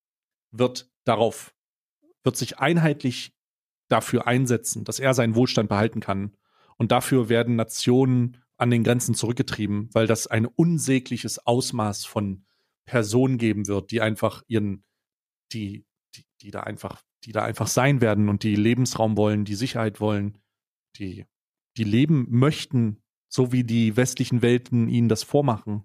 wird 0.51 0.91
darauf, 1.05 1.55
wird 2.25 2.37
sich 2.37 2.59
einheitlich 2.59 3.35
dafür 3.89 4.27
einsetzen, 4.27 4.85
dass 4.85 5.01
er 5.01 5.15
seinen 5.15 5.35
Wohlstand 5.35 5.71
behalten 5.71 6.01
kann. 6.01 6.37
Und 6.79 6.93
dafür 6.93 7.29
werden 7.29 7.57
Nationen 7.57 8.39
an 8.57 8.70
den 8.70 8.85
Grenzen 8.85 9.14
zurückgetrieben, 9.14 9.91
weil 9.93 10.07
das 10.07 10.26
ein 10.26 10.47
unsägliches 10.47 11.47
Ausmaß 11.47 12.05
von 12.05 12.45
Personen 12.87 13.39
geben 13.39 13.66
wird, 13.68 13.91
die 13.91 14.01
einfach 14.01 14.43
ihren, 14.47 14.85
die, 15.53 15.85
die, 16.14 16.24
die 16.41 16.51
da 16.51 16.61
einfach, 16.61 17.03
die 17.24 17.33
da 17.33 17.45
einfach 17.45 17.66
sein 17.66 18.01
werden 18.01 18.29
und 18.29 18.43
die 18.43 18.57
Lebensraum 18.57 19.16
wollen, 19.16 19.45
die 19.45 19.55
Sicherheit 19.55 20.01
wollen, 20.01 20.39
die, 20.97 21.26
die 21.76 21.85
leben 21.85 22.26
möchten, 22.31 23.03
so 23.29 23.53
wie 23.53 23.64
die 23.64 23.97
westlichen 23.97 24.43
Welten 24.43 24.89
ihnen 24.89 25.09
das 25.09 25.22
vormachen. 25.22 25.85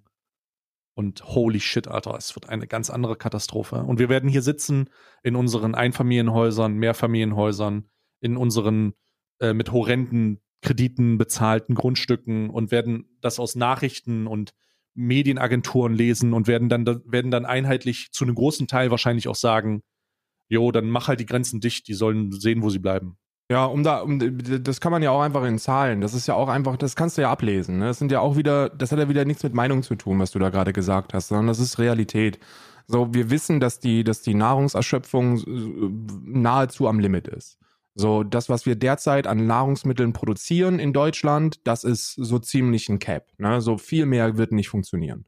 Und 0.96 1.26
holy 1.26 1.60
shit, 1.60 1.88
Alter, 1.88 2.16
es 2.16 2.36
wird 2.36 2.50
eine 2.50 2.68
ganz 2.68 2.90
andere 2.90 3.16
Katastrophe. 3.16 3.84
Und 3.84 4.00
wir 4.00 4.10
werden 4.10 4.30
hier 4.30 4.44
sitzen 4.44 4.90
in 5.24 5.36
unseren 5.36 5.74
Einfamilienhäusern, 5.74 6.76
Mehrfamilienhäusern, 6.76 7.90
in 8.22 8.38
unseren 8.38 8.94
äh, 9.40 9.54
mit 9.54 9.72
horrenden 9.72 10.43
Krediten 10.64 11.18
bezahlten 11.18 11.76
Grundstücken 11.76 12.50
und 12.50 12.72
werden 12.72 13.06
das 13.22 13.40
aus 13.40 13.56
Nachrichten 13.56 14.26
und 14.26 14.54
Medienagenturen 14.96 15.94
lesen 15.94 16.34
und 16.34 16.48
werden 16.48 16.70
dann, 16.70 16.86
werden 17.06 17.32
dann 17.32 17.46
einheitlich 17.46 18.12
zu 18.12 18.26
einem 18.26 18.36
großen 18.36 18.68
Teil 18.68 18.92
wahrscheinlich 18.92 19.28
auch 19.28 19.36
sagen, 19.36 19.84
jo, 20.50 20.72
dann 20.72 20.90
mach 20.90 21.08
halt 21.08 21.20
die 21.20 21.26
Grenzen 21.26 21.60
dicht, 21.60 21.88
die 21.88 21.94
sollen 21.94 22.32
sehen, 22.32 22.62
wo 22.62 22.70
sie 22.70 22.80
bleiben. 22.80 23.18
Ja, 23.52 23.66
um 23.66 23.84
da, 23.84 24.00
um, 24.02 24.20
das 24.64 24.80
kann 24.80 24.92
man 24.92 25.04
ja 25.04 25.12
auch 25.12 25.22
einfach 25.22 25.44
in 25.44 25.60
Zahlen. 25.60 26.02
Das 26.02 26.14
ist 26.14 26.28
ja 26.28 26.36
auch 26.36 26.48
einfach, 26.48 26.78
das 26.78 26.96
kannst 26.96 27.18
du 27.18 27.22
ja 27.22 27.32
ablesen. 27.32 27.80
Ne? 27.80 27.86
Das 27.86 28.00
sind 28.00 28.12
ja 28.12 28.20
auch 28.20 28.36
wieder, 28.36 28.70
das 28.70 28.92
hat 28.92 29.00
ja 29.00 29.10
wieder 29.10 29.26
nichts 29.26 29.44
mit 29.44 29.54
Meinung 29.54 29.84
zu 29.84 29.96
tun, 29.96 30.20
was 30.20 30.32
du 30.32 30.40
da 30.40 30.50
gerade 30.50 30.74
gesagt 30.74 31.14
hast, 31.14 31.28
sondern 31.28 31.48
das 31.48 31.60
ist 31.60 31.78
Realität. 31.78 32.40
So, 32.88 33.14
wir 33.14 33.30
wissen, 33.30 33.60
dass 33.60 33.80
die, 33.80 34.04
dass 34.04 34.22
die 34.22 34.34
Nahrungserschöpfung 34.34 35.42
nahezu 36.26 36.88
am 36.88 37.00
Limit 37.00 37.28
ist. 37.28 37.58
So, 37.96 38.24
das, 38.24 38.50
was 38.50 38.66
wir 38.66 38.76
derzeit 38.76 39.28
an 39.28 39.46
Nahrungsmitteln 39.46 40.14
produzieren 40.14 40.80
in 40.80 40.94
Deutschland, 40.94 41.60
das 41.68 41.84
ist 41.84 42.14
so 42.16 42.40
ziemlich 42.40 42.90
ein 42.90 43.00
Cap. 43.00 43.28
Ne? 43.38 43.62
So 43.62 43.78
viel 43.78 44.06
mehr 44.08 44.38
wird 44.38 44.52
nicht 44.52 44.70
funktionieren. 44.70 45.26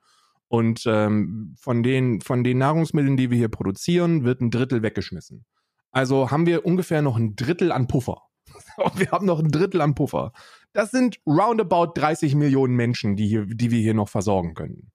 Und 0.47 0.83
ähm, 0.87 1.55
von, 1.59 1.83
den, 1.83 2.21
von 2.21 2.43
den 2.43 2.57
Nahrungsmitteln, 2.57 3.17
die 3.17 3.29
wir 3.29 3.37
hier 3.37 3.49
produzieren, 3.49 4.23
wird 4.23 4.41
ein 4.41 4.51
Drittel 4.51 4.81
weggeschmissen. 4.81 5.45
Also 5.91 6.31
haben 6.31 6.45
wir 6.45 6.65
ungefähr 6.65 7.01
noch 7.01 7.17
ein 7.17 7.35
Drittel 7.35 7.71
an 7.71 7.87
Puffer. 7.87 8.21
wir 8.95 9.11
haben 9.11 9.25
noch 9.25 9.39
ein 9.39 9.51
Drittel 9.51 9.81
an 9.81 9.95
Puffer. 9.95 10.31
Das 10.73 10.91
sind 10.91 11.19
roundabout 11.25 11.93
30 11.95 12.35
Millionen 12.35 12.75
Menschen, 12.75 13.15
die, 13.15 13.27
hier, 13.27 13.45
die 13.45 13.71
wir 13.71 13.79
hier 13.79 13.93
noch 13.93 14.09
versorgen 14.09 14.55
können. 14.55 14.91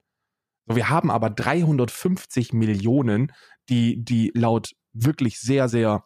So, 0.67 0.77
wir 0.77 0.89
haben 0.89 1.11
aber 1.11 1.31
350 1.31 2.53
Millionen, 2.53 3.33
die, 3.69 4.05
die 4.05 4.33
laut 4.35 4.73
wirklich 4.93 5.41
sehr, 5.41 5.69
sehr 5.69 6.05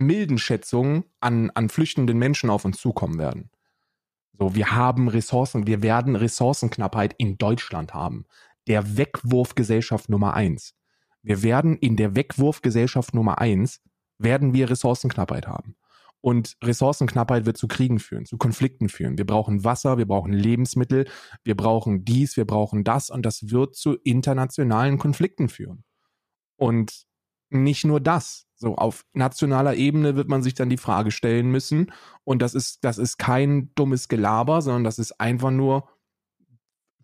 milden 0.00 0.38
Schätzungen 0.38 1.04
an, 1.20 1.50
an 1.50 1.68
flüchtenden 1.68 2.18
Menschen 2.18 2.50
auf 2.50 2.64
uns 2.64 2.78
zukommen 2.78 3.18
werden. 3.18 3.50
So, 4.38 4.54
wir 4.54 4.72
haben 4.72 5.08
Ressourcen, 5.08 5.66
wir 5.66 5.82
werden 5.82 6.16
Ressourcenknappheit 6.16 7.14
in 7.18 7.36
Deutschland 7.36 7.92
haben. 7.92 8.24
Der 8.66 8.96
Wegwurfgesellschaft 8.96 10.08
Nummer 10.08 10.34
eins. 10.34 10.74
Wir 11.22 11.42
werden 11.42 11.76
in 11.76 11.96
der 11.96 12.16
Wegwurfgesellschaft 12.16 13.14
Nummer 13.14 13.38
eins 13.38 13.82
werden 14.18 14.54
wir 14.54 14.70
Ressourcenknappheit 14.70 15.46
haben. 15.46 15.76
Und 16.22 16.56
Ressourcenknappheit 16.62 17.46
wird 17.46 17.56
zu 17.56 17.66
Kriegen 17.66 17.98
führen, 17.98 18.26
zu 18.26 18.36
Konflikten 18.36 18.90
führen. 18.90 19.16
Wir 19.16 19.26
brauchen 19.26 19.64
Wasser, 19.64 19.96
wir 19.96 20.06
brauchen 20.06 20.32
Lebensmittel, 20.32 21.08
wir 21.44 21.56
brauchen 21.56 22.04
dies, 22.04 22.36
wir 22.36 22.44
brauchen 22.44 22.84
das 22.84 23.08
und 23.08 23.24
das 23.24 23.50
wird 23.50 23.74
zu 23.74 23.96
internationalen 24.04 24.98
Konflikten 24.98 25.48
führen. 25.48 25.84
Und 26.56 27.06
nicht 27.50 27.84
nur 27.84 28.00
das. 28.00 28.46
So 28.56 28.76
auf 28.76 29.04
nationaler 29.12 29.74
Ebene 29.74 30.16
wird 30.16 30.28
man 30.28 30.42
sich 30.42 30.54
dann 30.54 30.70
die 30.70 30.76
Frage 30.76 31.10
stellen 31.10 31.50
müssen. 31.50 31.92
Und 32.24 32.42
das 32.42 32.54
ist, 32.54 32.84
das 32.84 32.98
ist 32.98 33.18
kein 33.18 33.70
dummes 33.74 34.08
Gelaber, 34.08 34.62
sondern 34.62 34.84
das 34.84 34.98
ist 34.98 35.20
einfach 35.20 35.50
nur 35.50 35.88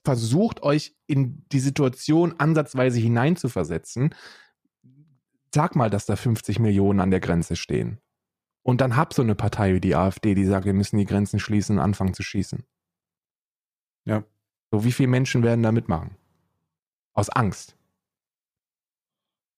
versucht 0.04 0.62
euch 0.62 0.94
in 1.08 1.44
die 1.50 1.58
Situation 1.58 2.36
ansatzweise 2.38 3.00
hineinzuversetzen. 3.00 4.14
Sag 5.52 5.74
mal, 5.74 5.90
dass 5.90 6.06
da 6.06 6.14
50 6.14 6.60
Millionen 6.60 7.00
an 7.00 7.10
der 7.10 7.18
Grenze 7.18 7.56
stehen. 7.56 7.98
Und 8.62 8.80
dann 8.80 8.96
hab 8.96 9.14
so 9.14 9.22
eine 9.22 9.34
Partei 9.34 9.74
wie 9.74 9.80
die 9.80 9.96
AfD, 9.96 10.34
die 10.34 10.44
sagt, 10.44 10.64
wir 10.64 10.74
müssen 10.74 10.98
die 10.98 11.06
Grenzen 11.06 11.40
schließen 11.40 11.78
und 11.78 11.82
anfangen 11.82 12.14
zu 12.14 12.22
schießen. 12.22 12.64
Ja. 14.04 14.24
So, 14.70 14.84
wie 14.84 14.92
viele 14.92 15.08
Menschen 15.08 15.42
werden 15.42 15.62
da 15.62 15.72
mitmachen? 15.72 16.16
Aus 17.12 17.28
Angst. 17.28 17.76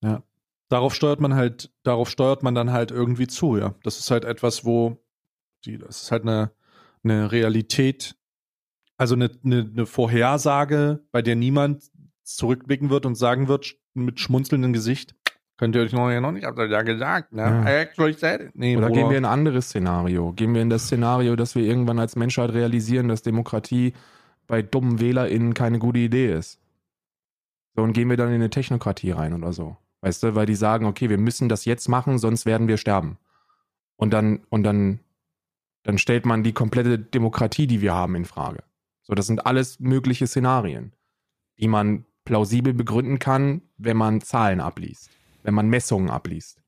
Ja. 0.01 0.23
Darauf 0.69 0.95
steuert 0.95 1.19
man 1.19 1.35
halt, 1.35 1.71
darauf 1.83 2.09
steuert 2.09 2.43
man 2.43 2.55
dann 2.55 2.71
halt 2.71 2.91
irgendwie 2.91 3.27
zu, 3.27 3.57
ja. 3.57 3.75
Das 3.83 3.99
ist 3.99 4.11
halt 4.11 4.23
etwas, 4.23 4.63
wo 4.63 4.97
die, 5.65 5.77
das 5.77 6.03
ist 6.03 6.11
halt 6.11 6.23
eine, 6.23 6.51
eine 7.03 7.31
Realität, 7.31 8.15
also 8.97 9.15
eine, 9.15 9.29
eine, 9.43 9.69
eine 9.71 9.85
Vorhersage, 9.85 11.03
bei 11.11 11.21
der 11.21 11.35
niemand 11.35 11.91
zurückblicken 12.23 12.89
wird 12.89 13.05
und 13.05 13.15
sagen 13.15 13.47
wird 13.47 13.75
mit 13.93 14.19
schmunzelndem 14.19 14.71
Gesicht, 14.71 15.15
könnt 15.57 15.75
ihr 15.75 15.81
euch 15.81 15.91
noch, 15.91 16.09
noch 16.21 16.31
nicht, 16.31 16.45
habt 16.45 16.59
ihr 16.59 16.67
ja 16.67 16.83
gesagt, 16.83 17.33
ne? 17.33 17.41
Ja. 17.41 17.65
Actually 17.65 18.13
said 18.13 18.41
it. 18.41 18.51
Nee, 18.53 18.77
Oder 18.77 18.87
Bruder. 18.87 19.01
gehen 19.01 19.09
wir 19.09 19.17
in 19.17 19.25
ein 19.25 19.31
anderes 19.31 19.65
Szenario? 19.69 20.31
Gehen 20.33 20.53
wir 20.53 20.61
in 20.61 20.69
das 20.69 20.85
Szenario, 20.85 21.35
dass 21.35 21.55
wir 21.55 21.63
irgendwann 21.63 21.99
als 21.99 22.15
Menschheit 22.15 22.51
realisieren, 22.53 23.09
dass 23.09 23.23
Demokratie 23.23 23.93
bei 24.47 24.61
dummen 24.61 24.99
WählerInnen 24.99 25.53
keine 25.53 25.79
gute 25.79 25.99
Idee 25.99 26.33
ist? 26.33 26.59
So, 27.75 27.83
und 27.83 27.93
gehen 27.93 28.09
wir 28.09 28.17
dann 28.17 28.29
in 28.29 28.35
eine 28.35 28.49
Technokratie 28.49 29.11
rein 29.11 29.33
oder 29.33 29.51
so? 29.51 29.75
Weißt 30.01 30.23
du, 30.23 30.35
weil 30.35 30.45
die 30.45 30.55
sagen, 30.55 30.85
okay, 30.85 31.09
wir 31.09 31.17
müssen 31.17 31.49
das 31.49 31.65
jetzt 31.65 31.89
machen, 31.89 32.19
sonst 32.19 32.45
werden 32.45 32.67
wir 32.67 32.77
sterben. 32.77 33.17
Und 33.97 34.11
dann, 34.11 34.41
und 34.49 34.63
dann, 34.63 34.99
dann 35.83 35.97
stellt 35.97 36.25
man 36.25 36.43
die 36.43 36.53
komplette 36.53 36.97
Demokratie, 36.97 37.67
die 37.67 37.81
wir 37.81 37.93
haben, 37.93 38.15
in 38.15 38.25
Frage. 38.25 38.63
So, 39.01 39.13
das 39.13 39.27
sind 39.27 39.45
alles 39.45 39.79
mögliche 39.79 40.27
Szenarien, 40.27 40.93
die 41.59 41.67
man 41.67 42.05
plausibel 42.23 42.73
begründen 42.73 43.19
kann, 43.19 43.61
wenn 43.77 43.97
man 43.97 44.21
Zahlen 44.21 44.61
abliest, 44.61 45.09
wenn 45.43 45.53
man 45.53 45.67
Messungen 45.67 46.09
abliest. 46.09 46.61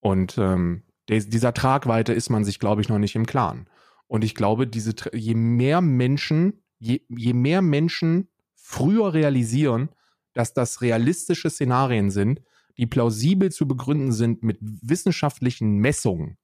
Und 0.00 0.36
ähm, 0.36 0.82
dieser 1.08 1.54
Tragweite 1.54 2.12
ist 2.12 2.28
man 2.28 2.44
sich, 2.44 2.58
glaube 2.58 2.82
ich, 2.82 2.88
noch 2.88 2.98
nicht 2.98 3.14
im 3.14 3.26
Klaren. 3.26 3.68
Und 4.06 4.24
ich 4.24 4.34
glaube, 4.34 4.66
diese, 4.66 4.94
je 5.12 5.34
mehr 5.34 5.80
Menschen, 5.80 6.62
je, 6.78 7.00
je 7.08 7.32
mehr 7.32 7.62
Menschen 7.62 8.28
früher 8.54 9.14
realisieren, 9.14 9.88
dass 10.32 10.52
das 10.52 10.82
realistische 10.82 11.50
Szenarien 11.50 12.10
sind, 12.10 12.42
die 12.80 12.86
plausibel 12.86 13.52
zu 13.52 13.68
begründen 13.68 14.10
sind 14.10 14.42
mit 14.42 14.58
wissenschaftlichen 14.60 15.76
Messungen, 15.76 16.38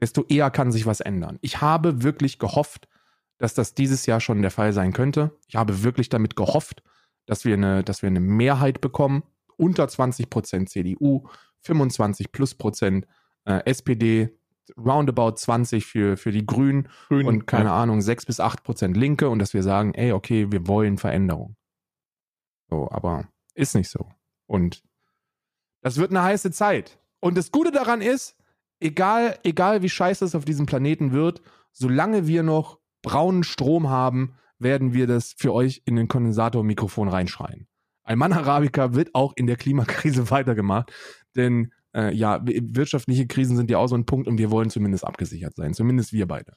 desto 0.00 0.24
eher 0.28 0.50
kann 0.50 0.72
sich 0.72 0.86
was 0.86 1.00
ändern. 1.00 1.38
Ich 1.40 1.60
habe 1.60 2.02
wirklich 2.02 2.40
gehofft, 2.40 2.88
dass 3.38 3.54
das 3.54 3.74
dieses 3.74 4.06
Jahr 4.06 4.20
schon 4.20 4.42
der 4.42 4.50
Fall 4.50 4.72
sein 4.72 4.92
könnte. 4.92 5.38
Ich 5.46 5.54
habe 5.54 5.84
wirklich 5.84 6.08
damit 6.08 6.34
gehofft, 6.34 6.82
dass 7.26 7.44
wir 7.44 7.54
eine, 7.54 7.84
dass 7.84 8.02
wir 8.02 8.08
eine 8.08 8.18
Mehrheit 8.18 8.80
bekommen, 8.80 9.22
unter 9.56 9.86
20 9.86 10.30
Prozent 10.30 10.68
CDU, 10.68 11.28
25 11.60 12.32
plus 12.32 12.56
Prozent 12.56 13.06
äh, 13.44 13.64
SPD, 13.66 14.36
roundabout 14.76 15.36
20 15.36 15.86
für, 15.86 16.16
für 16.16 16.32
die 16.32 16.44
Grünen 16.44 16.88
Grün, 17.06 17.24
und 17.24 17.46
keine 17.46 17.66
ja. 17.66 17.80
Ahnung, 17.80 18.00
6 18.00 18.26
bis 18.26 18.40
8 18.40 18.64
Prozent 18.64 18.96
Linke 18.96 19.28
und 19.28 19.38
dass 19.38 19.54
wir 19.54 19.62
sagen, 19.62 19.94
ey, 19.94 20.10
okay, 20.10 20.50
wir 20.50 20.66
wollen 20.66 20.98
Veränderung. 20.98 21.54
So, 22.68 22.90
aber 22.90 23.28
ist 23.54 23.76
nicht 23.76 23.90
so. 23.90 24.10
Und 24.46 24.82
das 25.80 25.96
wird 25.96 26.10
eine 26.10 26.22
heiße 26.22 26.50
Zeit. 26.50 26.98
Und 27.20 27.36
das 27.36 27.50
Gute 27.50 27.72
daran 27.72 28.00
ist, 28.00 28.36
egal, 28.80 29.38
egal 29.42 29.82
wie 29.82 29.88
scheiße 29.88 30.24
es 30.24 30.34
auf 30.34 30.44
diesem 30.44 30.66
Planeten 30.66 31.12
wird, 31.12 31.42
solange 31.72 32.26
wir 32.26 32.42
noch 32.42 32.78
braunen 33.02 33.44
Strom 33.44 33.88
haben, 33.88 34.34
werden 34.58 34.92
wir 34.92 35.06
das 35.06 35.34
für 35.36 35.52
euch 35.52 35.82
in 35.84 35.96
den 35.96 36.08
Kondensatormikrofon 36.08 37.08
reinschreien. 37.08 37.68
Ein 38.04 38.18
Mann 38.18 38.32
Arabica 38.32 38.94
wird 38.94 39.14
auch 39.14 39.32
in 39.36 39.46
der 39.46 39.56
Klimakrise 39.56 40.30
weitergemacht, 40.30 40.92
denn 41.36 41.72
äh, 41.94 42.14
ja, 42.14 42.40
wirtschaftliche 42.44 43.26
Krisen 43.26 43.56
sind 43.56 43.70
ja 43.70 43.78
auch 43.78 43.86
so 43.86 43.96
ein 43.96 44.06
Punkt 44.06 44.28
und 44.28 44.38
wir 44.38 44.50
wollen 44.50 44.70
zumindest 44.70 45.04
abgesichert 45.04 45.54
sein, 45.56 45.74
zumindest 45.74 46.12
wir 46.12 46.26
beide. 46.26 46.54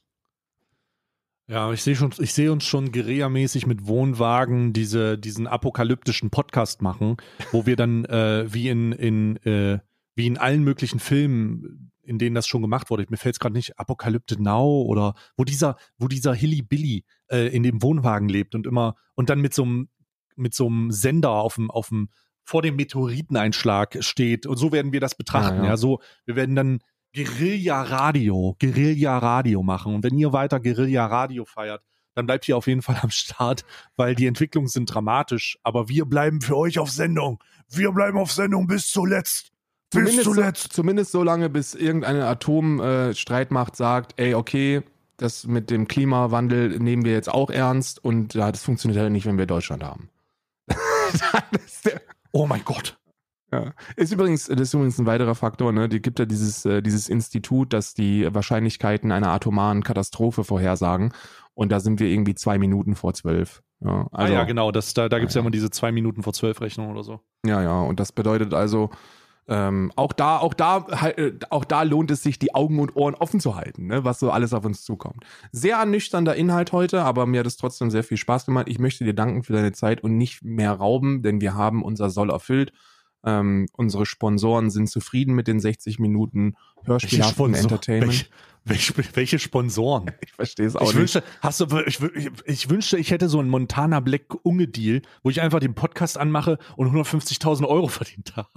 Ja, 1.51 1.69
ich 1.73 1.83
sehe 1.83 1.97
schon, 1.97 2.13
ich 2.17 2.33
sehe 2.33 2.49
uns 2.49 2.63
schon 2.63 2.93
guerillamäßig 2.93 3.67
mit 3.67 3.85
Wohnwagen 3.85 4.71
diese, 4.71 5.17
diesen 5.17 5.47
apokalyptischen 5.47 6.29
Podcast 6.29 6.81
machen, 6.81 7.17
wo 7.51 7.65
wir 7.65 7.75
dann 7.75 8.05
äh, 8.05 8.45
wie 8.53 8.69
in, 8.69 8.93
in 8.93 9.35
äh, 9.45 9.79
wie 10.15 10.27
in 10.27 10.37
allen 10.37 10.63
möglichen 10.63 11.01
Filmen, 11.01 11.91
in 12.03 12.19
denen 12.19 12.35
das 12.35 12.47
schon 12.47 12.61
gemacht 12.61 12.89
wurde, 12.89 13.05
mir 13.09 13.17
fällt 13.17 13.35
es 13.35 13.39
gerade 13.39 13.53
nicht, 13.53 13.77
Apokalypte 13.77 14.41
Now 14.41 14.83
oder 14.83 15.13
wo 15.35 15.43
dieser, 15.43 15.75
wo 15.97 16.07
dieser 16.07 16.33
Hilly 16.33 16.61
Billy 16.61 17.03
äh, 17.29 17.53
in 17.53 17.63
dem 17.63 17.81
Wohnwagen 17.83 18.29
lebt 18.29 18.55
und 18.55 18.65
immer 18.65 18.95
und 19.15 19.29
dann 19.29 19.41
mit 19.41 19.53
so 19.53 19.63
einem 19.63 19.89
mit 20.37 20.53
so 20.53 20.67
einem 20.67 20.89
Sender 20.91 21.31
auf 21.31 21.55
dem, 21.55 21.69
auf 21.69 21.89
dem 21.89 22.07
vor 22.43 22.61
dem 22.61 22.77
Meteoriteneinschlag 22.77 23.97
steht 23.99 24.45
und 24.45 24.55
so 24.55 24.71
werden 24.71 24.93
wir 24.93 25.01
das 25.01 25.15
betrachten. 25.15 25.57
Ja, 25.57 25.63
Ja, 25.63 25.69
ja. 25.71 25.77
so 25.77 25.99
wir 26.25 26.37
werden 26.37 26.55
dann 26.55 26.79
Guerilla-Radio, 27.15 28.55
Guerilla-Radio 28.59 29.63
machen. 29.63 29.95
Und 29.95 30.03
wenn 30.03 30.17
ihr 30.17 30.33
weiter 30.33 30.59
Guerilla-Radio 30.59 31.45
feiert, 31.45 31.83
dann 32.15 32.25
bleibt 32.25 32.47
ihr 32.47 32.57
auf 32.57 32.67
jeden 32.67 32.81
Fall 32.81 32.99
am 33.01 33.09
Start, 33.09 33.65
weil 33.95 34.15
die 34.15 34.27
Entwicklungen 34.27 34.67
sind 34.67 34.93
dramatisch. 34.93 35.57
Aber 35.63 35.89
wir 35.89 36.05
bleiben 36.05 36.41
für 36.41 36.57
euch 36.57 36.79
auf 36.79 36.89
Sendung. 36.91 37.39
Wir 37.69 37.91
bleiben 37.91 38.17
auf 38.17 38.31
Sendung 38.31 38.67
bis 38.67 38.89
zuletzt. 38.89 39.51
Bis 39.91 40.03
Zumindest, 40.03 40.23
so, 40.23 40.33
zuletzt. 40.33 40.73
zumindest 40.73 41.11
so 41.11 41.23
lange, 41.23 41.49
bis 41.49 41.75
irgendeine 41.75 42.25
Atomstreitmacht 42.25 43.75
sagt, 43.75 44.13
ey, 44.17 44.35
okay, 44.35 44.83
das 45.17 45.45
mit 45.45 45.69
dem 45.69 45.87
Klimawandel 45.87 46.79
nehmen 46.79 47.05
wir 47.05 47.11
jetzt 47.11 47.29
auch 47.29 47.49
ernst 47.49 48.03
und 48.03 48.33
ja, 48.33 48.51
das 48.51 48.63
funktioniert 48.63 49.01
halt 49.01 49.11
nicht, 49.11 49.25
wenn 49.25 49.37
wir 49.37 49.45
Deutschland 49.45 49.83
haben. 49.83 50.09
Oh 52.33 52.47
mein 52.47 52.63
Gott. 52.63 52.97
Ja. 53.51 53.73
ist 53.95 54.11
übrigens, 54.11 54.47
das 54.47 54.59
ist 54.61 54.73
übrigens 54.73 54.97
ein 54.99 55.05
weiterer 55.05 55.35
Faktor, 55.35 55.71
ne? 55.71 55.89
Die 55.89 56.01
gibt 56.01 56.19
ja 56.19 56.25
dieses, 56.25 56.65
äh, 56.65 56.81
dieses 56.81 57.09
Institut, 57.09 57.73
das 57.73 57.93
die 57.93 58.27
Wahrscheinlichkeiten 58.33 59.11
einer 59.11 59.29
atomaren 59.29 59.83
Katastrophe 59.83 60.43
vorhersagen. 60.43 61.13
Und 61.53 61.71
da 61.71 61.79
sind 61.79 61.99
wir 61.99 62.07
irgendwie 62.07 62.33
zwei 62.35 62.57
Minuten 62.57 62.95
vor 62.95 63.13
zwölf. 63.13 63.61
Ja, 63.81 64.07
also, 64.11 64.33
ah 64.33 64.37
ja, 64.37 64.43
genau. 64.45 64.71
Das, 64.71 64.93
da 64.93 65.09
da 65.09 65.19
gibt 65.19 65.29
es 65.29 65.35
ja 65.35 65.39
Ja. 65.39 65.43
immer 65.43 65.51
diese 65.51 65.69
zwei 65.69 65.91
Minuten 65.91 66.23
vor 66.23 66.33
zwölf 66.33 66.61
Rechnung 66.61 66.89
oder 66.91 67.03
so. 67.03 67.19
Ja, 67.45 67.61
ja, 67.61 67.81
und 67.81 67.99
das 67.99 68.11
bedeutet 68.11 68.53
also, 68.53 68.89
ähm, 69.47 69.91
auch 69.95 70.13
da, 70.13 70.37
auch 70.37 70.53
da, 70.53 70.85
äh, 71.17 71.33
auch 71.49 71.65
da 71.65 71.81
lohnt 71.83 72.11
es 72.11 72.23
sich, 72.23 72.39
die 72.39 72.53
Augen 72.55 72.79
und 72.79 72.95
Ohren 72.95 73.15
offen 73.15 73.39
zu 73.39 73.55
halten, 73.55 73.87
ne, 73.87 74.05
was 74.05 74.19
so 74.19 74.31
alles 74.31 74.53
auf 74.53 74.63
uns 74.63 74.83
zukommt. 74.83 75.25
Sehr 75.51 75.77
ernüchternder 75.77 76.35
Inhalt 76.35 76.71
heute, 76.71 77.01
aber 77.03 77.25
mir 77.25 77.39
hat 77.41 77.47
es 77.47 77.57
trotzdem 77.57 77.89
sehr 77.89 78.03
viel 78.03 78.17
Spaß 78.17 78.45
gemacht. 78.45 78.67
Ich 78.69 78.79
möchte 78.79 79.03
dir 79.03 79.15
danken 79.15 79.43
für 79.43 79.53
deine 79.53 79.71
Zeit 79.73 80.03
und 80.03 80.15
nicht 80.17 80.43
mehr 80.43 80.71
rauben, 80.73 81.21
denn 81.23 81.41
wir 81.41 81.55
haben 81.55 81.83
unser 81.83 82.09
Soll 82.09 82.29
erfüllt. 82.29 82.71
Ähm, 83.23 83.67
unsere 83.73 84.05
Sponsoren 84.05 84.69
sind 84.71 84.89
zufrieden 84.89 85.35
mit 85.35 85.47
den 85.47 85.59
60 85.59 85.99
Minuten 85.99 86.55
hörspielhaften 86.83 87.53
Entertainment. 87.53 88.29
Welche, 88.63 88.95
welche, 88.95 89.15
welche 89.15 89.39
Sponsoren? 89.39 90.11
Ich 90.21 90.33
verstehe 90.33 90.65
es 90.65 90.75
auch 90.75 90.81
Ich 90.81 90.87
nicht. 90.89 90.97
wünschte, 90.97 91.23
hast 91.41 91.59
du, 91.61 91.79
ich, 91.85 91.99
ich, 92.15 92.29
ich 92.45 92.69
wünschte, 92.69 92.97
ich 92.97 93.11
hätte 93.11 93.29
so 93.29 93.39
einen 93.39 93.49
Montana 93.49 93.99
Black 93.99 94.33
Unge 94.43 94.67
Deal, 94.67 95.01
wo 95.23 95.29
ich 95.29 95.41
einfach 95.41 95.59
den 95.59 95.75
Podcast 95.75 96.17
anmache 96.17 96.57
und 96.77 96.91
150.000 96.91 97.67
Euro 97.67 97.87
verdient 97.87 98.35
habe. 98.35 98.49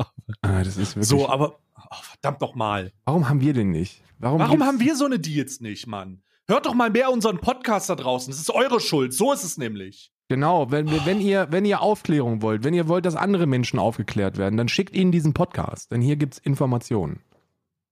Ah, 0.43 0.63
das 0.63 0.77
ist 0.77 0.97
wirklich. 0.97 1.09
So, 1.09 1.29
aber 1.29 1.59
oh, 1.77 1.97
verdammt 2.03 2.41
doch 2.43 2.55
mal. 2.55 2.93
warum 3.05 3.29
haben 3.29 3.41
wir 3.41 3.53
den 3.53 3.71
nicht? 3.71 4.03
Warum, 4.19 4.39
Warum 4.41 4.63
haben 4.63 4.81
wir 4.81 4.97
so 4.97 5.05
eine 5.05 5.19
Deals 5.19 5.61
nicht, 5.61 5.87
Mann? 5.87 6.23
Hört 6.47 6.67
doch 6.67 6.75
mal 6.75 6.91
mehr 6.91 7.11
unseren 7.11 7.39
Podcast 7.39 7.91
da 7.91 7.95
draußen. 7.95 8.31
Das 8.31 8.41
ist 8.41 8.51
eure 8.51 8.81
Schuld. 8.81 9.13
So 9.13 9.33
ist 9.33 9.45
es 9.45 9.59
nämlich. 9.59 10.13
Genau, 10.29 10.71
wenn, 10.71 10.91
wenn, 11.05 11.21
ihr, 11.21 11.49
wenn 11.51 11.65
ihr 11.65 11.83
Aufklärung 11.83 12.41
wollt, 12.41 12.65
wenn 12.65 12.73
ihr 12.73 12.89
wollt, 12.89 13.05
dass 13.05 13.15
andere 13.15 13.47
Menschen 13.47 13.79
aufgeklärt 13.79 14.39
werden, 14.39 14.57
dann 14.57 14.69
schickt 14.69 14.95
ihnen 14.95 15.13
diesen 15.13 15.35
Podcast, 15.35 15.91
denn 15.91 16.01
hier 16.01 16.17
gibt's 16.17 16.39
Informationen. 16.39 17.21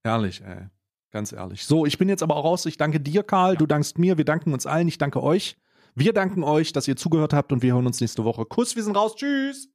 Ehrlich, 0.03 0.41
ey. 0.41 0.67
Ganz 1.11 1.31
ehrlich. 1.31 1.65
So, 1.65 1.85
ich 1.85 1.99
bin 1.99 2.09
jetzt 2.09 2.23
aber 2.23 2.35
auch 2.35 2.43
raus. 2.43 2.65
Ich 2.65 2.77
danke 2.77 2.99
dir, 2.99 3.21
Karl. 3.21 3.55
Du 3.55 3.67
dankst 3.67 3.99
mir. 3.99 4.17
Wir 4.17 4.25
danken 4.25 4.51
uns 4.51 4.65
allen. 4.65 4.87
Ich 4.87 4.97
danke 4.97 5.21
euch. 5.21 5.57
Wir 5.93 6.11
danken 6.11 6.43
euch, 6.43 6.73
dass 6.73 6.87
ihr 6.87 6.95
zugehört 6.95 7.33
habt 7.33 7.51
und 7.51 7.61
wir 7.61 7.73
hören 7.73 7.85
uns 7.85 8.01
nächste 8.01 8.25
Woche. 8.25 8.45
Kuss, 8.45 8.75
wir 8.75 8.83
sind 8.83 8.97
raus. 8.97 9.15
Tschüss. 9.15 9.69